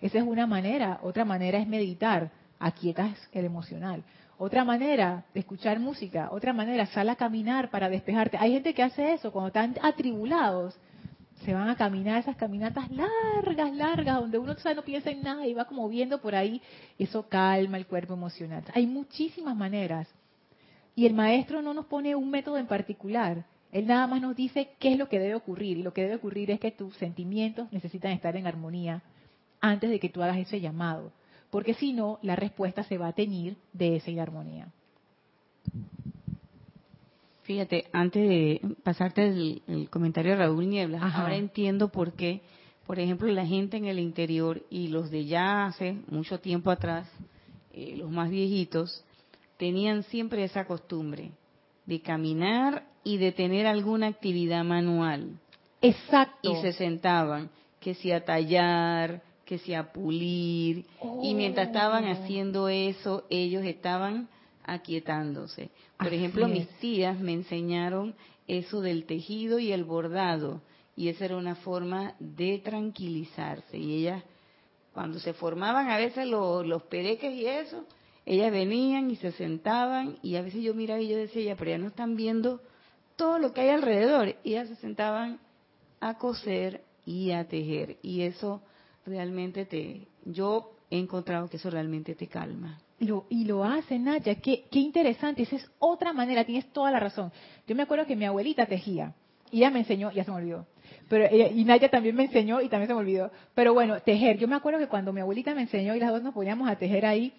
Esa 0.06 0.20
es 0.20 0.24
una 0.24 0.46
manera. 0.46 1.00
Otra 1.02 1.26
manera 1.26 1.58
es 1.58 1.68
meditar, 1.68 2.30
aquietas 2.60 3.18
el 3.32 3.44
emocional. 3.44 4.04
Otra 4.38 4.64
manera, 4.64 5.26
escuchar 5.34 5.80
música. 5.80 6.30
Otra 6.32 6.54
manera, 6.54 6.86
sal 6.86 7.10
a 7.10 7.16
caminar 7.16 7.72
para 7.72 7.90
despejarte. 7.90 8.38
Hay 8.38 8.52
gente 8.52 8.76
que 8.76 8.84
hace 8.84 9.14
eso 9.14 9.32
cuando 9.32 9.48
están 9.48 9.76
atribulados. 9.82 10.78
Se 11.44 11.56
van 11.56 11.70
a 11.70 11.76
caminar 11.76 12.20
esas 12.20 12.36
caminatas 12.36 12.88
largas, 12.92 13.74
largas, 13.74 14.20
donde 14.20 14.38
uno 14.38 14.54
no 14.76 14.82
piensa 14.84 15.10
en 15.10 15.24
nada 15.24 15.48
y 15.48 15.56
va 15.56 15.66
como 15.66 15.90
viendo 15.90 16.22
por 16.22 16.36
ahí. 16.36 16.62
Eso 17.00 17.28
calma 17.28 17.78
el 17.78 17.88
cuerpo 17.88 18.14
emocional. 18.14 18.64
Hay 18.76 18.86
muchísimas 18.86 19.56
maneras. 19.56 20.08
Y 20.94 21.08
el 21.08 21.16
maestro 21.16 21.64
no 21.64 21.74
nos 21.74 21.88
pone 21.88 22.16
un 22.16 22.30
método 22.30 22.60
en 22.60 22.68
particular. 22.68 23.44
Él 23.72 23.88
nada 23.88 24.06
más 24.06 24.22
nos 24.22 24.36
dice 24.36 24.70
qué 24.78 24.92
es 24.92 25.00
lo 25.00 25.10
que 25.10 25.18
debe 25.18 25.34
ocurrir. 25.34 25.80
Y 25.80 25.82
lo 25.82 25.94
que 25.94 26.04
debe 26.04 26.18
ocurrir 26.18 26.52
es 26.52 26.60
que 26.60 26.70
tus 26.70 26.96
sentimientos 26.98 27.74
necesitan 27.74 28.12
estar 28.12 28.36
en 28.36 28.46
armonía 28.46 29.02
antes 29.70 29.90
de 29.90 30.00
que 30.00 30.10
tú 30.10 30.22
hagas 30.22 30.38
ese 30.38 30.60
llamado. 30.60 31.12
Porque 31.50 31.74
si 31.74 31.94
no, 31.94 32.20
la 32.22 32.36
respuesta 32.36 32.84
se 32.84 32.98
va 32.98 33.08
a 33.08 33.14
teñir 33.14 33.58
de 33.74 33.98
esa 33.98 34.12
inarmonía. 34.12 34.68
Fíjate, 37.44 37.86
antes 37.94 38.28
de 38.28 38.76
pasarte 38.84 39.28
el, 39.28 39.62
el 39.68 39.90
comentario 39.90 40.32
de 40.32 40.38
Raúl 40.38 40.68
Niebla, 40.68 40.98
Ajá. 40.98 41.22
ahora 41.22 41.36
entiendo 41.36 41.90
por 41.90 42.14
qué, 42.14 42.42
por 42.88 43.00
ejemplo, 43.00 43.28
la 43.32 43.46
gente 43.46 43.78
en 43.78 43.86
el 43.86 44.00
interior 44.00 44.64
y 44.70 44.88
los 44.88 45.12
de 45.12 45.26
ya 45.26 45.66
hace 45.68 45.98
mucho 46.08 46.40
tiempo 46.40 46.72
atrás, 46.72 47.08
eh, 47.72 47.96
los 47.98 48.10
más 48.10 48.30
viejitos, 48.30 49.04
tenían 49.58 50.04
siempre 50.04 50.44
esa 50.44 50.66
costumbre 50.66 51.32
de 51.86 52.02
caminar 52.02 52.84
y 53.04 53.18
de 53.18 53.32
tener 53.32 53.68
alguna 53.68 54.08
actividad 54.08 54.64
manual. 54.64 55.40
Exacto. 55.82 56.52
Y 56.52 56.62
se 56.62 56.74
sentaban, 56.74 57.50
que 57.80 57.94
si 57.94 58.12
a 58.12 58.26
tallar, 58.26 59.22
que 59.46 59.58
si 59.60 59.74
a 59.74 59.92
pulir, 59.94 60.86
y 61.24 61.34
mientras 61.36 61.68
estaban 61.68 62.06
Oh. 62.06 62.12
haciendo 62.12 62.68
eso, 62.70 63.26
ellos 63.30 63.64
estaban 63.64 64.28
aquietándose. 64.64 65.70
Por 65.98 66.08
Así 66.08 66.16
ejemplo, 66.16 66.46
es. 66.48 66.52
mis 66.52 66.68
tías 66.80 67.20
me 67.20 67.34
enseñaron 67.34 68.16
eso 68.48 68.82
del 68.82 69.06
tejido 69.06 69.60
y 69.60 69.72
el 69.72 69.84
bordado, 69.84 70.62
y 70.96 71.10
esa 71.10 71.26
era 71.26 71.38
una 71.38 71.56
forma 71.56 72.16
de 72.20 72.60
tranquilizarse. 72.60 73.78
Y 73.78 73.98
ellas, 74.02 74.24
cuando 74.94 75.20
se 75.20 75.34
formaban 75.34 75.90
a 75.90 75.98
veces 75.98 76.28
los, 76.28 76.66
los 76.66 76.84
pereques 76.84 77.34
y 77.34 77.46
eso, 77.46 77.86
ellas 78.26 78.52
venían 78.52 79.12
y 79.12 79.16
se 79.18 79.32
sentaban, 79.34 80.18
y 80.24 80.36
a 80.36 80.42
veces 80.42 80.64
yo 80.64 80.74
miraba 80.74 81.00
y 81.02 81.10
yo 81.10 81.18
decía, 81.18 81.44
ya, 81.44 81.56
pero 81.56 81.72
ya 81.72 81.78
no 81.78 81.88
están 81.88 82.16
viendo 82.16 82.62
todo 83.16 83.38
lo 83.40 83.54
que 83.54 83.62
hay 83.62 83.70
alrededor. 83.70 84.36
Y 84.44 84.52
ellas 84.54 84.70
se 84.70 84.76
sentaban 84.78 85.40
a 86.00 86.18
coser 86.18 86.82
y 87.06 87.32
a 87.32 87.48
tejer. 87.48 87.98
Y 88.02 88.22
eso 88.22 88.62
realmente 89.06 89.66
te, 89.66 90.08
yo 90.26 90.72
he 90.90 90.98
encontrado 90.98 91.48
que 91.50 91.58
eso 91.58 91.70
realmente 91.70 92.16
te 92.16 92.28
calma. 92.28 92.80
Lo, 93.00 93.26
y 93.30 93.46
lo 93.46 93.64
hace 93.64 94.00
Naya, 94.00 94.36
qué, 94.36 94.66
qué 94.72 94.80
interesante, 94.80 95.44
esa 95.44 95.58
es 95.58 95.70
otra 95.80 96.14
manera, 96.14 96.46
tienes 96.46 96.72
toda 96.72 96.92
la 96.92 97.00
razón. 97.00 97.32
Yo 97.68 97.76
me 97.76 97.84
acuerdo 97.84 98.06
que 98.06 98.16
mi 98.16 98.26
abuelita 98.26 98.66
tejía 98.66 99.14
y 99.52 99.58
ella 99.58 99.70
me 99.70 99.80
enseñó, 99.80 100.12
ya 100.12 100.24
se 100.24 100.32
me 100.32 100.38
olvidó, 100.38 100.66
pero 101.10 101.26
ella- 101.30 101.50
y 101.50 101.66
Naya 101.66 101.90
también 101.90 102.16
me 102.16 102.24
enseñó 102.26 102.62
y 102.62 102.70
también 102.70 102.88
se 102.88 102.94
me 102.94 103.00
olvidó. 103.02 103.32
Pero 103.54 103.74
bueno, 103.74 104.00
tejer, 104.02 104.38
yo 104.38 104.48
me 104.48 104.56
acuerdo 104.56 104.80
que 104.80 104.88
cuando 104.88 105.12
mi 105.14 105.22
abuelita 105.22 105.54
me 105.54 105.62
enseñó 105.64 105.94
y 105.96 106.00
las 106.00 106.12
dos 106.12 106.24
nos 106.24 106.34
poníamos 106.34 106.70
a 106.70 106.78
tejer 106.78 107.06
ahí, 107.06 107.34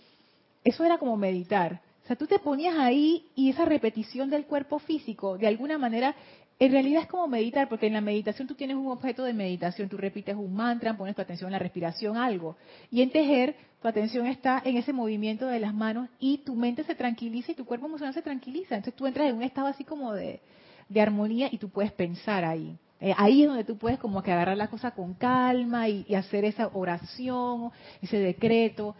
eso 0.62 0.84
era 0.84 0.98
como 0.98 1.16
meditar. 1.16 1.80
O 2.04 2.06
sea, 2.06 2.16
tú 2.16 2.26
te 2.26 2.38
ponías 2.38 2.76
ahí 2.78 3.26
y 3.34 3.50
esa 3.50 3.64
repetición 3.64 4.30
del 4.30 4.44
cuerpo 4.46 4.78
físico, 4.78 5.38
de 5.38 5.46
alguna 5.48 5.78
manera, 5.78 6.14
en 6.58 6.72
realidad 6.72 7.02
es 7.02 7.08
como 7.08 7.28
meditar, 7.28 7.68
porque 7.68 7.86
en 7.86 7.92
la 7.92 8.00
meditación 8.00 8.48
tú 8.48 8.54
tienes 8.54 8.76
un 8.76 8.86
objeto 8.86 9.24
de 9.24 9.34
meditación, 9.34 9.88
tú 9.90 9.98
repites 9.98 10.34
un 10.34 10.54
mantra, 10.54 10.96
pones 10.96 11.14
tu 11.14 11.20
atención 11.20 11.48
en 11.48 11.52
la 11.52 11.58
respiración, 11.58 12.16
algo. 12.16 12.56
Y 12.90 13.02
en 13.02 13.10
tejer, 13.10 13.56
tu 13.82 13.88
atención 13.88 14.26
está 14.26 14.62
en 14.64 14.78
ese 14.78 14.94
movimiento 14.94 15.46
de 15.46 15.60
las 15.60 15.74
manos 15.74 16.08
y 16.18 16.38
tu 16.38 16.54
mente 16.54 16.82
se 16.84 16.94
tranquiliza 16.94 17.52
y 17.52 17.54
tu 17.54 17.66
cuerpo 17.66 17.86
emocional 17.86 18.14
se 18.14 18.22
tranquiliza. 18.22 18.74
Entonces 18.74 18.96
tú 18.96 19.06
entras 19.06 19.28
en 19.28 19.36
un 19.36 19.42
estado 19.42 19.66
así 19.66 19.84
como 19.84 20.14
de, 20.14 20.40
de 20.88 21.00
armonía 21.00 21.48
y 21.52 21.58
tú 21.58 21.68
puedes 21.68 21.92
pensar 21.92 22.44
ahí. 22.44 22.78
Eh, 23.00 23.12
ahí 23.18 23.42
es 23.42 23.48
donde 23.48 23.64
tú 23.64 23.76
puedes 23.76 23.98
como 23.98 24.22
que 24.22 24.32
agarrar 24.32 24.56
la 24.56 24.68
cosa 24.68 24.92
con 24.92 25.12
calma 25.12 25.90
y, 25.90 26.06
y 26.08 26.14
hacer 26.14 26.46
esa 26.46 26.68
oración, 26.72 27.70
ese 28.00 28.18
decreto. 28.18 28.96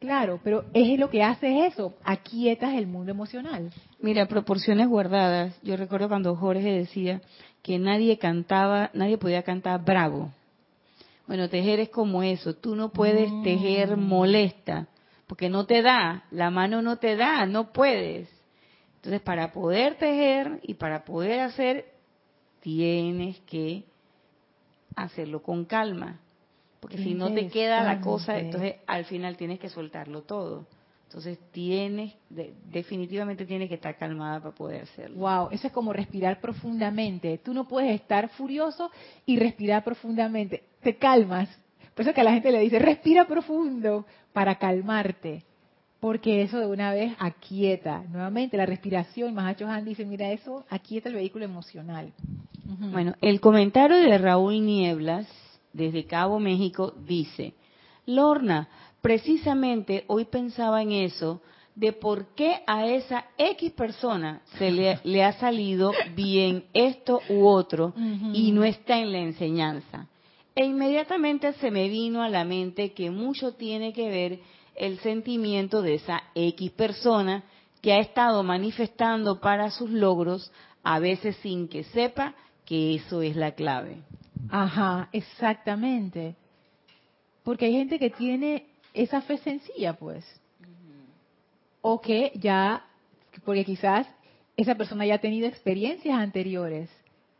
Claro, 0.00 0.40
pero 0.44 0.64
es 0.74 0.98
lo 0.98 1.10
que 1.10 1.22
hace 1.24 1.66
es 1.66 1.72
eso, 1.74 1.94
aquietas 2.04 2.74
el 2.74 2.86
mundo 2.86 3.10
emocional. 3.10 3.72
Mira, 4.00 4.26
proporciones 4.26 4.86
guardadas. 4.86 5.58
Yo 5.62 5.76
recuerdo 5.76 6.08
cuando 6.08 6.36
Jorge 6.36 6.70
decía 6.72 7.20
que 7.62 7.78
nadie 7.80 8.16
cantaba, 8.16 8.90
nadie 8.94 9.18
podía 9.18 9.42
cantar 9.42 9.84
bravo. 9.84 10.30
Bueno, 11.26 11.48
tejer 11.48 11.80
es 11.80 11.88
como 11.88 12.22
eso. 12.22 12.54
Tú 12.54 12.76
no 12.76 12.90
puedes 12.90 13.30
Mm. 13.30 13.42
tejer 13.42 13.96
molesta, 13.96 14.86
porque 15.26 15.48
no 15.50 15.66
te 15.66 15.82
da, 15.82 16.24
la 16.30 16.50
mano 16.50 16.80
no 16.80 16.96
te 16.96 17.16
da, 17.16 17.44
no 17.44 17.72
puedes. 17.72 18.28
Entonces, 18.96 19.20
para 19.20 19.52
poder 19.52 19.96
tejer 19.96 20.60
y 20.62 20.74
para 20.74 21.04
poder 21.04 21.40
hacer, 21.40 21.86
tienes 22.60 23.38
que 23.40 23.84
hacerlo 24.96 25.42
con 25.42 25.64
calma. 25.64 26.20
Porque 26.80 26.98
si 26.98 27.14
no 27.14 27.32
te 27.32 27.48
queda 27.48 27.82
la 27.82 28.00
cosa, 28.00 28.38
entonces 28.38 28.76
al 28.86 29.04
final 29.04 29.36
tienes 29.36 29.58
que 29.58 29.68
soltarlo 29.68 30.22
todo. 30.22 30.66
Entonces 31.08 31.38
tienes, 31.52 32.14
de- 32.28 32.52
definitivamente 32.70 33.46
tienes 33.46 33.68
que 33.68 33.76
estar 33.76 33.96
calmada 33.96 34.40
para 34.40 34.54
poder 34.54 34.82
hacerlo. 34.82 35.16
Wow, 35.16 35.48
eso 35.50 35.66
es 35.66 35.72
como 35.72 35.92
respirar 35.92 36.38
profundamente. 36.40 37.38
Tú 37.38 37.54
no 37.54 37.66
puedes 37.66 37.98
estar 37.98 38.28
furioso 38.28 38.90
y 39.24 39.38
respirar 39.38 39.82
profundamente. 39.82 40.64
Te 40.82 40.96
calmas. 40.96 41.48
Por 41.94 42.04
eso 42.04 42.12
que 42.14 42.20
a 42.20 42.24
la 42.24 42.32
gente 42.32 42.52
le 42.52 42.60
dice, 42.60 42.78
respira 42.78 43.26
profundo 43.26 44.04
para 44.32 44.56
calmarte. 44.56 45.44
Porque 45.98 46.42
eso 46.42 46.60
de 46.60 46.66
una 46.66 46.92
vez 46.92 47.12
aquieta. 47.18 48.04
Nuevamente, 48.10 48.56
la 48.56 48.66
respiración, 48.66 49.34
Mahacho 49.34 49.66
Han 49.66 49.84
dice, 49.86 50.04
mira, 50.04 50.30
eso 50.30 50.64
aquieta 50.68 51.08
el 51.08 51.16
vehículo 51.16 51.44
emocional. 51.44 52.12
Bueno, 52.92 53.14
el 53.22 53.40
comentario 53.40 53.96
de 53.96 54.18
Raúl 54.18 54.64
Nieblas, 54.64 55.26
desde 55.78 56.04
Cabo 56.04 56.38
México, 56.38 56.92
dice, 57.06 57.54
Lorna, 58.04 58.68
precisamente 59.00 60.04
hoy 60.08 60.26
pensaba 60.26 60.82
en 60.82 60.92
eso, 60.92 61.40
de 61.74 61.92
por 61.92 62.34
qué 62.34 62.62
a 62.66 62.86
esa 62.86 63.26
X 63.38 63.70
persona 63.72 64.42
se 64.58 64.72
le, 64.72 64.98
le 65.04 65.22
ha 65.22 65.32
salido 65.34 65.92
bien 66.14 66.64
esto 66.74 67.20
u 67.28 67.46
otro 67.46 67.94
y 68.34 68.50
no 68.50 68.64
está 68.64 68.98
en 68.98 69.12
la 69.12 69.18
enseñanza. 69.18 70.08
E 70.56 70.64
inmediatamente 70.64 71.52
se 71.54 71.70
me 71.70 71.88
vino 71.88 72.20
a 72.20 72.28
la 72.28 72.44
mente 72.44 72.92
que 72.92 73.12
mucho 73.12 73.52
tiene 73.52 73.92
que 73.92 74.10
ver 74.10 74.40
el 74.74 74.98
sentimiento 74.98 75.80
de 75.82 75.94
esa 75.94 76.24
X 76.34 76.72
persona 76.72 77.44
que 77.80 77.92
ha 77.92 78.00
estado 78.00 78.42
manifestando 78.42 79.40
para 79.40 79.70
sus 79.70 79.90
logros, 79.90 80.50
a 80.82 80.98
veces 80.98 81.36
sin 81.36 81.68
que 81.68 81.84
sepa 81.84 82.34
que 82.64 82.96
eso 82.96 83.22
es 83.22 83.36
la 83.36 83.52
clave. 83.52 84.02
Ajá, 84.50 85.08
exactamente. 85.12 86.34
Porque 87.44 87.66
hay 87.66 87.72
gente 87.72 87.98
que 87.98 88.10
tiene 88.10 88.66
esa 88.94 89.20
fe 89.22 89.38
sencilla, 89.38 89.94
pues. 89.94 90.24
O 91.80 92.00
que 92.00 92.32
ya, 92.34 92.84
porque 93.44 93.64
quizás 93.64 94.06
esa 94.56 94.74
persona 94.74 95.06
ya 95.06 95.14
ha 95.14 95.18
tenido 95.18 95.46
experiencias 95.46 96.18
anteriores 96.18 96.90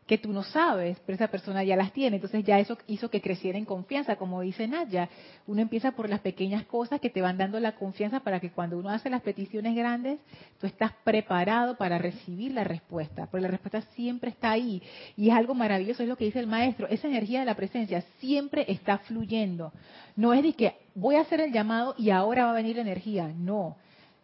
que 0.09 0.17
tú 0.17 0.33
no 0.33 0.41
sabes, 0.41 0.97
pero 1.05 1.17
esa 1.17 1.27
persona 1.27 1.63
ya 1.63 1.75
las 1.75 1.93
tiene. 1.93 2.15
Entonces 2.15 2.43
ya 2.43 2.57
eso 2.57 2.75
hizo 2.87 3.11
que 3.11 3.21
creciera 3.21 3.59
en 3.59 3.65
confianza, 3.65 4.15
como 4.15 4.41
dice 4.41 4.67
Naya. 4.67 5.07
Uno 5.45 5.61
empieza 5.61 5.91
por 5.91 6.09
las 6.09 6.19
pequeñas 6.21 6.65
cosas 6.65 6.99
que 6.99 7.11
te 7.11 7.21
van 7.21 7.37
dando 7.37 7.59
la 7.59 7.75
confianza 7.75 8.21
para 8.21 8.39
que 8.39 8.49
cuando 8.49 8.79
uno 8.79 8.89
hace 8.89 9.11
las 9.11 9.21
peticiones 9.21 9.75
grandes, 9.75 10.19
tú 10.59 10.65
estás 10.65 10.93
preparado 11.03 11.77
para 11.77 11.99
recibir 11.99 12.53
la 12.53 12.63
respuesta. 12.63 13.27
Porque 13.27 13.43
la 13.43 13.49
respuesta 13.49 13.83
siempre 13.93 14.31
está 14.31 14.49
ahí. 14.49 14.81
Y 15.15 15.29
es 15.29 15.35
algo 15.35 15.53
maravilloso, 15.53 16.01
es 16.01 16.09
lo 16.09 16.17
que 16.17 16.25
dice 16.25 16.39
el 16.39 16.47
maestro. 16.47 16.87
Esa 16.87 17.07
energía 17.07 17.41
de 17.41 17.45
la 17.45 17.53
presencia 17.53 18.01
siempre 18.17 18.65
está 18.67 18.97
fluyendo. 18.97 19.71
No 20.15 20.33
es 20.33 20.41
de 20.41 20.53
que 20.53 20.73
voy 20.95 21.17
a 21.17 21.21
hacer 21.21 21.39
el 21.39 21.53
llamado 21.53 21.93
y 21.99 22.09
ahora 22.09 22.45
va 22.45 22.51
a 22.51 22.55
venir 22.55 22.77
la 22.77 22.81
energía. 22.81 23.31
No. 23.37 23.77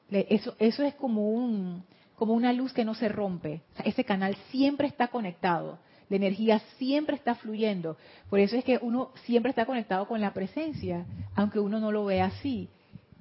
Eso, 0.10 0.56
eso 0.58 0.82
es 0.82 0.96
como 0.96 1.30
un 1.30 1.84
como 2.16 2.34
una 2.34 2.53
luz 2.53 2.74
que 2.74 2.86
no 2.86 2.95
se 2.95 3.09
rompe. 3.09 3.61
Ese 3.84 4.03
canal 4.03 4.36
siempre 4.49 4.88
está 4.88 5.07
conectado. 5.07 5.80
La 6.09 6.18
energía 6.18 6.59
siempre 6.78 7.16
está 7.16 7.36
fluyendo. 7.36 7.97
Por 8.30 8.39
eso 8.39 8.55
es 8.55 8.63
que 8.63 8.80
uno 8.82 9.11
siempre 9.26 9.49
está 9.49 9.66
conectado 9.66 10.07
con 10.07 10.22
la 10.22 10.34
presencia, 10.34 11.05
aunque 11.36 11.59
uno 11.59 11.80
no 11.80 11.91
lo 11.91 12.05
vea 12.05 12.26
así. 12.26 12.70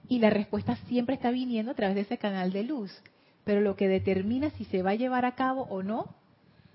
Y 0.08 0.18
la 0.18 0.30
respuesta 0.30 0.76
siempre 0.86 1.14
está 1.14 1.30
viniendo 1.30 1.72
a 1.72 1.74
través 1.74 1.94
de 1.94 2.02
ese 2.02 2.18
canal 2.18 2.52
de 2.52 2.64
luz. 2.64 2.92
Pero 3.44 3.60
lo 3.60 3.76
que 3.76 3.88
determina 3.88 4.50
si 4.50 4.64
se 4.66 4.82
va 4.82 4.90
a 4.90 4.96
llevar 4.96 5.24
a 5.24 5.34
cabo 5.34 5.62
o 5.70 5.82
no 5.82 6.14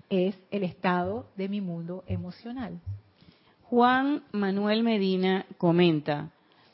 es 0.08 0.34
el 0.50 0.64
estado 0.64 1.28
de 1.36 1.48
mi 1.48 1.60
mundo 1.60 2.04
emocional. 2.06 2.80
Juan 3.62 4.24
Manuel 4.32 4.82
Medina 4.82 5.46
comenta, 5.56 6.30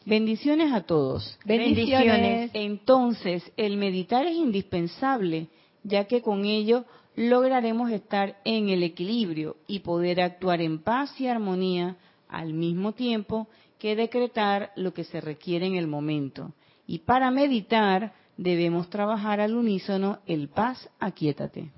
Bendiciones 0.06 0.72
a 0.72 0.82
todos. 0.82 1.36
Bendiciones. 1.44 2.52
Entonces, 2.54 3.42
el 3.56 3.76
meditar 3.76 4.24
es 4.24 4.36
indispensable, 4.36 5.48
ya 5.82 6.04
que 6.04 6.22
con 6.22 6.44
ello 6.44 6.84
lograremos 7.16 7.90
estar 7.90 8.36
en 8.44 8.68
el 8.68 8.84
equilibrio 8.84 9.56
y 9.66 9.80
poder 9.80 10.20
actuar 10.20 10.60
en 10.60 10.78
paz 10.78 11.20
y 11.20 11.26
armonía 11.26 11.96
al 12.28 12.52
mismo 12.52 12.92
tiempo 12.92 13.48
que 13.80 13.96
decretar 13.96 14.70
lo 14.76 14.94
que 14.94 15.02
se 15.02 15.20
requiere 15.20 15.66
en 15.66 15.74
el 15.74 15.88
momento. 15.88 16.52
Y 16.86 17.00
para 17.00 17.32
meditar 17.32 18.12
debemos 18.36 18.88
trabajar 18.88 19.40
al 19.40 19.56
unísono 19.56 20.20
el 20.26 20.48
paz, 20.48 20.88
aquietate. 21.00 21.70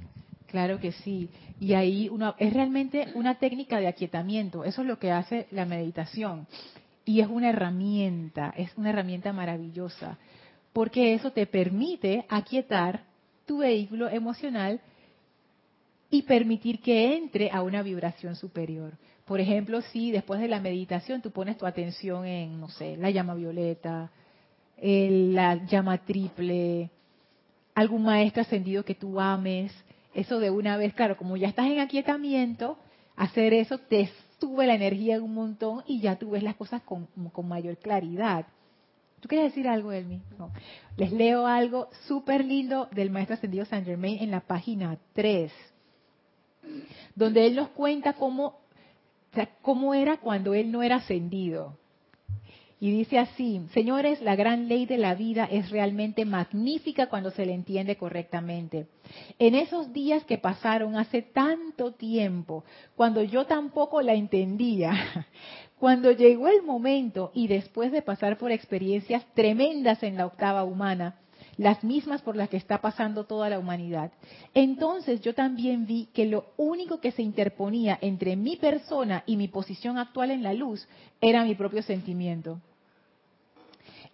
Claro 0.49 0.79
que 0.79 0.93
sí. 0.93 1.31
Y 1.61 1.73
ahí 1.73 2.11
uno, 2.11 2.35
es 2.39 2.53
realmente 2.53 3.09
una 3.15 3.37
técnica 3.37 3.81
de 3.81 3.89
aquietamiento. 3.89 4.65
Eso 4.65 4.83
es 4.83 4.87
lo 4.87 4.99
que 4.99 5.13
hace 5.13 5.47
la 5.51 5.65
meditación. 5.65 6.47
Y 7.09 7.23
es 7.23 7.29
una 7.29 7.49
herramienta, 7.49 8.53
es 8.55 8.71
una 8.77 8.91
herramienta 8.91 9.33
maravillosa. 9.33 10.19
Porque 10.75 11.15
eso 11.15 11.31
te 11.33 11.47
permite 11.47 12.27
aquietar 12.29 13.05
tu 13.47 13.61
vehículo 13.61 14.11
emocional 14.11 14.79
y 16.11 16.21
permitir 16.25 16.83
que 16.83 17.17
entre 17.17 17.51
a 17.51 17.63
una 17.63 17.83
vibración 17.83 18.37
superior. 18.37 18.93
Por 19.25 19.41
ejemplo, 19.41 19.81
si 19.81 20.11
después 20.11 20.39
de 20.39 20.49
la 20.49 20.61
meditación 20.61 21.23
tú 21.23 21.31
pones 21.31 21.57
tu 21.57 21.65
atención 21.65 22.27
en, 22.27 22.61
no 22.61 22.69
sé, 22.69 22.99
la 22.99 23.09
llama 23.09 23.35
violeta, 23.35 24.11
la 24.83 25.65
llama 25.65 26.05
triple, 26.05 26.91
algún 27.75 28.03
maestro 28.03 28.43
ascendido 28.43 28.85
que 28.85 28.95
tú 28.95 29.19
ames, 29.19 29.73
eso 30.13 30.39
de 30.41 30.51
una 30.51 30.77
vez, 30.77 30.93
claro, 30.93 31.17
como 31.17 31.39
ya 31.39 31.49
estás 31.49 31.69
en 31.69 31.81
aquietamiento, 31.81 32.77
hacer 33.17 33.55
eso 33.55 33.79
te 33.79 34.11
sube 34.41 34.67
la 34.67 34.75
energía 34.75 35.23
un 35.23 35.35
montón 35.35 35.83
y 35.87 36.01
ya 36.01 36.17
tú 36.17 36.31
ves 36.31 36.43
las 36.43 36.57
cosas 36.57 36.83
con, 36.83 37.07
con 37.33 37.49
mayor 37.49 37.77
claridad. 37.79 38.47
¿Tú 39.21 39.29
quieres 39.29 39.51
decir 39.51 39.69
algo, 39.69 39.93
Elmi? 39.93 40.23
No. 40.39 40.53
Les 40.97 41.13
leo 41.13 41.47
algo 41.47 41.89
súper 42.07 42.45
lindo 42.45 42.89
del 42.93 43.11
maestro 43.11 43.35
ascendido 43.35 43.65
Saint 43.65 43.87
Germain 43.87 44.23
en 44.23 44.31
la 44.31 44.41
página 44.41 44.97
3, 45.15 45.53
donde 47.17 47.47
él 47.47 47.57
nos 47.57 47.69
cuenta 47.71 48.13
cómo, 48.13 48.61
cómo 49.63 49.95
era 49.95 50.19
cuando 50.19 50.55
él 50.55 50.71
no 50.71 50.83
era 50.83 50.97
ascendido. 50.97 51.77
Y 52.81 52.93
dice 52.93 53.19
así, 53.19 53.61
señores, 53.75 54.21
la 54.23 54.37
gran 54.37 54.69
ley 54.69 54.87
de 54.87 54.99
la 54.99 55.17
vida 55.17 55.49
es 55.51 55.71
realmente 55.71 56.25
magnífica 56.25 57.09
cuando 57.09 57.33
se 57.33 57.45
le 57.45 57.53
entiende 57.53 57.97
correctamente. 57.97 58.87
En 59.41 59.57
esos 59.57 59.93
días 59.93 60.25
que 60.25 60.39
pasaron 60.39 60.95
hace 60.95 61.23
tanto 61.23 61.93
tiempo, 61.93 62.65
cuando 62.95 63.23
yo 63.25 63.47
tampoco 63.47 64.01
la 64.01 64.15
entendía, 64.15 64.93
cuando 65.81 66.13
llegó 66.13 66.47
el 66.47 66.63
momento 66.63 67.33
y 67.35 67.49
después 67.49 67.91
de 67.91 68.01
pasar 68.01 68.39
por 68.39 68.53
experiencias 68.53 69.27
tremendas 69.35 70.05
en 70.05 70.17
la 70.17 70.27
octava 70.27 70.63
humana, 70.63 71.17
las 71.57 71.83
mismas 71.83 72.23
por 72.23 72.37
las 72.37 72.49
que 72.49 72.57
está 72.57 72.81
pasando 72.81 73.25
toda 73.25 73.51
la 73.51 73.59
humanidad. 73.59 74.13
Entonces 74.55 75.21
yo 75.21 75.35
también 75.35 75.85
vi 75.85 76.07
que 76.15 76.27
lo 76.27 76.53
único 76.57 77.01
que 77.01 77.11
se 77.11 77.23
interponía 77.23 77.99
entre 78.01 78.37
mi 78.37 78.55
persona 78.55 79.25
y 79.27 79.37
mi 79.37 79.49
posición 79.49 79.99
actual 79.99 80.31
en 80.31 80.45
la 80.45 80.55
luz 80.55 80.87
era 81.21 81.43
mi 81.45 81.57
propio 81.57 81.83
sentimiento. 81.83 82.61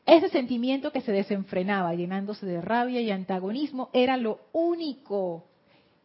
Ese 0.07 0.29
sentimiento 0.29 0.93
que 0.93 1.01
se 1.01 1.13
desenfrenaba, 1.13 1.95
llenándose 1.95 2.45
de 2.45 2.61
rabia 2.61 3.01
y 3.01 3.11
antagonismo, 3.11 3.89
era 3.93 4.17
lo 4.17 4.41
único, 4.53 5.45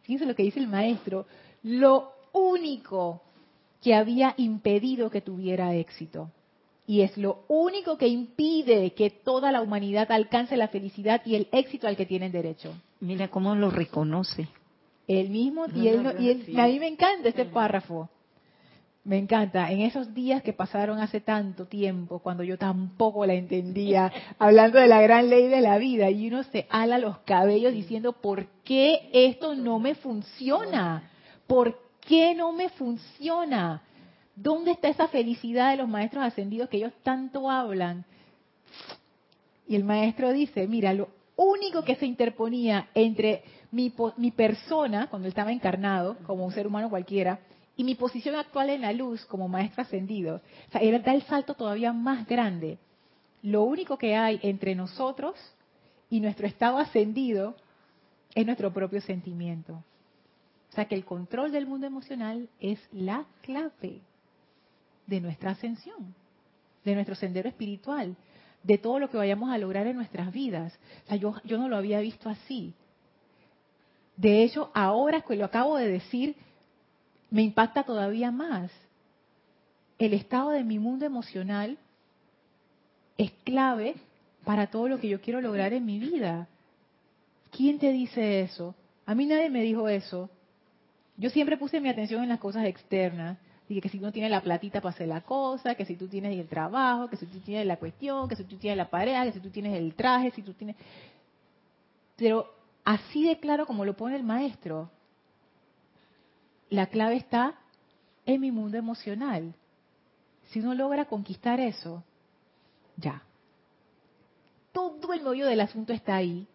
fíjense 0.04 0.26
lo 0.26 0.36
que 0.36 0.44
dice 0.44 0.60
el 0.60 0.68
maestro, 0.68 1.26
lo 1.64 2.14
único 2.32 3.22
que 3.84 3.96
había 3.96 4.34
impedido 4.38 5.10
que 5.10 5.22
tuviera 5.22 5.76
éxito. 5.76 6.32
Y 6.88 7.02
es 7.02 7.18
lo 7.18 7.44
único 7.50 7.98
que 7.98 8.08
impide 8.08 8.94
que 8.94 9.10
toda 9.10 9.52
la 9.52 9.62
humanidad 9.62 10.12
alcance 10.12 10.58
la 10.58 10.70
felicidad 10.70 11.22
y 11.26 11.36
el 11.36 11.48
éxito 11.52 11.88
al 11.88 11.96
que 11.96 12.06
tienen 12.06 12.32
derecho. 12.32 12.74
Mira 13.02 13.28
cómo 13.28 13.54
lo 13.54 13.70
reconoce. 13.70 14.48
Él 15.08 15.30
mismo, 15.30 15.66
y, 15.76 15.88
él, 15.88 16.46
y 16.48 16.60
a 16.60 16.66
mí 16.66 16.80
me 16.80 16.88
encanta 16.88 17.30
este 17.30 17.46
párrafo. 17.46 18.10
Me 19.04 19.18
encanta. 19.18 19.72
En 19.72 19.82
esos 19.82 20.14
días 20.14 20.44
que 20.44 20.54
pasaron 20.54 21.00
hace 21.00 21.22
tanto 21.22 21.66
tiempo, 21.66 22.20
cuando 22.20 22.44
yo 22.44 22.58
tampoco 22.58 23.26
la 23.26 23.34
entendía, 23.34 24.12
hablando 24.40 24.80
de 24.80 24.88
la 24.88 25.02
gran 25.02 25.30
ley 25.30 25.48
de 25.48 25.62
la 25.62 25.78
vida, 25.78 26.10
y 26.10 26.28
uno 26.28 26.44
se 26.44 26.68
ala 26.70 26.98
los 26.98 27.20
cabellos 27.20 27.74
diciendo, 27.74 28.14
¿por 28.14 28.48
qué 28.64 29.10
esto 29.14 29.56
no 29.56 29.80
me 29.80 29.96
funciona? 29.96 31.10
¿Por 31.48 31.80
qué 32.02 32.36
no 32.36 32.52
me 32.52 32.70
funciona? 32.70 33.82
¿Dónde 34.36 34.72
está 34.72 34.90
esa 34.90 35.08
felicidad 35.08 35.72
de 35.72 35.78
los 35.78 35.88
maestros 35.90 36.24
ascendidos 36.24 36.70
que 36.70 36.78
ellos 36.78 36.94
tanto 37.04 37.50
hablan? 37.50 38.06
Y 39.68 39.76
el 39.76 39.84
maestro 39.84 40.32
dice, 40.32 40.68
mira, 40.68 40.94
lo 40.94 41.10
único 41.36 41.84
que 41.84 41.96
se 41.96 42.06
interponía 42.06 42.90
entre 42.94 43.44
mi, 43.72 43.94
mi 44.18 44.32
persona, 44.32 45.08
cuando 45.10 45.28
él 45.28 45.32
estaba 45.32 45.52
encarnado, 45.52 46.18
como 46.26 46.46
un 46.46 46.52
ser 46.52 46.68
humano 46.68 46.90
cualquiera, 46.90 47.40
y 47.80 47.86
mi 47.86 47.96
posición 47.96 48.36
actual 48.36 48.72
en 48.72 48.82
la 48.82 48.92
luz 48.92 49.26
como 49.26 49.48
maestro 49.48 49.84
ascendido, 49.84 50.42
o 50.68 50.72
sea, 50.72 50.82
da 51.00 51.14
el 51.14 51.22
salto 51.22 51.54
todavía 51.54 51.94
más 51.94 52.28
grande. 52.28 52.78
Lo 53.42 53.64
único 53.64 53.98
que 53.98 54.18
hay 54.18 54.38
entre 54.44 54.76
nosotros 54.76 55.36
y 56.10 56.20
nuestro 56.20 56.46
estado 56.46 56.78
ascendido 56.78 57.56
es 58.36 58.46
nuestro 58.46 58.74
propio 58.74 59.00
sentimiento. 59.00 59.76
O 59.76 60.74
sea 60.74 60.90
que 60.90 60.96
el 60.96 61.06
control 61.06 61.54
del 61.54 61.68
mundo 61.68 61.88
emocional 61.88 62.50
es 62.60 62.82
la 62.92 63.24
clave 63.44 64.02
de 65.08 65.22
nuestra 65.22 65.52
ascensión, 65.52 66.14
de 66.84 66.96
nuestro 66.96 67.16
sendero 67.16 67.48
espiritual, 67.48 68.18
de 68.62 68.78
todo 68.78 69.00
lo 69.00 69.10
que 69.10 69.16
vayamos 69.16 69.52
a 69.52 69.58
lograr 69.58 69.88
en 69.88 69.96
nuestras 69.96 70.34
vidas. 70.34 70.78
O 71.06 71.08
sea, 71.08 71.16
yo, 71.16 71.34
yo 71.46 71.58
no 71.58 71.70
lo 71.70 71.78
había 71.78 72.02
visto 72.02 72.28
así. 72.28 72.74
De 74.18 74.44
hecho, 74.44 74.70
ahora 74.74 75.22
que 75.22 75.38
lo 75.38 75.46
acabo 75.46 75.78
de 75.78 75.88
decir, 75.88 76.36
me 77.32 77.42
impacta 77.42 77.84
todavía 77.84 78.32
más. 78.32 78.72
El 79.98 80.14
estado 80.14 80.52
de 80.52 80.64
mi 80.64 80.80
mundo 80.80 81.06
emocional 81.06 81.78
es 83.18 83.32
clave 83.44 83.96
para 84.46 84.68
todo 84.68 84.88
lo 84.88 85.00
que 85.00 85.10
yo 85.10 85.22
quiero 85.22 85.42
lograr 85.42 85.74
en 85.74 85.86
mi 85.86 86.00
vida. 86.00 86.48
¿Quién 87.52 87.80
te 87.80 87.92
dice 87.92 88.42
eso? 88.42 88.76
A 89.06 89.16
mí 89.16 89.26
nadie 89.26 89.50
me 89.50 89.62
dijo 89.62 89.90
eso. 89.90 90.30
Yo 91.18 91.30
siempre 91.30 91.58
puse 91.58 91.82
mi 91.82 91.90
atención 91.90 92.24
en 92.24 92.30
las 92.30 92.40
cosas 92.40 92.66
externas. 92.66 93.38
Dije 93.68 93.82
que 93.82 93.90
si 93.90 94.00
uno 94.00 94.12
tiene 94.12 94.30
la 94.30 94.42
platita 94.42 94.82
para 94.82 94.96
hacer 94.96 95.08
la 95.08 95.22
cosa, 95.22 95.76
que 95.76 95.86
si 95.86 95.96
tú 95.96 96.08
tienes 96.08 96.38
el 96.40 96.48
trabajo, 96.48 97.10
que 97.10 97.18
si 97.18 97.26
tú 97.26 97.40
tienes 97.40 97.68
la 97.68 97.78
cuestión, 97.78 98.28
que 98.30 98.36
si 98.36 98.44
tú 98.44 98.56
tienes 98.56 98.78
la 98.78 98.90
pareja, 98.90 99.26
que 99.26 99.34
si 99.34 99.40
tú 99.40 99.50
tienes 99.50 99.78
el 99.78 99.94
traje, 99.94 100.32
si 100.32 100.42
tú 100.42 100.54
tienes... 100.54 100.76
Pero 102.16 102.52
así 102.86 103.24
de 103.24 103.38
claro 103.40 103.66
como 103.66 103.86
lo 103.86 103.96
pone 103.96 104.16
el 104.16 104.24
maestro, 104.24 104.90
la 106.70 106.88
clave 106.88 107.16
está 107.16 107.56
en 108.26 108.42
mi 108.42 108.52
mundo 108.52 108.78
emocional. 108.78 109.54
Si 110.50 110.60
uno 110.60 110.74
logra 110.74 111.06
conquistar 111.06 111.60
eso, 111.60 112.04
ya. 112.98 113.24
Todo 114.72 115.14
el 115.14 115.22
meollo 115.22 115.48
del 115.48 115.62
asunto 115.62 115.94
está 115.94 116.16
ahí. 116.16 116.48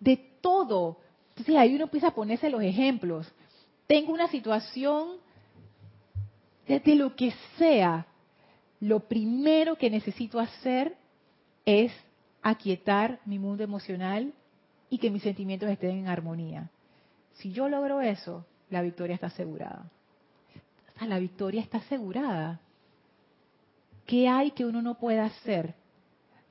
De 0.00 0.16
todo. 0.40 0.98
Entonces 1.30 1.56
ahí 1.56 1.74
uno 1.74 1.84
empieza 1.84 2.08
a 2.08 2.14
ponerse 2.14 2.50
los 2.50 2.62
ejemplos. 2.62 3.30
Tengo 3.86 4.12
una 4.12 4.28
situación 4.28 5.18
de 6.66 6.94
lo 6.94 7.14
que 7.14 7.32
sea. 7.58 8.06
Lo 8.80 9.00
primero 9.00 9.76
que 9.76 9.90
necesito 9.90 10.40
hacer 10.40 10.96
es 11.64 11.92
aquietar 12.42 13.20
mi 13.24 13.38
mundo 13.38 13.62
emocional 13.62 14.32
y 14.90 14.98
que 14.98 15.10
mis 15.10 15.22
sentimientos 15.22 15.70
estén 15.70 15.98
en 15.98 16.08
armonía. 16.08 16.70
Si 17.34 17.52
yo 17.52 17.68
logro 17.68 18.00
eso, 18.00 18.44
la 18.72 18.82
victoria 18.82 19.14
está 19.14 19.28
asegurada. 19.28 19.90
la 21.00 21.18
victoria 21.18 21.60
está 21.60 21.78
asegurada. 21.78 22.60
¿Qué 24.06 24.28
hay 24.28 24.52
que 24.52 24.64
uno 24.64 24.82
no 24.82 24.98
pueda 24.98 25.24
hacer 25.26 25.74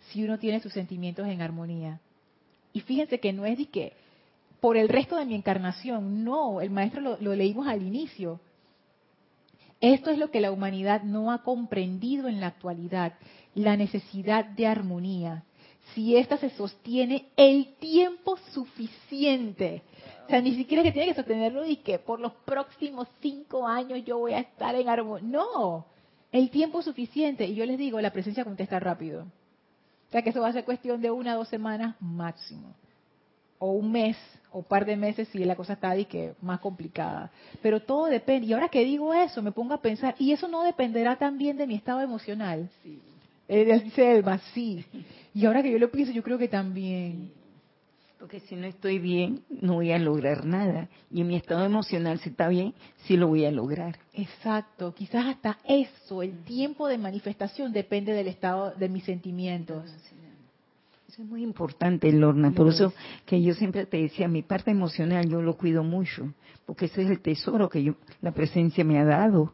si 0.10 0.24
uno 0.24 0.38
tiene 0.38 0.60
sus 0.60 0.74
sentimientos 0.74 1.28
en 1.28 1.42
armonía? 1.42 2.00
Y 2.74 2.82
fíjense 2.82 3.20
que 3.20 3.34
no 3.34 3.46
es 3.46 3.58
de 3.58 3.66
que 3.66 3.94
por 4.60 4.78
el 4.78 4.88
resto 4.88 5.16
de 5.16 5.26
mi 5.26 5.36
encarnación, 5.36 6.24
no, 6.24 6.62
el 6.62 6.70
maestro 6.70 7.02
lo, 7.02 7.18
lo 7.20 7.36
leímos 7.36 7.68
al 7.68 7.82
inicio. 7.82 8.40
Esto 9.80 10.12
es 10.12 10.20
lo 10.20 10.30
que 10.30 10.42
la 10.42 10.52
humanidad 10.52 11.02
no 11.02 11.32
ha 11.32 11.42
comprendido 11.42 12.28
en 12.28 12.40
la 12.40 12.48
actualidad, 12.48 13.14
la 13.56 13.76
necesidad 13.76 14.46
de 14.46 14.68
armonía. 14.68 15.44
Si 15.96 16.16
ésta 16.16 16.38
se 16.38 16.52
sostiene 16.52 17.26
el 17.36 17.74
tiempo 17.80 18.38
suficiente 18.54 19.82
sea, 20.32 20.42
ni 20.42 20.56
siquiera 20.56 20.82
que 20.82 20.92
tiene 20.92 21.10
que 21.10 21.16
sostenerlo 21.16 21.66
y 21.66 21.78
que 21.78 22.00
por 22.00 22.20
los 22.20 22.32
próximos 22.46 23.08
cinco 23.22 23.68
años 23.68 24.04
yo 24.06 24.18
voy 24.18 24.34
a 24.34 24.40
estar 24.40 24.74
en 24.76 24.90
armonía. 24.90 25.30
No, 25.30 25.86
el 26.32 26.50
tiempo 26.50 26.80
es 26.80 26.86
suficiente. 26.86 27.46
Y 27.46 27.56
yo 27.56 27.66
les 27.66 27.78
digo, 27.78 28.00
la 28.02 28.12
presencia 28.12 28.44
contesta 28.44 28.80
rápido. 28.80 29.24
O 29.24 30.12
sea, 30.12 30.22
que 30.22 30.30
eso 30.30 30.42
va 30.42 30.50
a 30.50 30.54
ser 30.54 30.66
cuestión 30.66 31.02
de 31.02 31.12
una 31.12 31.36
o 31.36 31.40
dos 31.40 31.50
semanas 31.50 31.96
máximo. 32.00 32.74
O 33.60 33.72
un 33.74 33.92
mes, 33.92 34.18
o 34.52 34.60
un 34.60 34.64
par 34.64 34.86
de 34.86 34.96
meses 34.96 35.28
si 35.30 35.40
la 35.40 35.56
cosa 35.56 35.74
está 35.74 35.92
ahí 35.92 36.06
que 36.06 36.34
más 36.42 36.60
complicada. 36.60 37.32
Pero 37.62 37.82
todo 37.82 38.06
depende. 38.06 38.48
Y 38.48 38.54
ahora 38.54 38.70
que 38.70 38.84
digo 38.84 39.14
eso, 39.14 39.42
me 39.42 39.52
pongo 39.52 39.74
a 39.74 39.82
pensar, 39.82 40.16
¿y 40.18 40.32
eso 40.32 40.48
no 40.48 40.64
dependerá 40.64 41.18
también 41.18 41.58
de 41.58 41.68
mi 41.68 41.76
estado 41.76 42.02
emocional? 42.02 42.70
Él 43.48 43.84
dice 43.84 44.12
Elma, 44.12 44.40
sí. 44.54 44.86
Y 45.34 45.46
ahora 45.46 45.62
que 45.62 45.72
yo 45.72 45.78
lo 45.78 45.92
pienso, 45.92 46.14
yo 46.14 46.24
creo 46.24 46.38
que 46.38 46.48
también. 46.48 47.32
Porque 48.22 48.40
si 48.42 48.56
no 48.56 48.68
estoy 48.68 49.00
bien, 49.00 49.42
no 49.50 49.74
voy 49.74 49.92
a 49.92 49.98
lograr 49.98 50.46
nada. 50.46 50.88
Y 51.10 51.22
en 51.22 51.28
mi 51.28 51.36
estado 51.36 51.66
emocional, 51.66 52.20
si 52.20 52.30
está 52.30 52.50
bien, 52.50 52.76
sí 53.06 53.18
lo 53.18 53.28
voy 53.28 53.46
a 53.46 53.52
lograr. 53.52 53.98
Exacto, 54.14 54.94
quizás 54.94 55.26
hasta 55.26 55.58
eso, 55.68 56.22
el 56.22 56.44
tiempo 56.44 56.88
de 56.88 57.00
manifestación 57.00 57.74
depende 57.74 58.14
del 58.14 58.28
estado 58.28 58.76
de 58.76 58.90
mis 58.90 59.06
sentimientos. 59.06 59.92
Eso 61.10 61.24
es 61.24 61.28
muy 61.28 61.42
importante, 61.42 62.12
Lorna. 62.12 62.52
Por 62.52 62.68
eso 62.68 62.94
que 63.26 63.42
yo 63.42 63.56
siempre 63.56 63.88
te 63.88 63.98
decía, 63.98 64.28
mi 64.28 64.44
parte 64.44 64.70
emocional 64.70 65.28
yo 65.28 65.42
lo 65.42 65.58
cuido 65.58 65.84
mucho, 65.84 66.32
porque 66.68 66.86
ese 66.86 67.02
es 67.02 67.10
el 67.10 67.22
tesoro 67.22 67.70
que 67.70 67.82
yo, 67.82 67.96
la 68.22 68.34
presencia 68.34 68.84
me 68.84 69.00
ha 69.00 69.04
dado. 69.04 69.52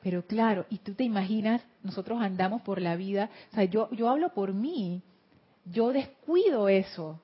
Pero 0.00 0.24
claro, 0.24 0.64
y 0.70 0.78
tú 0.78 0.94
te 0.94 1.02
imaginas, 1.02 1.60
nosotros 1.82 2.22
andamos 2.22 2.62
por 2.62 2.80
la 2.80 2.94
vida, 2.94 3.30
o 3.50 3.54
sea, 3.56 3.64
yo, 3.64 3.90
yo 3.90 4.08
hablo 4.08 4.32
por 4.32 4.54
mí, 4.54 5.02
yo 5.64 5.92
descuido 5.92 6.68
eso 6.68 7.18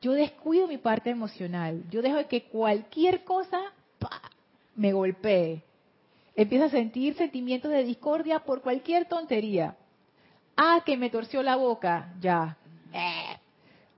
yo 0.00 0.12
descuido 0.12 0.66
mi 0.66 0.78
parte 0.78 1.10
emocional. 1.10 1.84
Yo 1.90 2.02
dejo 2.02 2.26
que 2.28 2.44
cualquier 2.44 3.24
cosa 3.24 3.60
me 4.74 4.92
golpee. 4.92 5.62
Empiezo 6.34 6.64
a 6.66 6.70
sentir 6.70 7.14
sentimientos 7.14 7.70
de 7.70 7.84
discordia 7.84 8.40
por 8.40 8.62
cualquier 8.62 9.06
tontería. 9.06 9.76
Ah, 10.56 10.82
que 10.84 10.96
me 10.96 11.10
torció 11.10 11.42
la 11.42 11.56
boca, 11.56 12.14
ya. 12.20 12.56
Eh. 12.92 13.36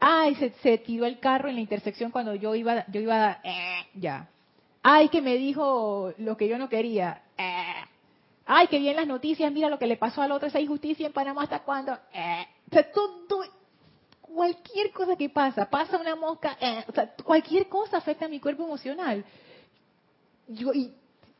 Ay, 0.00 0.34
se, 0.62 0.78
tiró 0.78 1.06
el 1.06 1.20
carro 1.20 1.48
en 1.48 1.54
la 1.54 1.60
intersección 1.60 2.10
cuando 2.10 2.34
yo 2.34 2.54
iba, 2.56 2.84
yo 2.88 3.00
iba, 3.00 3.38
eh, 3.44 3.86
ya. 3.94 4.28
Ay, 4.82 5.08
que 5.08 5.22
me 5.22 5.36
dijo 5.36 6.12
lo 6.18 6.36
que 6.36 6.48
yo 6.48 6.58
no 6.58 6.68
quería. 6.68 7.22
Eh. 7.38 7.74
Ay, 8.44 8.66
que 8.66 8.80
bien 8.80 8.96
las 8.96 9.06
noticias, 9.06 9.52
mira 9.52 9.68
lo 9.68 9.78
que 9.78 9.86
le 9.86 9.96
pasó 9.96 10.20
al 10.20 10.32
otro, 10.32 10.48
esa 10.48 10.58
injusticia 10.58 11.06
en 11.06 11.12
Panamá, 11.12 11.44
¿hasta 11.44 11.60
cuándo? 11.60 11.92
O 11.92 12.74
sea, 12.74 12.90
cualquier 14.34 14.90
cosa 14.92 15.16
que 15.16 15.28
pasa, 15.28 15.68
pasa 15.68 15.98
una 15.98 16.16
mosca, 16.16 16.56
eh, 16.60 16.84
o 16.88 16.92
sea, 16.92 17.14
cualquier 17.24 17.68
cosa 17.68 17.98
afecta 17.98 18.26
a 18.26 18.28
mi 18.28 18.40
cuerpo 18.40 18.64
emocional. 18.64 19.24
Yo, 20.48 20.72
y 20.72 20.92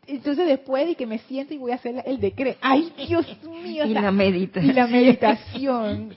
entonces 0.06 0.46
después 0.46 0.86
de 0.86 0.94
que 0.94 1.06
me 1.06 1.18
siento 1.20 1.54
y 1.54 1.58
voy 1.58 1.72
a 1.72 1.76
hacer 1.76 2.02
el 2.06 2.20
decreto, 2.20 2.58
ay 2.60 2.92
Dios 3.06 3.26
mío, 3.44 3.84
y, 3.84 3.94
la, 3.94 4.10
meditación. 4.10 4.70
y 4.70 4.74
la 4.74 4.86
meditación. 4.86 6.16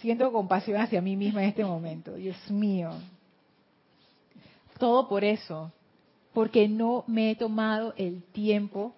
siento 0.00 0.32
compasión 0.32 0.80
hacia 0.80 1.00
mí 1.00 1.16
misma 1.16 1.42
en 1.42 1.50
este 1.50 1.64
momento, 1.64 2.14
Dios 2.14 2.50
mío. 2.50 2.90
Todo 4.78 5.08
por 5.08 5.24
eso, 5.24 5.72
porque 6.32 6.68
no 6.68 7.04
me 7.06 7.32
he 7.32 7.36
tomado 7.36 7.94
el 7.96 8.22
tiempo 8.22 8.94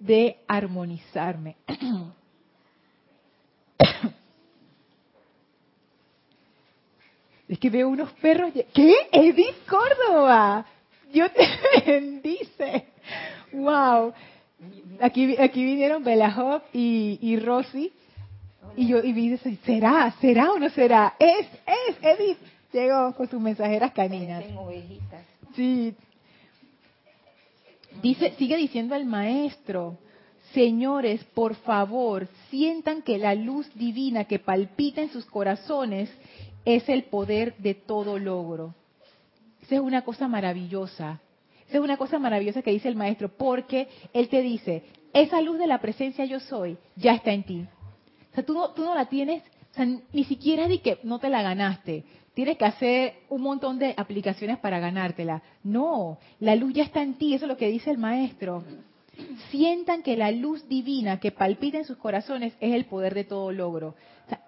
de 0.00 0.38
armonizarme. 0.48 1.56
Es 7.48 7.58
que 7.58 7.68
veo 7.68 7.88
unos 7.88 8.12
perros. 8.12 8.52
¿Qué? 8.72 8.94
Edith 9.10 9.66
Córdoba. 9.68 10.64
Dios 11.12 11.32
te 11.32 11.48
bendice. 11.90 12.84
Wow. 13.52 14.12
Aquí, 15.00 15.36
aquí 15.36 15.64
vinieron 15.64 16.04
Belahop 16.04 16.62
y, 16.72 17.18
y 17.20 17.36
Rosy. 17.40 17.92
Y 18.76 18.86
yo 18.86 19.02
y 19.02 19.12
vi, 19.12 19.36
¿será? 19.66 20.14
¿Será 20.20 20.52
o 20.52 20.58
no 20.60 20.70
será? 20.70 21.14
Es, 21.18 21.46
es, 21.66 21.96
Edith. 22.02 22.38
Llegó 22.72 23.12
con 23.16 23.28
sus 23.28 23.40
mensajeras 23.40 23.90
caninas. 23.92 24.44
Sí. 25.56 25.92
Dice, 28.00 28.32
sigue 28.38 28.56
diciendo 28.56 28.94
el 28.94 29.06
maestro. 29.06 29.98
Señores, 30.54 31.22
por 31.34 31.54
favor, 31.54 32.26
sientan 32.50 33.02
que 33.02 33.18
la 33.18 33.34
luz 33.34 33.72
divina 33.74 34.24
que 34.24 34.40
palpita 34.40 35.00
en 35.00 35.10
sus 35.10 35.24
corazones 35.26 36.10
es 36.64 36.88
el 36.88 37.04
poder 37.04 37.56
de 37.58 37.74
todo 37.74 38.18
logro. 38.18 38.74
Esa 39.62 39.76
es 39.76 39.80
una 39.80 40.02
cosa 40.02 40.26
maravillosa. 40.26 41.20
Esa 41.68 41.78
es 41.78 41.84
una 41.84 41.96
cosa 41.96 42.18
maravillosa 42.18 42.62
que 42.62 42.72
dice 42.72 42.88
el 42.88 42.96
maestro, 42.96 43.28
porque 43.28 43.88
él 44.12 44.28
te 44.28 44.42
dice, 44.42 44.82
esa 45.12 45.40
luz 45.40 45.58
de 45.58 45.68
la 45.68 45.80
presencia 45.80 46.24
yo 46.24 46.40
soy 46.40 46.76
ya 46.96 47.14
está 47.14 47.32
en 47.32 47.44
ti. 47.44 47.66
O 48.32 48.34
sea, 48.34 48.44
tú 48.44 48.54
no, 48.54 48.72
no 48.76 48.94
la 48.94 49.06
tienes, 49.06 49.44
o 49.70 49.74
sea, 49.74 49.86
ni 49.86 50.24
siquiera 50.24 50.66
di 50.66 50.78
que 50.78 50.98
no 51.04 51.20
te 51.20 51.28
la 51.28 51.42
ganaste. 51.42 52.04
Tienes 52.34 52.58
que 52.58 52.64
hacer 52.64 53.14
un 53.28 53.42
montón 53.42 53.78
de 53.78 53.94
aplicaciones 53.96 54.58
para 54.58 54.80
ganártela. 54.80 55.42
No, 55.62 56.18
la 56.40 56.56
luz 56.56 56.72
ya 56.74 56.82
está 56.82 57.02
en 57.02 57.14
ti, 57.14 57.34
eso 57.34 57.44
es 57.44 57.48
lo 57.48 57.56
que 57.56 57.68
dice 57.68 57.90
el 57.90 57.98
maestro. 57.98 58.64
Sientan 59.50 60.02
que 60.02 60.16
la 60.16 60.30
luz 60.30 60.68
divina 60.68 61.20
que 61.20 61.32
palpita 61.32 61.78
en 61.78 61.84
sus 61.84 61.96
corazones 61.96 62.54
es 62.60 62.74
el 62.74 62.84
poder 62.84 63.14
de 63.14 63.24
todo 63.24 63.52
logro. 63.52 63.94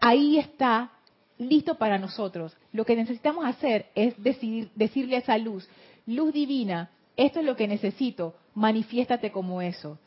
ahí 0.00 0.38
está 0.38 0.92
listo 1.38 1.76
para 1.76 1.98
nosotros. 1.98 2.56
Lo 2.72 2.84
que 2.84 2.96
necesitamos 2.96 3.44
hacer 3.44 3.86
es 3.94 4.20
decidir, 4.22 4.70
decirle 4.74 5.16
a 5.16 5.20
esa 5.20 5.38
luz, 5.38 5.68
luz 6.06 6.32
divina, 6.32 6.90
esto 7.16 7.40
es 7.40 7.46
lo 7.46 7.56
que 7.56 7.68
necesito, 7.68 8.34
manifiéstate 8.54 9.30
como 9.32 9.60
eso. 9.62 9.98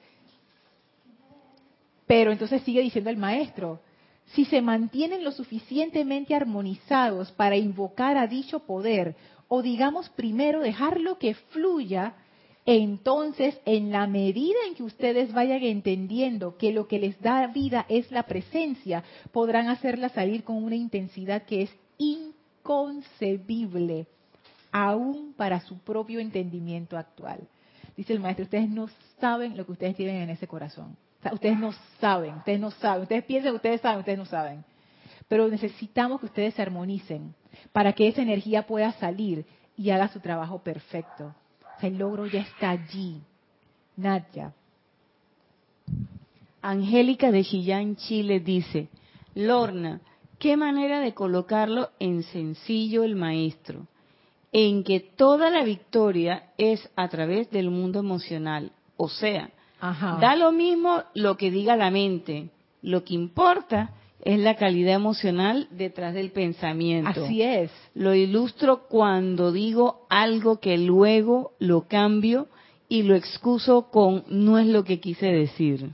Pero 2.08 2.32
entonces 2.32 2.62
sigue 2.64 2.82
diciendo 2.82 3.10
el 3.10 3.18
maestro, 3.18 3.80
si 4.28 4.46
se 4.46 4.62
mantienen 4.62 5.24
lo 5.24 5.32
suficientemente 5.32 6.36
armonizados 6.36 7.32
para 7.32 7.58
invocar 7.58 8.18
a 8.18 8.28
dicho 8.28 8.60
poder, 8.60 9.16
o 9.48 9.62
digamos 9.62 10.10
primero 10.10 10.62
dejarlo 10.62 11.18
que 11.20 11.36
fluya, 11.36 12.16
entonces 12.66 13.60
en 13.66 13.92
la 13.92 14.08
medida 14.08 14.58
en 14.68 14.74
que 14.74 14.82
ustedes 14.82 15.32
vayan 15.34 15.62
entendiendo 15.64 16.58
que 16.58 16.74
lo 16.74 16.88
que 16.88 16.98
les 16.98 17.22
da 17.22 17.46
vida 17.48 17.86
es 17.90 18.10
la 18.12 18.24
presencia, 18.24 19.04
podrán 19.32 19.68
hacerla 19.68 20.10
salir 20.10 20.44
con 20.44 20.64
una 20.64 20.76
intensidad 20.76 21.44
que 21.44 21.62
es 21.64 21.70
inconcebible, 22.00 24.08
aún 24.72 25.36
para 25.38 25.60
su 25.60 25.78
propio 25.78 26.20
entendimiento 26.20 26.98
actual. 26.98 27.48
Dice 27.96 28.14
el 28.14 28.20
maestro, 28.20 28.46
ustedes 28.46 28.70
no 28.70 28.90
saben 29.20 29.56
lo 29.56 29.64
que 29.66 29.74
ustedes 29.74 29.96
tienen 29.96 30.24
en 30.24 30.32
ese 30.32 30.48
corazón. 30.48 30.98
ustedes 31.32 31.60
no 31.60 31.72
saben, 32.00 32.38
ustedes 32.38 32.60
no 32.60 32.72
saben, 32.72 33.04
ustedes 33.04 33.24
piensan 33.26 33.52
que 33.52 33.58
ustedes 33.58 33.82
saben, 33.82 34.00
ustedes 34.00 34.18
no 34.18 34.26
saben. 34.26 34.66
Pero 35.28 35.48
necesitamos 35.48 36.20
que 36.20 36.26
ustedes 36.26 36.56
se 36.56 36.64
armonicen 36.64 37.36
para 37.72 37.94
que 37.94 38.08
esa 38.08 38.24
energía 38.24 38.66
pueda 38.66 38.92
salir 38.94 39.46
y 39.78 39.92
haga 39.92 40.08
su 40.08 40.20
trabajo 40.20 40.64
perfecto 40.64 41.36
el 41.82 41.98
logro 41.98 42.26
ya 42.26 42.42
está 42.42 42.72
allí. 42.72 43.22
Nadia. 43.98 44.54
Angélica 46.62 47.32
de 47.32 47.44
Chillán, 47.44 47.96
Chile 47.96 48.40
dice, 48.40 48.90
Lorna, 49.36 50.02
qué 50.40 50.58
manera 50.58 51.00
de 51.00 51.14
colocarlo 51.14 51.90
en 52.00 52.24
sencillo 52.24 53.04
el 53.04 53.16
maestro, 53.16 53.88
en 54.52 54.84
que 54.84 55.00
toda 55.00 55.50
la 55.50 55.64
victoria 55.64 56.52
es 56.58 56.90
a 56.96 57.08
través 57.08 57.52
del 57.52 57.70
mundo 57.70 58.00
emocional. 58.00 58.72
O 58.98 59.10
sea, 59.10 59.52
da 59.80 60.36
lo 60.36 60.52
mismo 60.52 61.04
lo 61.14 61.38
que 61.38 61.52
diga 61.52 61.76
la 61.76 61.92
mente, 61.92 62.50
lo 62.82 63.04
que 63.04 63.14
importa 63.14 63.92
es 64.22 64.40
la 64.40 64.56
calidad 64.56 64.96
emocional 64.96 65.68
detrás 65.72 66.14
del 66.14 66.32
pensamiento. 66.32 67.26
Así 67.26 67.42
es. 67.42 67.72
Lo 67.94 68.16
ilustro 68.16 68.88
cuando 68.88 69.52
digo 69.52 70.06
algo 70.10 70.60
que 70.60 70.78
luego 70.78 71.54
lo 71.60 71.88
cambio 71.88 72.48
y 72.88 73.04
lo 73.04 73.16
excuso 73.16 73.90
con 73.92 74.24
no 74.28 74.58
es 74.58 74.68
lo 74.68 74.84
que 74.84 75.00
quise 75.00 75.28
decir. 75.28 75.92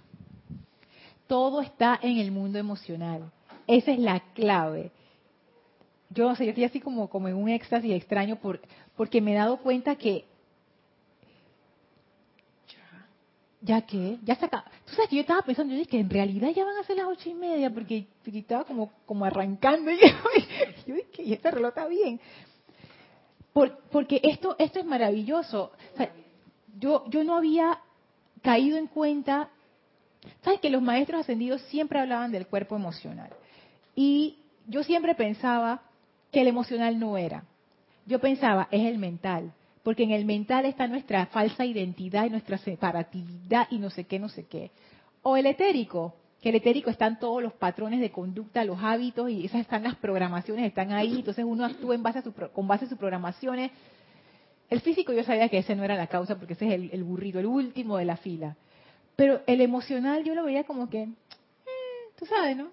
Todo 1.28 1.62
está 1.62 2.00
en 2.02 2.18
el 2.18 2.32
mundo 2.32 2.60
emocional. 2.60 3.32
Esa 3.68 3.92
es 3.92 4.00
la 4.00 4.20
clave. 4.34 4.92
Yo, 6.10 6.30
o 6.30 6.36
yo 6.36 6.44
estoy 6.44 6.66
así 6.66 6.82
como, 6.82 7.10
como 7.10 7.30
en 7.30 7.36
un 7.36 7.48
éxtasis 7.48 7.94
extraño 7.94 8.36
por, 8.36 8.60
porque 8.98 9.22
me 9.22 9.32
he 9.32 9.36
dado 9.36 9.58
cuenta 9.58 9.96
que 9.96 10.26
¿Ya 13.62 13.82
qué? 13.82 14.18
Ya 14.24 14.36
se 14.36 14.46
acaba. 14.46 14.66
Tú 14.86 14.94
sabes 14.96 15.10
que 15.10 15.18
yo 15.18 15.22
estaba 15.22 15.44
pensando, 15.44 15.72
yo 15.74 15.78
dije 15.78 15.92
que 15.92 16.00
en 16.00 16.10
realidad 16.10 16.50
ya 16.50 16.66
van 16.66 16.78
a 16.78 16.84
ser 16.84 16.98
las 16.98 17.06
ocho 17.06 17.30
y 17.30 17.36
media, 17.36 17.70
porque, 17.70 18.08
estaba 18.26 18.64
como, 18.64 18.92
como 19.06 19.24
arrancando. 19.26 19.92
Y 20.86 20.90
yo, 20.90 20.96
dije, 20.96 21.24
y 21.24 21.34
este 21.34 21.52
reloj 21.52 21.70
está 21.70 21.88
bien. 21.88 22.20
porque 23.54 24.20
esto, 24.24 24.56
esto 24.58 24.80
es 24.80 24.86
maravilloso. 24.86 25.72
yo, 26.80 27.06
yo 27.10 27.24
no 27.24 27.36
había 27.36 27.80
caído 28.42 28.78
en 28.78 28.88
cuenta, 28.88 29.50
sabes 30.44 30.60
que 30.60 30.72
los 30.72 30.82
maestros 30.82 31.22
ascendidos 31.22 31.62
siempre 31.64 32.00
hablaban 32.00 32.32
del 32.32 32.48
cuerpo 32.48 32.76
emocional. 32.76 33.30
Y 33.96 34.40
yo 34.68 34.84
siempre 34.84 35.14
pensaba 35.14 35.84
que 36.32 36.42
el 36.42 36.48
emocional 36.48 37.00
no 37.00 37.16
era. 37.16 37.44
Yo 38.08 38.20
pensaba, 38.20 38.68
es 38.72 38.88
el 38.88 38.98
mental 38.98 39.54
porque 39.84 40.04
en 40.04 40.12
el 40.12 40.26
mental 40.26 40.66
está 40.66 40.88
nuestra 40.88 41.26
falsa 41.28 41.66
identidad 41.66 42.26
y 42.26 42.30
nuestra 42.30 42.58
separatividad 42.58 43.68
y 43.72 43.80
no 43.80 43.90
sé 43.90 44.06
qué, 44.06 44.20
no 44.20 44.30
sé 44.30 44.46
qué. 44.46 44.72
O 45.24 45.38
el 45.38 45.46
etérico, 45.46 46.16
que 46.42 46.50
el 46.50 46.56
etérico 46.56 46.90
están 46.90 47.20
todos 47.20 47.42
los 47.42 47.54
patrones 47.54 48.00
de 48.00 48.12
conducta, 48.12 48.66
los 48.66 48.80
hábitos 48.82 49.30
y 49.30 49.46
esas 49.46 49.62
están 49.62 49.84
las 49.84 49.96
programaciones, 49.96 50.66
están 50.66 50.92
ahí, 50.92 51.18
entonces 51.20 51.46
uno 51.46 51.66
actúa 51.66 51.96
con 52.54 52.68
base 52.68 52.86
a 52.86 52.90
sus 52.90 52.98
programaciones. 52.98 53.72
El 54.70 54.82
físico 54.82 55.14
yo 55.14 55.24
sabía 55.24 55.50
que 55.50 55.60
ese 55.60 55.76
no 55.76 55.84
era 55.84 55.96
la 55.96 56.08
causa 56.08 56.38
porque 56.38 56.54
ese 56.54 56.68
es 56.68 56.74
el, 56.74 56.90
el 56.94 57.04
burrito, 57.04 57.40
el 57.40 57.46
último 57.46 57.98
de 57.98 58.06
la 58.06 58.18
fila. 58.18 58.56
pero 59.16 59.42
el 59.46 59.62
emocional 59.62 60.24
yo 60.24 60.34
lo 60.34 60.44
veía 60.44 60.64
como 60.64 60.90
que, 60.90 61.04
eh, 61.04 61.10
tú 62.18 62.26
sabes, 62.26 62.58
¿no? 62.58 62.70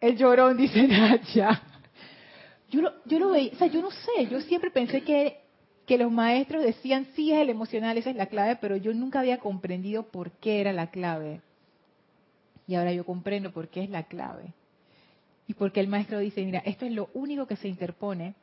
El 0.00 0.16
llorón, 0.16 0.56
dice 0.56 0.82
Nacha. 0.88 1.62
Yo 2.70 2.82
lo, 2.82 2.92
yo 3.04 3.18
lo 3.18 3.30
veía, 3.30 3.52
o 3.52 3.56
sea, 3.56 3.66
yo 3.66 3.82
no 3.82 3.90
sé, 3.90 4.26
yo 4.30 4.40
siempre 4.40 4.70
pensé 4.70 5.02
que, 5.02 5.40
que 5.90 5.98
los 5.98 6.12
maestros 6.12 6.62
decían, 6.62 7.08
sí, 7.16 7.32
es 7.32 7.40
el 7.40 7.50
emocional, 7.50 7.98
esa 7.98 8.10
es 8.10 8.16
la 8.16 8.26
clave, 8.26 8.54
pero 8.60 8.76
yo 8.76 8.94
nunca 8.94 9.18
había 9.18 9.38
comprendido 9.38 10.04
por 10.04 10.30
qué 10.30 10.60
era 10.60 10.72
la 10.72 10.92
clave. 10.92 11.40
Y 12.68 12.76
ahora 12.76 12.92
yo 12.92 13.04
comprendo 13.04 13.50
por 13.50 13.66
qué 13.66 13.82
es 13.82 13.90
la 13.90 14.04
clave. 14.04 14.54
Y 15.48 15.54
porque 15.54 15.80
el 15.80 15.88
maestro 15.88 16.20
dice, 16.20 16.44
mira, 16.44 16.60
esto 16.60 16.86
es 16.86 16.92
lo 16.92 17.10
único 17.12 17.48
que 17.48 17.56
se 17.56 17.66
interpone. 17.66 18.36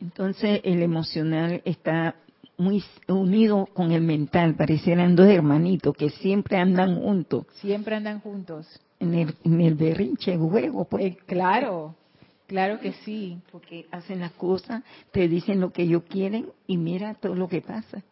Entonces 0.00 0.62
el 0.64 0.82
emocional 0.82 1.62
está 1.64 2.16
muy 2.56 2.82
unido 3.06 3.66
con 3.66 3.92
el 3.92 4.02
mental, 4.02 4.56
parecieran 4.56 5.14
dos 5.14 5.28
hermanitos 5.28 5.96
que 5.96 6.10
siempre 6.10 6.56
andan 6.56 7.00
juntos. 7.00 7.46
Siempre 7.60 7.94
andan 7.94 8.18
juntos. 8.18 8.66
En 8.98 9.14
el, 9.14 9.36
en 9.44 9.60
el 9.60 9.76
berrinche, 9.76 10.36
juego, 10.36 10.86
pues. 10.86 11.04
Eh, 11.04 11.18
claro, 11.24 11.94
claro 12.50 12.80
que 12.80 12.92
sí. 13.04 13.38
Porque 13.52 13.86
hacen 13.92 14.18
las 14.20 14.32
cosas, 14.32 14.82
te 15.12 15.28
dicen 15.28 15.60
lo 15.60 15.72
que 15.72 15.82
ellos 15.82 16.02
quieren 16.08 16.48
y 16.66 16.76
mira 16.76 17.14
todo 17.14 17.36
lo 17.36 17.48
que 17.48 17.60
pasa. 17.62 18.02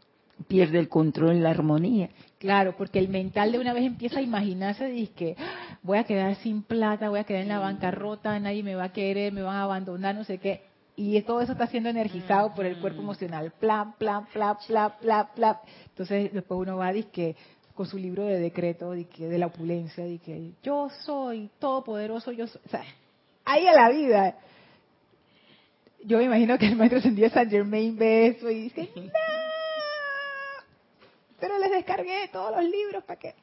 Pierde 0.47 0.78
el 0.78 0.89
control, 0.89 1.43
la 1.43 1.51
armonía. 1.51 2.11
Claro, 2.39 2.76
porque 2.76 3.01
el 3.01 3.09
mental 3.09 3.51
de 3.51 3.59
una 3.59 3.72
vez 3.72 3.84
empieza 3.84 4.20
a 4.20 4.22
imaginarse, 4.22 4.86
dice 4.86 5.12
que 5.12 5.36
"Ah, 5.36 5.78
voy 5.82 5.99
a 5.99 6.05
quedar 6.05 6.36
sin 6.36 6.62
plata, 6.62 7.09
voy 7.09 7.18
a 7.18 7.24
quedar 7.24 7.43
en 7.43 7.49
la 7.49 7.59
bancarrota, 7.59 8.39
nadie 8.39 8.62
me 8.62 8.76
va 8.76 8.84
a 8.84 8.93
querer, 8.93 9.32
me 9.32 9.43
van 9.43 9.57
a 9.57 9.64
abandonar, 9.64 10.14
no 10.14 10.22
sé 10.22 10.39
qué. 10.39 10.62
Y 10.95 11.20
todo 11.22 11.41
eso 11.41 11.53
está 11.53 11.66
siendo 11.66 11.89
energizado 11.89 12.55
por 12.55 12.64
el 12.64 12.78
cuerpo 12.78 13.01
emocional. 13.03 13.53
Plan, 13.59 13.95
plan, 13.99 14.26
plan, 14.32 14.57
plan, 14.64 14.93
plan, 15.01 15.26
plan. 15.34 15.57
Entonces 15.89 16.32
después 16.32 16.61
uno 16.61 16.76
va, 16.76 16.93
que 17.12 17.34
con 17.74 17.86
su 17.86 17.99
libro 17.99 18.24
de 18.24 18.39
decreto 18.39 18.93
de 18.93 19.39
la 19.39 19.47
opulencia, 19.47 20.05
que 20.24 20.53
yo 20.62 20.89
soy 21.05 21.51
todopoderoso, 21.59 22.30
yo 22.30 22.47
soy... 22.47 22.61
O 22.66 22.68
sea, 22.68 22.84
ahí 23.49 23.66
a 23.66 23.72
la 23.72 23.88
vida. 23.90 24.36
Yo 26.05 26.18
me 26.18 26.24
imagino 26.24 26.59
que 26.59 26.66
el 26.66 26.76
maestro 26.76 26.99
Ascendido 27.01 27.28
San 27.30 27.51
Germain 27.51 27.96
ve 27.96 28.28
eso 28.28 28.49
y 28.51 28.62
dice, 28.62 28.90
no, 28.96 29.03
pero 31.40 31.59
les 31.59 31.70
descargué 31.70 32.28
todos 32.32 32.51
los 32.57 32.64
libros 32.64 33.05
para 33.05 33.18
que... 33.18 33.34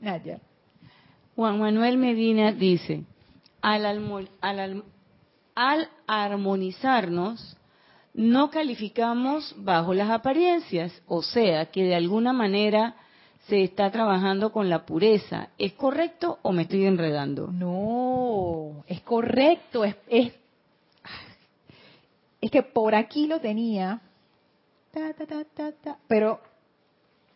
Naya. 0.00 0.40
Juan 1.34 1.58
Manuel 1.58 1.96
Medina 1.96 2.52
dice, 2.52 3.04
al, 3.62 3.86
almo- 3.86 4.26
al 4.40 4.60
al- 4.60 4.84
al 5.54 5.88
armonizarnos, 6.06 7.56
no 8.14 8.50
calificamos 8.50 9.54
bajo 9.56 9.94
las 9.94 10.10
apariencias, 10.10 10.92
o 11.06 11.22
sea, 11.22 11.66
que 11.70 11.82
de 11.84 11.94
alguna 11.94 12.32
manera 12.34 12.94
se 13.48 13.62
está 13.62 13.90
trabajando 13.90 14.52
con 14.52 14.68
la 14.68 14.84
pureza. 14.84 15.48
¿Es 15.58 15.72
correcto 15.72 16.38
o 16.42 16.52
me 16.52 16.62
estoy 16.62 16.86
enredando? 16.86 17.48
No, 17.48 18.84
es 18.86 19.00
correcto, 19.00 19.84
es, 19.84 19.96
es, 20.08 20.32
que 22.50 22.62
por 22.62 22.94
aquí 22.94 23.26
lo 23.26 23.40
tenía, 23.40 24.00
ta, 24.92 25.12
ta, 25.14 25.26
ta, 25.26 25.44
ta, 25.44 25.72
ta, 25.72 25.98
pero 26.06 26.40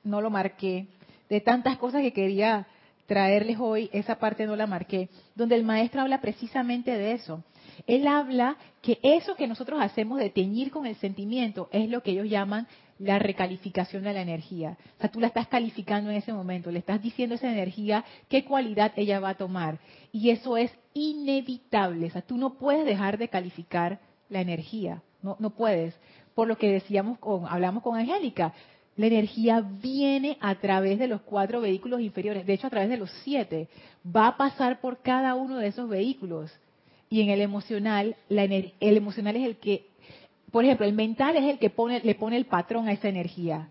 no 0.05 0.21
lo 0.21 0.31
marqué. 0.31 0.87
De 1.29 1.41
tantas 1.41 1.77
cosas 1.79 2.03
que 2.03 2.13
quería 2.13 2.67
traerles 3.07 3.59
hoy, 3.59 3.89
esa 3.93 4.19
parte 4.19 4.47
no 4.47 4.55
la 4.55 4.67
marqué, 4.67 5.09
donde 5.35 5.57
el 5.57 5.65
maestro 5.65 6.03
habla 6.03 6.21
precisamente 6.21 6.93
de 6.93 7.13
eso. 7.13 7.43
Él 7.87 8.07
habla 8.07 8.57
que 8.81 8.99
eso 9.03 9.35
que 9.35 9.47
nosotros 9.47 9.81
hacemos 9.81 10.19
de 10.19 10.31
teñir 10.31 10.71
con 10.71 10.87
el 10.87 10.97
sentimiento 10.97 11.69
es 11.73 11.89
lo 11.89 12.03
que 12.03 12.13
ellos 12.13 12.29
llaman 12.29 12.67
la 12.99 13.19
recalificación 13.19 14.05
de 14.05 14.13
la 14.13 14.23
energía. 14.23 14.77
O 14.97 15.01
sea, 15.01 15.11
tú 15.11 15.21
la 15.21 15.27
estás 15.27 15.49
calificando 15.49 16.11
en 16.11 16.17
ese 16.17 16.33
momento, 16.33 16.71
le 16.71 16.79
estás 16.79 17.03
diciendo 17.03 17.35
esa 17.35 17.51
energía 17.51 18.05
qué 18.29 18.45
cualidad 18.45 18.93
ella 18.97 19.21
va 19.21 19.31
a 19.31 19.37
tomar. 19.37 19.79
Y 20.13 20.31
eso 20.31 20.57
es 20.57 20.71
inevitable. 20.95 22.07
O 22.07 22.11
sea, 22.11 22.23
tú 22.23 22.37
no 22.37 22.55
puedes 22.55 22.87
dejar 22.87 23.19
de 23.19 23.29
calificar 23.29 24.01
la 24.29 24.41
energía. 24.41 25.03
No, 25.23 25.37
no 25.39 25.51
puedes. 25.51 25.95
Por 26.35 26.49
lo 26.49 26.57
que 26.57 26.71
decíamos, 26.71 27.19
con, 27.19 27.47
hablamos 27.47 27.83
con 27.83 27.99
Angélica, 27.99 28.55
la 28.97 29.07
energía 29.07 29.61
viene 29.61 30.39
a 30.41 30.55
través 30.55 30.99
de 30.99 31.07
los 31.07 31.21
cuatro 31.21 31.61
vehículos 31.61 32.01
inferiores, 32.01 32.47
de 32.47 32.55
hecho 32.55 32.67
a 32.67 32.71
través 32.71 32.89
de 32.89 32.97
los 32.97 33.11
siete. 33.25 33.69
Va 34.05 34.29
a 34.29 34.37
pasar 34.37 34.81
por 34.81 35.03
cada 35.03 35.35
uno 35.35 35.59
de 35.59 35.69
esos 35.69 35.89
vehículos. 35.89 36.51
Y 37.11 37.21
en 37.21 37.29
el 37.29 37.41
emocional, 37.41 38.17
la 38.29 38.45
el 38.45 38.73
emocional 38.81 39.37
es 39.37 39.45
el 39.45 39.57
que, 39.57 39.87
por 40.51 40.65
ejemplo, 40.65 40.87
el 40.87 40.93
mental 40.93 41.37
es 41.37 41.45
el 41.45 41.59
que 41.59 41.71
pone, 41.71 42.01
le 42.01 42.15
pone 42.15 42.37
el 42.37 42.47
patrón 42.47 42.89
a 42.89 42.93
esa 42.93 43.09
energía. 43.09 43.69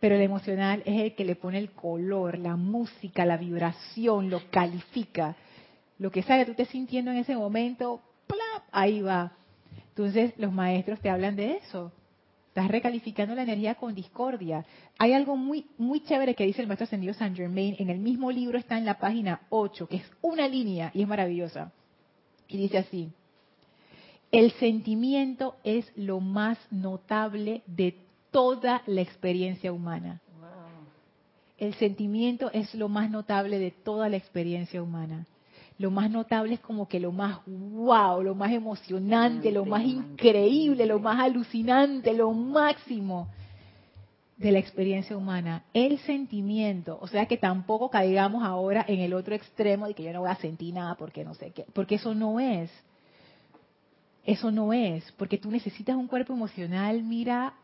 Pero 0.00 0.14
el 0.14 0.22
emocional 0.22 0.82
es 0.86 1.00
el 1.00 1.14
que 1.14 1.24
le 1.24 1.36
pone 1.36 1.58
el 1.58 1.70
color, 1.72 2.38
la 2.38 2.56
música, 2.56 3.26
la 3.26 3.36
vibración, 3.36 4.30
lo 4.30 4.40
califica. 4.50 5.36
Lo 5.98 6.10
que 6.10 6.22
sea 6.22 6.38
que 6.38 6.46
tú 6.46 6.52
estés 6.52 6.68
sintiendo 6.68 7.10
en 7.10 7.18
ese 7.18 7.36
momento, 7.36 8.00
¡plap! 8.26 8.64
ahí 8.72 9.02
va. 9.02 9.32
Entonces 9.88 10.32
los 10.38 10.52
maestros 10.52 11.00
te 11.00 11.10
hablan 11.10 11.36
de 11.36 11.56
eso. 11.56 11.92
Estás 12.48 12.68
recalificando 12.68 13.34
la 13.34 13.42
energía 13.42 13.74
con 13.74 13.94
discordia. 13.94 14.64
Hay 14.98 15.12
algo 15.12 15.36
muy, 15.36 15.66
muy 15.76 16.00
chévere 16.00 16.34
que 16.34 16.46
dice 16.46 16.62
el 16.62 16.66
maestro 16.66 16.84
ascendido 16.84 17.12
Saint 17.12 17.36
Germain. 17.36 17.76
En 17.78 17.90
el 17.90 17.98
mismo 17.98 18.32
libro 18.32 18.58
está 18.58 18.78
en 18.78 18.86
la 18.86 18.98
página 18.98 19.42
8, 19.50 19.86
que 19.86 19.96
es 19.96 20.10
una 20.22 20.48
línea 20.48 20.90
y 20.94 21.02
es 21.02 21.08
maravillosa. 21.08 21.70
Y 22.48 22.56
dice 22.56 22.78
así, 22.78 23.12
el 24.32 24.52
sentimiento 24.52 25.56
es 25.64 25.90
lo 25.96 26.20
más 26.20 26.58
notable 26.70 27.62
de 27.66 27.96
toda 28.30 28.82
la 28.86 29.00
experiencia 29.00 29.72
humana. 29.72 30.20
El 31.58 31.74
sentimiento 31.74 32.50
es 32.52 32.74
lo 32.74 32.88
más 32.88 33.10
notable 33.10 33.58
de 33.58 33.70
toda 33.70 34.08
la 34.08 34.16
experiencia 34.16 34.82
humana. 34.82 35.26
Lo 35.78 35.90
más 35.90 36.10
notable 36.10 36.54
es 36.54 36.60
como 36.60 36.88
que 36.88 37.00
lo 37.00 37.12
más 37.12 37.40
wow, 37.46 38.22
lo 38.22 38.34
más 38.34 38.52
emocionante, 38.52 39.50
lo 39.50 39.64
más 39.64 39.84
increíble, 39.84 40.86
lo 40.86 41.00
más 41.00 41.20
alucinante, 41.20 42.14
lo 42.14 42.32
máximo 42.32 43.28
de 44.36 44.52
la 44.52 44.58
experiencia 44.58 45.16
humana. 45.16 45.64
El 45.74 45.98
sentimiento, 46.00 46.98
o 47.00 47.08
sea 47.08 47.26
que 47.26 47.36
tampoco 47.36 47.90
caigamos 47.90 48.42
ahora 48.42 48.84
en 48.88 49.00
el 49.00 49.12
otro 49.12 49.34
extremo 49.34 49.86
de 49.86 49.94
que 49.94 50.02
yo 50.02 50.12
no 50.12 50.20
voy 50.20 50.30
a 50.30 50.36
sentir 50.36 50.72
nada 50.72 50.94
porque 50.94 51.24
no 51.24 51.34
sé 51.34 51.50
qué, 51.50 51.66
porque 51.74 51.96
eso 51.96 52.14
no 52.14 52.40
es. 52.40 52.70
Eso 54.24 54.50
no 54.50 54.72
es, 54.72 55.10
porque 55.12 55.38
tú 55.38 55.50
necesitas 55.50 55.96
un 55.96 56.06
cuerpo 56.06 56.32
emocional, 56.32 57.02
mira, 57.02 57.54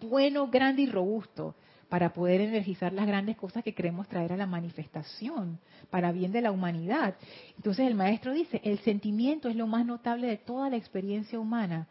bueno, 0.00 0.48
grande 0.48 0.82
y 0.82 0.86
robusto 0.86 1.54
para 1.88 2.12
poder 2.12 2.42
energizar 2.42 2.92
las 2.92 3.06
grandes 3.06 3.36
cosas 3.36 3.64
que 3.64 3.74
queremos 3.74 4.06
traer 4.08 4.32
a 4.32 4.36
la 4.36 4.46
manifestación, 4.46 5.58
para 5.90 6.12
bien 6.12 6.32
de 6.32 6.42
la 6.42 6.52
humanidad. 6.52 7.14
Entonces 7.56 7.86
el 7.86 7.94
maestro 7.94 8.32
dice, 8.32 8.60
el 8.62 8.78
sentimiento 8.80 9.48
es 9.48 9.56
lo 9.56 9.66
más 9.66 9.86
notable 9.86 10.26
de 10.26 10.36
toda 10.36 10.68
la 10.68 10.76
experiencia 10.76 11.40
humana. 11.40 11.86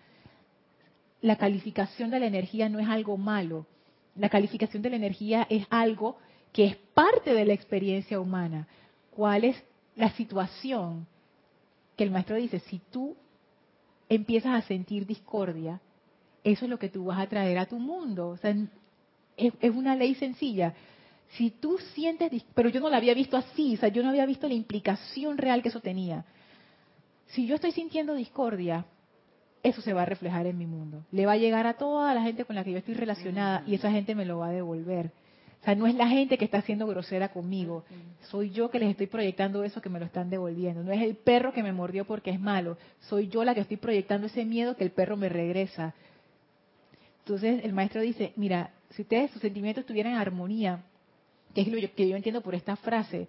La 1.21 1.35
calificación 1.35 2.11
de 2.11 2.19
la 2.19 2.27
energía 2.27 2.69
no 2.69 2.79
es 2.79 2.87
algo 2.87 3.17
malo. 3.17 3.65
La 4.15 4.29
calificación 4.29 4.83
de 4.83 4.91
la 4.91 4.97
energía 4.97 5.47
es 5.49 5.65
algo 5.69 6.17
que 6.53 6.65
es 6.65 6.75
parte 6.93 7.33
de 7.33 7.45
la 7.45 7.53
experiencia 7.53 8.19
humana. 8.19 8.67
¿Cuál 9.11 9.45
es 9.45 9.63
la 9.95 10.11
situación? 10.11 11.07
Que 11.95 12.03
el 12.03 12.11
maestro 12.11 12.35
dice, 12.35 12.59
si 12.59 12.79
tú 12.91 13.15
empiezas 14.09 14.53
a 14.53 14.67
sentir 14.67 15.05
discordia, 15.05 15.81
eso 16.43 16.65
es 16.65 16.69
lo 16.69 16.79
que 16.79 16.89
tú 16.89 17.05
vas 17.05 17.19
a 17.19 17.27
traer 17.27 17.57
a 17.57 17.65
tu 17.65 17.79
mundo. 17.79 18.29
O 18.29 18.37
sea, 18.37 18.55
es, 19.35 19.53
es 19.59 19.75
una 19.75 19.95
ley 19.95 20.15
sencilla. 20.15 20.73
Si 21.31 21.51
tú 21.51 21.77
sientes, 21.93 22.31
pero 22.53 22.69
yo 22.69 22.79
no 22.79 22.89
la 22.89 22.97
había 22.97 23.13
visto 23.13 23.35
así, 23.35 23.75
o 23.75 23.77
sea, 23.77 23.89
yo 23.89 24.01
no 24.01 24.09
había 24.09 24.25
visto 24.25 24.47
la 24.47 24.53
implicación 24.53 25.37
real 25.37 25.61
que 25.61 25.69
eso 25.69 25.81
tenía. 25.81 26.25
Si 27.27 27.45
yo 27.45 27.55
estoy 27.55 27.73
sintiendo 27.73 28.13
discordia, 28.13 28.85
eso 29.63 29.81
se 29.81 29.93
va 29.93 30.03
a 30.03 30.05
reflejar 30.05 30.47
en 30.47 30.57
mi 30.57 30.65
mundo. 30.65 31.03
Le 31.11 31.25
va 31.25 31.33
a 31.33 31.37
llegar 31.37 31.67
a 31.67 31.73
toda 31.73 32.13
la 32.13 32.21
gente 32.21 32.45
con 32.45 32.55
la 32.55 32.63
que 32.63 32.71
yo 32.71 32.77
estoy 32.77 32.93
relacionada 32.93 33.63
y 33.67 33.75
esa 33.75 33.91
gente 33.91 34.15
me 34.15 34.25
lo 34.25 34.39
va 34.39 34.47
a 34.47 34.51
devolver. 34.51 35.11
O 35.61 35.65
sea, 35.65 35.75
no 35.75 35.87
es 35.87 35.95
la 35.95 36.07
gente 36.07 36.37
que 36.37 36.45
está 36.45 36.61
siendo 36.61 36.87
grosera 36.87 37.29
conmigo, 37.29 37.83
soy 38.29 38.51
yo 38.51 38.69
que 38.69 38.79
les 38.79 38.91
estoy 38.91 39.07
proyectando 39.07 39.63
eso 39.63 39.81
que 39.81 39.89
me 39.89 39.99
lo 39.99 40.05
están 40.05 40.29
devolviendo. 40.29 40.83
No 40.83 40.91
es 40.91 41.01
el 41.01 41.15
perro 41.15 41.51
que 41.51 41.63
me 41.63 41.73
mordió 41.73 42.05
porque 42.05 42.29
es 42.29 42.39
malo, 42.39 42.77
soy 43.01 43.27
yo 43.27 43.43
la 43.43 43.53
que 43.53 43.61
estoy 43.61 43.77
proyectando 43.77 44.27
ese 44.27 44.45
miedo 44.45 44.77
que 44.77 44.83
el 44.83 44.91
perro 44.91 45.17
me 45.17 45.29
regresa. 45.29 45.93
Entonces 47.19 47.65
el 47.65 47.73
maestro 47.73 48.01
dice, 48.01 48.31
mira, 48.37 48.71
si 48.91 49.01
ustedes 49.01 49.31
sus 49.31 49.41
sentimientos 49.41 49.81
estuvieran 49.81 50.13
en 50.13 50.19
armonía, 50.19 50.83
que 51.53 51.61
es 51.61 51.67
lo 51.67 51.77
que 51.95 52.07
yo 52.07 52.15
entiendo 52.15 52.41
por 52.41 52.55
esta 52.55 52.75
frase, 52.75 53.27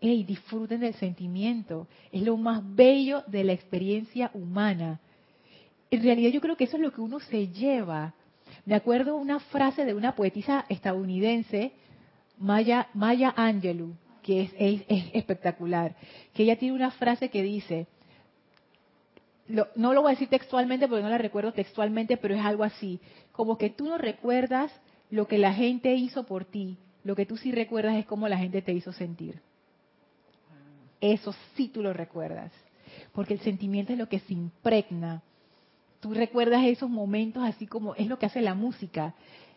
hey, 0.00 0.24
disfruten 0.24 0.80
del 0.80 0.94
sentimiento, 0.94 1.86
es 2.12 2.22
lo 2.22 2.36
más 2.36 2.62
bello 2.74 3.22
de 3.26 3.44
la 3.44 3.52
experiencia 3.52 4.30
humana. 4.34 5.00
En 5.90 6.02
realidad 6.02 6.30
yo 6.30 6.40
creo 6.40 6.56
que 6.56 6.64
eso 6.64 6.76
es 6.76 6.82
lo 6.82 6.92
que 6.92 7.00
uno 7.00 7.20
se 7.20 7.48
lleva. 7.48 8.14
Me 8.66 8.74
acuerdo 8.74 9.16
una 9.16 9.40
frase 9.40 9.84
de 9.84 9.94
una 9.94 10.14
poetisa 10.14 10.64
estadounidense, 10.68 11.72
Maya, 12.38 12.88
Maya 12.94 13.32
Angelou, 13.36 13.94
que 14.22 14.42
es, 14.42 14.52
es- 14.58 14.82
es 14.88 15.04
espectacular, 15.14 15.94
que 16.32 16.44
ella 16.44 16.56
tiene 16.58 16.74
una 16.74 16.90
frase 16.90 17.28
que 17.28 17.42
dice, 17.42 17.86
lo- 19.48 19.68
no 19.76 19.92
lo 19.92 20.00
voy 20.02 20.10
a 20.12 20.14
decir 20.14 20.28
textualmente 20.28 20.88
porque 20.88 21.02
no 21.02 21.10
la 21.10 21.18
recuerdo 21.18 21.52
textualmente, 21.52 22.16
pero 22.16 22.34
es 22.34 22.44
algo 22.44 22.64
así, 22.64 23.00
como 23.32 23.58
que 23.58 23.68
tú 23.70 23.84
no 23.86 23.98
recuerdas 23.98 24.72
lo 25.10 25.28
que 25.28 25.36
la 25.38 25.52
gente 25.52 25.94
hizo 25.94 26.24
por 26.24 26.44
ti, 26.46 26.78
lo 27.04 27.14
que 27.14 27.26
tú 27.26 27.36
sí 27.36 27.52
recuerdas 27.52 27.96
es 27.96 28.06
cómo 28.06 28.28
la 28.28 28.38
gente 28.38 28.62
te 28.62 28.72
hizo 28.72 28.92
sentir. 28.92 29.40
Eso 31.02 31.34
sí 31.54 31.68
tú 31.68 31.82
lo 31.82 31.92
recuerdas, 31.92 32.50
porque 33.12 33.34
el 33.34 33.40
sentimiento 33.40 33.92
es 33.92 33.98
lo 33.98 34.08
que 34.08 34.20
se 34.20 34.32
impregna. 34.32 35.22
Tú 36.04 36.12
recuerdas 36.12 36.62
esos 36.66 36.90
momentos 36.90 37.42
así 37.42 37.66
como 37.66 37.94
es 37.94 38.08
lo 38.08 38.18
que 38.18 38.26
hace 38.26 38.42
la 38.42 38.54
música. 38.54 39.14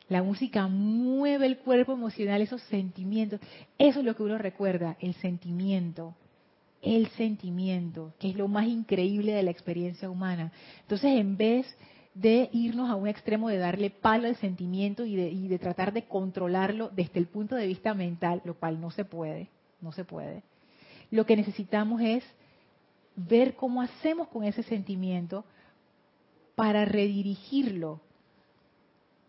La 0.07 0.23
música 0.23 0.69
mueve 0.69 1.45
el 1.45 1.57
cuerpo 1.57 1.91
emocional, 1.91 2.41
esos 2.41 2.61
sentimientos. 2.69 3.41
Eso 3.77 3.99
es 3.99 4.05
lo 4.05 4.15
que 4.15 4.23
uno 4.23 4.37
recuerda, 4.37 4.95
el 5.01 5.13
sentimiento. 5.15 6.15
El 6.81 7.09
sentimiento, 7.09 8.13
que 8.17 8.29
es 8.29 8.37
lo 8.37 8.47
más 8.47 8.65
increíble 8.65 9.33
de 9.33 9.43
la 9.43 9.51
experiencia 9.51 10.09
humana. 10.09 10.53
Entonces, 10.83 11.19
en 11.19 11.35
vez 11.35 11.67
de 12.13 12.49
irnos 12.53 12.89
a 12.89 12.95
un 12.95 13.09
extremo 13.09 13.49
de 13.49 13.57
darle 13.57 13.89
palo 13.89 14.29
al 14.29 14.37
sentimiento 14.37 15.03
y 15.03 15.17
de, 15.17 15.29
y 15.29 15.49
de 15.49 15.59
tratar 15.59 15.91
de 15.91 16.03
controlarlo 16.03 16.89
desde 16.95 17.19
el 17.19 17.27
punto 17.27 17.55
de 17.55 17.67
vista 17.67 17.93
mental, 17.93 18.41
lo 18.45 18.53
cual 18.53 18.79
no 18.79 18.89
se 18.89 19.03
puede, 19.03 19.49
no 19.81 19.91
se 19.91 20.05
puede. 20.05 20.43
Lo 21.11 21.25
que 21.25 21.35
necesitamos 21.35 21.99
es 21.99 22.23
ver 23.17 23.55
cómo 23.55 23.81
hacemos 23.81 24.29
con 24.29 24.45
ese 24.45 24.63
sentimiento 24.63 25.43
para 26.57 26.85
redirigirlo 26.85 28.01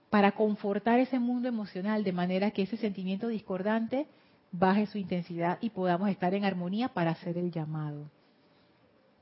para 0.09 0.33
confortar 0.33 0.99
ese 0.99 1.19
mundo 1.19 1.47
emocional 1.47 2.03
de 2.03 2.13
manera 2.13 2.53
que 2.53 2.63
ese 2.63 2.79
sentimiento 2.79 3.29
discordante 3.29 4.07
baje 4.51 4.87
su 4.87 4.97
intensidad 4.97 5.59
y 5.61 5.69
podamos 5.69 6.09
estar 6.09 6.33
en 6.33 6.47
armonía 6.47 6.89
para 6.89 7.11
hacer 7.11 7.37
el 7.37 7.51
llamado. 7.51 8.11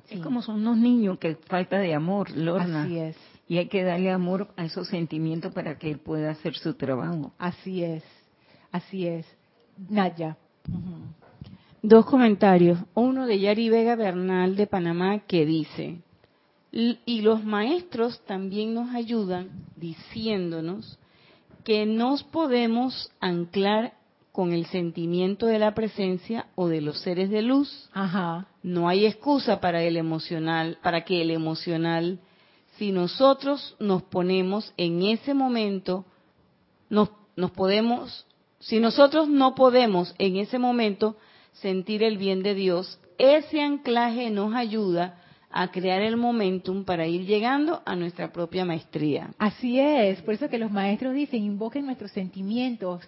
Es 0.09 0.21
como 0.21 0.41
son 0.41 0.61
unos 0.61 0.79
niños 0.79 1.19
que 1.19 1.35
falta 1.35 1.79
de 1.79 1.93
amor, 1.93 2.31
Lorna. 2.31 2.85
Así 2.85 2.97
es. 2.97 3.17
Y 3.49 3.59
hay 3.59 3.67
que 3.67 3.83
darle 3.83 4.13
amor 4.13 4.55
a 4.57 4.65
esos 4.65 4.87
sentimientos 4.87 5.53
para 5.53 5.77
que 5.79 5.91
él 5.91 5.99
pueda 5.99 6.31
hacer 6.31 6.55
su 6.55 6.75
trabajo. 6.75 7.33
Así 7.39 7.83
es, 7.83 8.05
así 8.71 9.09
es. 9.09 9.27
Naya. 9.89 10.37
Dos 11.83 12.07
comentarios. 12.07 12.79
Uno 12.95 13.27
de 13.27 13.41
Yari 13.41 13.69
Vega 13.69 13.97
Bernal 13.97 14.55
de 14.55 14.69
Panamá 14.69 15.19
que 15.27 15.45
dice, 15.45 16.03
y 16.77 17.23
los 17.23 17.43
maestros 17.43 18.21
también 18.27 18.75
nos 18.75 18.95
ayudan 18.95 19.49
diciéndonos 19.77 20.99
que 21.65 21.87
nos 21.87 22.23
podemos 22.23 23.11
anclar 23.19 23.95
con 24.31 24.53
el 24.53 24.67
sentimiento 24.67 25.47
de 25.47 25.59
la 25.59 25.75
presencia 25.75 26.49
o 26.55 26.69
de 26.69 26.83
los 26.83 27.01
seres 27.01 27.31
de 27.31 27.41
luz. 27.41 27.89
Ajá. 27.95 28.47
No 28.63 28.89
hay 28.89 29.07
excusa 29.07 29.59
para 29.61 29.83
el 29.83 29.97
emocional, 29.97 30.77
para 30.83 31.05
que 31.05 31.23
el 31.23 31.31
emocional, 31.31 32.19
si 32.77 32.93
nosotros 32.93 33.75
nos 33.81 34.03
ponemos 34.03 34.75
en 34.77 35.03
ese 35.03 35.33
momento, 35.33 36.05
nos, 36.91 37.09
nos 37.35 37.53
podemos, 37.53 38.27
si 38.61 38.79
nosotros 38.79 39.27
no 39.27 39.55
podemos 39.55 40.15
en 40.19 40.37
ese 40.37 40.59
momento 40.59 41.17
sentir 41.53 42.03
el 42.03 42.19
bien 42.19 42.43
de 42.43 42.55
Dios, 42.55 43.01
ese 43.17 43.63
anclaje 43.63 44.29
nos 44.31 44.55
ayuda 44.55 45.23
a 45.59 45.69
crear 45.69 46.03
el 46.03 46.19
momentum 46.19 46.85
para 46.85 47.07
ir 47.07 47.25
llegando 47.25 47.81
a 47.87 47.97
nuestra 47.97 48.31
propia 48.31 48.67
maestría. 48.67 49.31
Así 49.39 49.81
es, 49.81 50.21
por 50.21 50.35
eso 50.35 50.51
que 50.51 50.59
los 50.59 50.71
maestros 50.71 51.15
dicen, 51.15 51.43
invoquen 51.43 51.87
nuestros 51.87 52.11
sentimientos. 52.11 53.01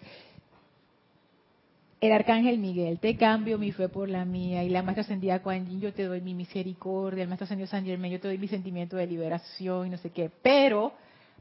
El 2.00 2.12
arcángel 2.12 2.58
Miguel, 2.58 3.00
te 3.00 3.18
cambio 3.18 3.58
mi 3.58 3.70
fe 3.70 3.90
por 3.90 4.08
la 4.08 4.24
mía. 4.24 4.64
Y 4.64 4.70
la 4.70 4.82
maestra 4.82 5.02
ascendida 5.02 5.42
Kuan 5.42 5.68
Yin, 5.68 5.80
yo 5.82 5.92
te 5.92 6.04
doy 6.04 6.22
mi 6.22 6.32
misericordia. 6.32 7.22
El 7.22 7.28
maestro 7.28 7.44
ascendido 7.44 7.66
San 7.66 7.84
Germain, 7.84 8.14
yo 8.14 8.20
te 8.20 8.28
doy 8.28 8.38
mi 8.38 8.48
sentimiento 8.48 8.96
de 8.96 9.06
liberación 9.06 9.88
y 9.88 9.90
no 9.90 9.98
sé 9.98 10.08
qué. 10.08 10.30
Pero, 10.42 10.94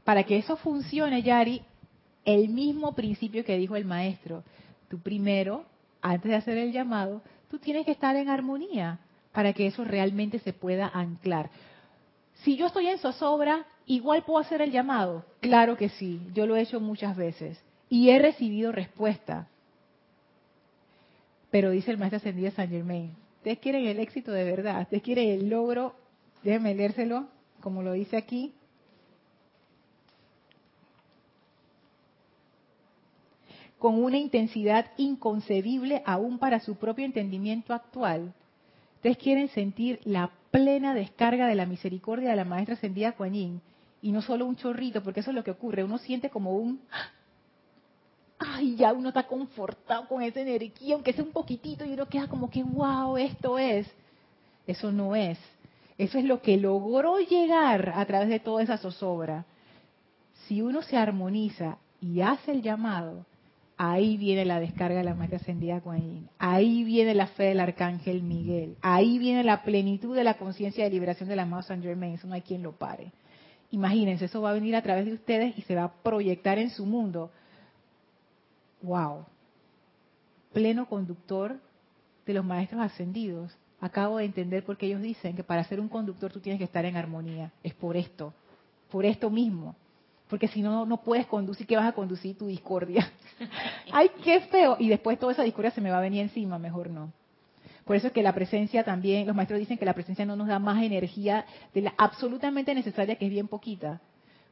para 0.04 0.24
que 0.24 0.36
eso 0.36 0.56
funcione, 0.56 1.22
Yari, 1.22 1.62
el 2.26 2.50
mismo 2.50 2.94
principio 2.94 3.46
que 3.46 3.56
dijo 3.56 3.76
el 3.76 3.86
maestro. 3.86 4.44
Tú 4.90 4.98
primero, 4.98 5.64
antes 6.02 6.30
de 6.30 6.36
hacer 6.36 6.58
el 6.58 6.70
llamado, 6.70 7.22
tú 7.50 7.58
tienes 7.58 7.86
que 7.86 7.92
estar 7.92 8.14
en 8.14 8.28
armonía 8.28 8.98
para 9.32 9.52
que 9.52 9.66
eso 9.66 9.84
realmente 9.84 10.38
se 10.38 10.52
pueda 10.52 10.88
anclar. 10.88 11.50
Si 12.42 12.56
yo 12.56 12.66
estoy 12.66 12.86
en 12.86 12.98
zozobra, 12.98 13.66
igual 13.86 14.24
puedo 14.24 14.38
hacer 14.38 14.62
el 14.62 14.70
llamado. 14.70 15.24
Claro 15.40 15.76
que 15.76 15.88
sí, 15.88 16.20
yo 16.34 16.46
lo 16.46 16.56
he 16.56 16.62
hecho 16.62 16.80
muchas 16.80 17.16
veces 17.16 17.62
y 17.88 18.10
he 18.10 18.18
recibido 18.18 18.72
respuesta. 18.72 19.48
Pero 21.50 21.70
dice 21.70 21.90
el 21.90 21.98
maestro 21.98 22.18
ascendido 22.18 22.50
San 22.50 22.68
Germain, 22.68 23.14
ustedes 23.38 23.58
quieren 23.58 23.86
el 23.86 23.98
éxito 23.98 24.32
de 24.32 24.44
verdad, 24.44 24.82
ustedes 24.82 25.02
quieren 25.02 25.30
el 25.30 25.48
logro, 25.48 25.94
déjenme 26.42 26.74
leérselo, 26.74 27.26
como 27.60 27.82
lo 27.82 27.92
dice 27.92 28.16
aquí. 28.16 28.54
con 33.78 34.02
una 34.02 34.18
intensidad 34.18 34.90
inconcebible 34.96 36.02
aún 36.04 36.38
para 36.38 36.60
su 36.60 36.76
propio 36.76 37.04
entendimiento 37.04 37.72
actual, 37.72 38.34
Ustedes 38.98 39.18
quieren 39.18 39.48
sentir 39.48 40.00
la 40.04 40.30
plena 40.50 40.92
descarga 40.92 41.46
de 41.46 41.54
la 41.54 41.66
misericordia 41.66 42.30
de 42.30 42.36
la 42.36 42.44
maestra 42.44 42.74
ascendida 42.74 43.12
Kuan 43.12 43.32
Yin, 43.32 43.60
y 44.02 44.12
no 44.12 44.22
solo 44.22 44.44
un 44.46 44.56
chorrito, 44.56 45.02
porque 45.02 45.20
eso 45.20 45.30
es 45.30 45.36
lo 45.36 45.44
que 45.44 45.52
ocurre, 45.52 45.84
uno 45.84 45.98
siente 45.98 46.30
como 46.30 46.52
un 46.52 46.80
ay, 48.38 48.76
ya 48.76 48.92
uno 48.92 49.08
está 49.08 49.26
confortado 49.26 50.06
con 50.08 50.22
esa 50.22 50.40
energía, 50.40 50.94
aunque 50.94 51.12
sea 51.12 51.24
un 51.24 51.32
poquitito, 51.32 51.84
y 51.84 51.92
uno 51.92 52.06
queda 52.06 52.28
como 52.28 52.50
que, 52.50 52.62
wow, 52.62 53.16
esto 53.16 53.58
es. 53.58 53.86
Eso 54.66 54.92
no 54.92 55.16
es. 55.16 55.38
Eso 55.96 56.18
es 56.18 56.24
lo 56.24 56.40
que 56.42 56.56
logró 56.56 57.18
llegar 57.18 57.92
a 57.96 58.04
través 58.06 58.28
de 58.28 58.40
toda 58.40 58.62
esa 58.62 58.78
zozobra. 58.78 59.44
Si 60.46 60.62
uno 60.62 60.82
se 60.82 60.96
armoniza 60.96 61.78
y 62.00 62.20
hace 62.20 62.52
el 62.52 62.62
llamado, 62.62 63.26
Ahí 63.80 64.16
viene 64.16 64.44
la 64.44 64.58
descarga 64.58 64.98
de 64.98 65.04
la 65.04 65.14
maestra 65.14 65.38
ascendida 65.38 65.80
Ahí 66.40 66.82
viene 66.82 67.14
la 67.14 67.28
fe 67.28 67.44
del 67.44 67.60
arcángel 67.60 68.24
Miguel. 68.24 68.76
Ahí 68.82 69.18
viene 69.18 69.44
la 69.44 69.62
plenitud 69.62 70.16
de 70.16 70.24
la 70.24 70.34
conciencia 70.34 70.82
de 70.82 70.90
liberación 70.90 71.28
del 71.28 71.38
amado 71.38 71.62
San 71.62 71.80
Germain. 71.80 72.14
Eso 72.14 72.26
no 72.26 72.34
hay 72.34 72.42
quien 72.42 72.64
lo 72.64 72.72
pare. 72.72 73.12
Imagínense, 73.70 74.24
eso 74.24 74.42
va 74.42 74.50
a 74.50 74.54
venir 74.54 74.74
a 74.74 74.82
través 74.82 75.06
de 75.06 75.12
ustedes 75.12 75.56
y 75.56 75.62
se 75.62 75.76
va 75.76 75.84
a 75.84 75.92
proyectar 75.92 76.58
en 76.58 76.70
su 76.70 76.86
mundo. 76.86 77.30
¡Wow! 78.82 79.26
Pleno 80.52 80.86
conductor 80.88 81.56
de 82.26 82.34
los 82.34 82.44
maestros 82.44 82.80
ascendidos. 82.80 83.56
Acabo 83.80 84.16
de 84.16 84.24
entender 84.24 84.64
por 84.64 84.76
qué 84.76 84.86
ellos 84.86 85.02
dicen 85.02 85.36
que 85.36 85.44
para 85.44 85.62
ser 85.62 85.78
un 85.78 85.88
conductor 85.88 86.32
tú 86.32 86.40
tienes 86.40 86.58
que 86.58 86.64
estar 86.64 86.84
en 86.84 86.96
armonía. 86.96 87.52
Es 87.62 87.74
por 87.74 87.96
esto, 87.96 88.34
por 88.90 89.04
esto 89.06 89.30
mismo 89.30 89.76
porque 90.28 90.48
si 90.48 90.60
no, 90.60 90.84
no 90.84 90.98
puedes 90.98 91.26
conducir, 91.26 91.66
¿qué 91.66 91.76
vas 91.76 91.86
a 91.86 91.92
conducir? 91.92 92.36
Tu 92.36 92.46
discordia. 92.46 93.10
¡Ay, 93.92 94.10
qué 94.22 94.40
feo! 94.40 94.76
Y 94.78 94.88
después 94.88 95.18
toda 95.18 95.32
esa 95.32 95.42
discordia 95.42 95.70
se 95.70 95.80
me 95.80 95.90
va 95.90 95.98
a 95.98 96.02
venir 96.02 96.22
encima, 96.22 96.58
mejor 96.58 96.90
no. 96.90 97.12
Por 97.84 97.96
eso 97.96 98.08
es 98.08 98.12
que 98.12 98.22
la 98.22 98.34
presencia 98.34 98.84
también, 98.84 99.26
los 99.26 99.34
maestros 99.34 99.58
dicen 99.58 99.78
que 99.78 99.86
la 99.86 99.94
presencia 99.94 100.26
no 100.26 100.36
nos 100.36 100.48
da 100.48 100.58
más 100.58 100.82
energía 100.82 101.46
de 101.72 101.80
la 101.80 101.94
absolutamente 101.96 102.74
necesaria, 102.74 103.16
que 103.16 103.24
es 103.24 103.30
bien 103.30 103.48
poquita. 103.48 104.00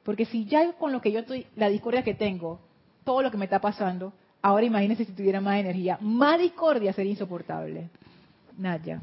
Porque 0.05 0.25
si 0.25 0.47
ya 0.47 0.73
con 0.73 0.93
lo 0.93 1.03
que 1.03 1.13
yo 1.13 1.21
estoy, 1.21 1.47
la 1.55 1.69
discordia 1.69 2.03
que 2.03 2.15
tengo, 2.15 2.61
todo 3.05 3.21
lo 3.21 3.31
que 3.31 3.37
me 3.37 3.45
está 3.45 3.61
pasando, 3.61 4.15
ahora 4.41 4.65
imagínense 4.65 5.05
si 5.05 5.13
tuviera 5.13 5.43
más 5.43 5.59
energía. 5.59 5.99
Más 6.01 6.39
discordia 6.39 6.95
sería 6.95 7.13
insoportable. 7.13 7.91
Nadia. 8.57 9.03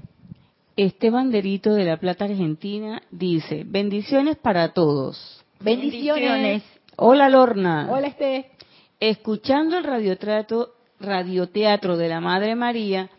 Este 0.76 1.12
banderito 1.12 1.76
de 1.76 1.84
la 1.84 1.98
Plata 1.98 2.26
Argentina 2.26 3.04
dice, 3.12 3.64
bendiciones 3.64 4.38
para 4.38 4.74
todos. 4.74 5.43
Bendiciones. 5.64 6.62
Hola 6.98 7.30
Lorna. 7.30 7.88
Hola 7.90 8.08
Este. 8.08 8.52
Escuchando 9.00 9.78
el 9.78 9.86
radioteatro, 9.86 10.74
radioteatro 11.00 11.96
de 11.96 12.10
la 12.10 12.20
Madre 12.20 12.56
María, 12.56 13.10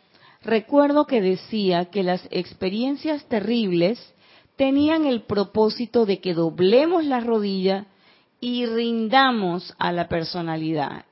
recuerdo 0.42 1.07
que 1.07 1.22
decía 1.22 1.86
que 1.86 2.03
las 2.03 2.26
experiencias 2.30 3.24
terribles 3.28 3.99
tenían 4.57 5.07
el 5.07 5.22
propósito 5.22 6.05
de 6.05 6.20
que 6.20 6.34
doblemos 6.34 7.07
la 7.07 7.20
rodilla 7.20 7.86
y 8.40 8.66
rindamos 8.66 9.74
a 9.78 9.92
la 9.92 10.09
personalidad. 10.09 11.07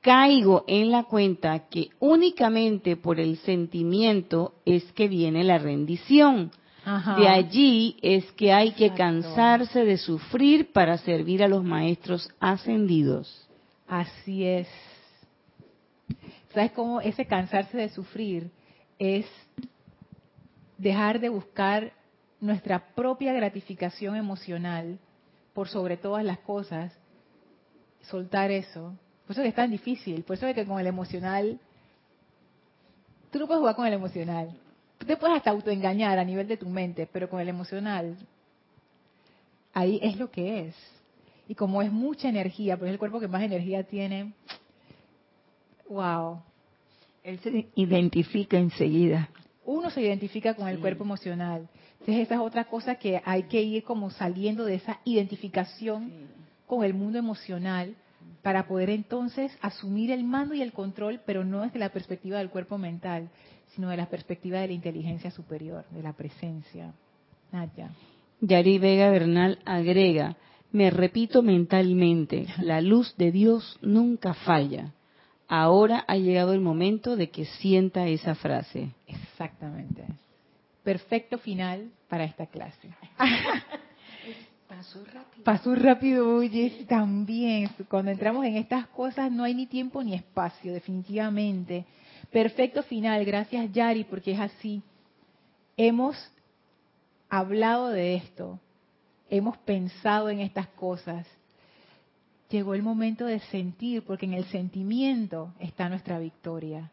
Caigo 0.00 0.64
en 0.66 0.90
la 0.90 1.04
cuenta 1.04 1.68
que 1.68 1.90
únicamente 2.00 2.96
por 2.96 3.20
el 3.20 3.38
sentimiento 3.38 4.54
es 4.64 4.82
que 4.92 5.06
viene 5.06 5.44
la 5.44 5.58
rendición 5.58 6.50
de 6.86 7.28
allí 7.28 7.96
es 8.00 8.30
que 8.32 8.52
hay 8.52 8.72
que 8.72 8.94
cansarse 8.94 9.84
de 9.84 9.98
sufrir 9.98 10.72
para 10.72 10.96
servir 10.98 11.42
a 11.42 11.48
los 11.48 11.64
maestros 11.64 12.32
ascendidos. 12.38 13.48
Así 13.88 14.44
es. 14.44 14.68
¿Sabes 16.54 16.70
cómo 16.72 17.00
ese 17.00 17.26
cansarse 17.26 17.76
de 17.76 17.88
sufrir 17.88 18.50
es 19.00 19.26
dejar 20.78 21.18
de 21.18 21.28
buscar 21.28 21.92
nuestra 22.40 22.94
propia 22.94 23.32
gratificación 23.32 24.14
emocional 24.14 24.98
por 25.54 25.68
sobre 25.68 25.96
todas 25.96 26.24
las 26.24 26.38
cosas, 26.38 26.92
soltar 28.02 28.52
eso? 28.52 28.94
Por 29.26 29.32
eso 29.32 29.40
es 29.40 29.46
que 29.46 29.48
es 29.48 29.54
tan 29.56 29.72
difícil, 29.72 30.22
por 30.22 30.36
eso 30.36 30.46
es 30.46 30.54
que 30.54 30.64
con 30.64 30.78
el 30.78 30.86
emocional, 30.86 31.58
tú 33.32 33.40
no 33.40 33.48
puedes 33.48 33.58
jugar 33.58 33.74
con 33.74 33.86
el 33.86 33.94
emocional, 33.94 34.56
te 35.04 35.16
puedes 35.16 35.36
hasta 35.36 35.50
autoengañar 35.50 36.18
a 36.18 36.24
nivel 36.24 36.48
de 36.48 36.56
tu 36.56 36.68
mente, 36.68 37.08
pero 37.10 37.28
con 37.28 37.40
el 37.40 37.48
emocional, 37.48 38.16
ahí 39.72 39.98
es 40.02 40.16
lo 40.16 40.30
que 40.30 40.68
es. 40.68 40.76
Y 41.48 41.54
como 41.54 41.82
es 41.82 41.92
mucha 41.92 42.28
energía, 42.28 42.76
pues 42.76 42.88
es 42.88 42.92
el 42.94 42.98
cuerpo 42.98 43.20
que 43.20 43.28
más 43.28 43.42
energía 43.42 43.84
tiene, 43.84 44.32
wow. 45.88 46.40
Él 47.22 47.38
se 47.40 47.68
identifica 47.74 48.56
enseguida. 48.56 49.28
Uno 49.64 49.90
se 49.90 50.00
identifica 50.00 50.54
con 50.54 50.68
el 50.68 50.78
cuerpo 50.78 51.04
emocional. 51.04 51.68
Entonces 52.00 52.26
esa 52.26 52.34
es 52.34 52.40
otra 52.40 52.64
cosa 52.64 52.96
que 52.96 53.20
hay 53.24 53.44
que 53.44 53.62
ir 53.62 53.82
como 53.82 54.10
saliendo 54.10 54.64
de 54.64 54.76
esa 54.76 55.00
identificación 55.04 56.12
con 56.66 56.84
el 56.84 56.94
mundo 56.94 57.18
emocional 57.18 57.96
para 58.42 58.68
poder 58.68 58.90
entonces 58.90 59.50
asumir 59.60 60.12
el 60.12 60.22
mando 60.22 60.54
y 60.54 60.62
el 60.62 60.72
control, 60.72 61.20
pero 61.26 61.44
no 61.44 61.62
desde 61.62 61.80
la 61.80 61.88
perspectiva 61.88 62.38
del 62.38 62.50
cuerpo 62.50 62.78
mental, 62.78 63.28
sino 63.76 63.90
de 63.90 63.98
la 63.98 64.06
perspectiva 64.06 64.58
de 64.58 64.68
la 64.68 64.72
inteligencia 64.72 65.30
superior, 65.30 65.84
de 65.90 66.02
la 66.02 66.14
presencia. 66.14 66.94
Naya. 67.52 67.90
Yari 68.40 68.78
Vega 68.78 69.10
Bernal 69.10 69.58
agrega, 69.66 70.36
me 70.72 70.90
repito 70.90 71.42
mentalmente, 71.42 72.46
la 72.58 72.80
luz 72.80 73.14
de 73.16 73.30
Dios 73.30 73.78
nunca 73.82 74.34
falla. 74.34 74.94
Ahora 75.46 76.04
ha 76.08 76.16
llegado 76.16 76.54
el 76.54 76.60
momento 76.60 77.16
de 77.16 77.30
que 77.30 77.44
sienta 77.44 78.08
esa 78.08 78.34
frase. 78.34 78.90
Exactamente. 79.06 80.04
Perfecto 80.82 81.38
final 81.38 81.90
para 82.08 82.24
esta 82.24 82.46
clase. 82.46 82.88
Pasó 84.68 85.04
rápido. 85.04 85.44
Pasó 85.44 85.74
rápido, 85.74 86.36
oye, 86.36 86.86
también. 86.88 87.70
Cuando 87.88 88.10
entramos 88.10 88.44
en 88.44 88.56
estas 88.56 88.86
cosas 88.88 89.30
no 89.30 89.44
hay 89.44 89.54
ni 89.54 89.66
tiempo 89.66 90.02
ni 90.02 90.14
espacio, 90.14 90.72
definitivamente. 90.72 91.84
Perfecto 92.30 92.82
final, 92.82 93.24
gracias 93.24 93.72
Yari, 93.72 94.04
porque 94.04 94.32
es 94.32 94.40
así. 94.40 94.82
Hemos 95.76 96.16
hablado 97.28 97.88
de 97.88 98.14
esto, 98.16 98.58
hemos 99.30 99.56
pensado 99.58 100.28
en 100.28 100.40
estas 100.40 100.66
cosas. 100.68 101.26
Llegó 102.50 102.74
el 102.74 102.82
momento 102.82 103.26
de 103.26 103.40
sentir, 103.40 104.04
porque 104.04 104.26
en 104.26 104.34
el 104.34 104.44
sentimiento 104.46 105.52
está 105.58 105.88
nuestra 105.88 106.18
victoria. 106.18 106.90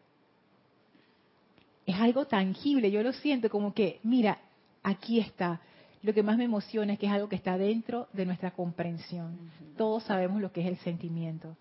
Es 1.86 1.96
algo 1.98 2.26
tangible, 2.26 2.90
yo 2.90 3.04
lo 3.04 3.14
siento 3.14 3.50
como 3.50 3.74
que, 3.74 4.00
mira, 4.04 4.40
aquí 4.84 5.20
está 5.20 5.62
lo 6.04 6.14
que 6.14 6.22
más 6.22 6.38
me 6.38 6.44
emociona 6.44 6.94
es 6.94 7.00
que 7.00 7.06
es 7.06 7.12
algo 7.12 7.30
que 7.30 7.38
está 7.38 7.58
dentro 7.58 8.10
de 8.12 8.26
nuestra 8.26 8.52
comprensión. 8.52 9.40
Todos 9.78 10.04
sabemos 10.04 10.42
lo 10.42 10.52
que 10.52 10.62
es 10.62 10.68
el 10.68 10.78
sentimiento. 10.80 11.56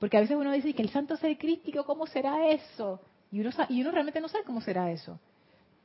Porque 0.00 0.16
a 0.16 0.20
veces 0.20 0.36
uno 0.36 0.50
dice 0.50 0.72
que 0.72 0.82
el 0.82 0.90
santo 0.90 1.16
ser 1.16 1.36
crístico, 1.38 1.84
¿cómo 1.84 2.06
será 2.06 2.48
eso? 2.48 2.98
Y 3.30 3.40
uno, 3.40 3.50
y 3.68 3.82
uno 3.82 3.92
realmente 3.92 4.20
no 4.20 4.28
sabe 4.28 4.44
cómo 4.44 4.62
será 4.62 4.90
eso. 4.90 5.20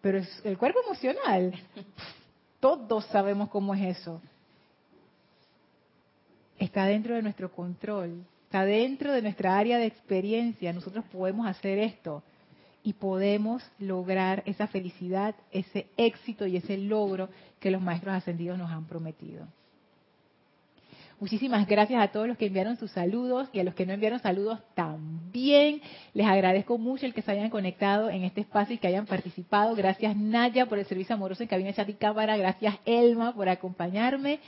Pero 0.01 0.19
es 0.19 0.41
el 0.45 0.57
cuerpo 0.57 0.79
emocional, 0.83 1.53
todos 2.59 3.05
sabemos 3.07 3.49
cómo 3.49 3.75
es 3.75 3.97
eso. 3.97 4.21
Está 6.57 6.85
dentro 6.85 7.13
de 7.15 7.21
nuestro 7.21 7.51
control, 7.51 8.23
está 8.45 8.63
dentro 8.63 9.11
de 9.11 9.21
nuestra 9.21 9.57
área 9.57 9.77
de 9.77 9.85
experiencia. 9.85 10.71
Nosotros 10.71 11.03
podemos 11.11 11.45
hacer 11.45 11.77
esto 11.77 12.23
y 12.83 12.93
podemos 12.93 13.63
lograr 13.79 14.43
esa 14.45 14.67
felicidad, 14.67 15.35
ese 15.51 15.87
éxito 15.97 16.47
y 16.47 16.55
ese 16.55 16.77
logro 16.77 17.27
que 17.59 17.69
los 17.71 17.81
maestros 17.81 18.15
ascendidos 18.15 18.57
nos 18.57 18.71
han 18.71 18.85
prometido. 18.85 19.45
Muchísimas 21.19 21.65
gracias 21.65 22.01
a 22.01 22.09
todos 22.09 22.27
los 22.27 22.37
que 22.37 22.47
enviaron 22.47 22.75
sus 22.75 22.91
saludos 22.91 23.47
y 23.53 23.59
a 23.59 23.63
los 23.63 23.73
que 23.73 23.85
no 23.85 23.93
enviaron 23.93 24.19
saludos 24.19 24.59
también. 24.73 25.81
Les 26.13 26.27
agradezco 26.27 26.77
mucho 26.77 27.05
el 27.05 27.13
que 27.13 27.21
se 27.21 27.31
hayan 27.31 27.49
conectado 27.49 28.09
en 28.09 28.23
este 28.23 28.41
espacio 28.41 28.75
y 28.75 28.79
que 28.79 28.87
hayan 28.87 29.05
participado. 29.05 29.75
Gracias 29.75 30.15
Naya 30.17 30.65
por 30.65 30.77
el 30.77 30.85
servicio 30.85 31.15
amoroso 31.15 31.41
en 31.43 31.47
cabina 31.47 31.71
chat 31.71 31.87
y 31.87 31.93
cámara. 31.93 32.35
Gracias 32.35 32.75
Elma 32.85 33.33
por 33.33 33.47
acompañarme. 33.47 34.39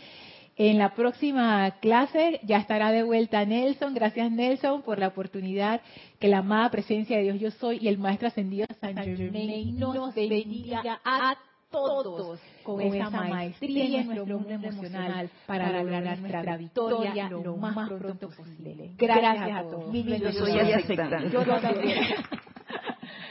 En 0.57 0.77
la 0.77 0.93
próxima 0.93 1.71
clase 1.79 2.41
ya 2.43 2.57
estará 2.57 2.91
de 2.91 3.03
vuelta 3.03 3.45
Nelson. 3.45 3.93
Gracias 3.93 4.29
Nelson 4.29 4.81
por 4.81 4.99
la 4.99 5.07
oportunidad 5.07 5.81
que 6.19 6.27
la 6.27 6.39
amada 6.39 6.69
presencia 6.69 7.15
de 7.15 7.23
Dios 7.23 7.39
yo 7.39 7.51
soy 7.51 7.77
y 7.79 7.87
el 7.87 7.97
Maestro 7.97 8.27
Ascendido 8.27 8.65
San 8.81 8.97
Germain 8.97 9.79
nos 9.79 10.15
bendiga 10.15 10.99
a 11.05 11.37
todos 11.69 12.39
con 12.63 12.81
esa 12.81 13.09
maestría 13.09 14.01
en 14.01 14.07
nuestro 14.07 14.39
mundo 14.39 14.67
emocional 14.67 15.29
para 15.45 15.71
lograr 15.71 16.19
nuestra 16.19 16.57
victoria 16.57 17.29
lo 17.29 17.57
más 17.57 17.89
pronto 17.89 18.29
posible. 18.29 18.91
Gracias 18.97 19.57
a 19.57 19.61
todos. 19.63 19.93
Yo 19.93 20.31
soy 20.31 20.71
aceptando. 20.71 21.29
Yo 21.29 21.43
también. 21.61 21.97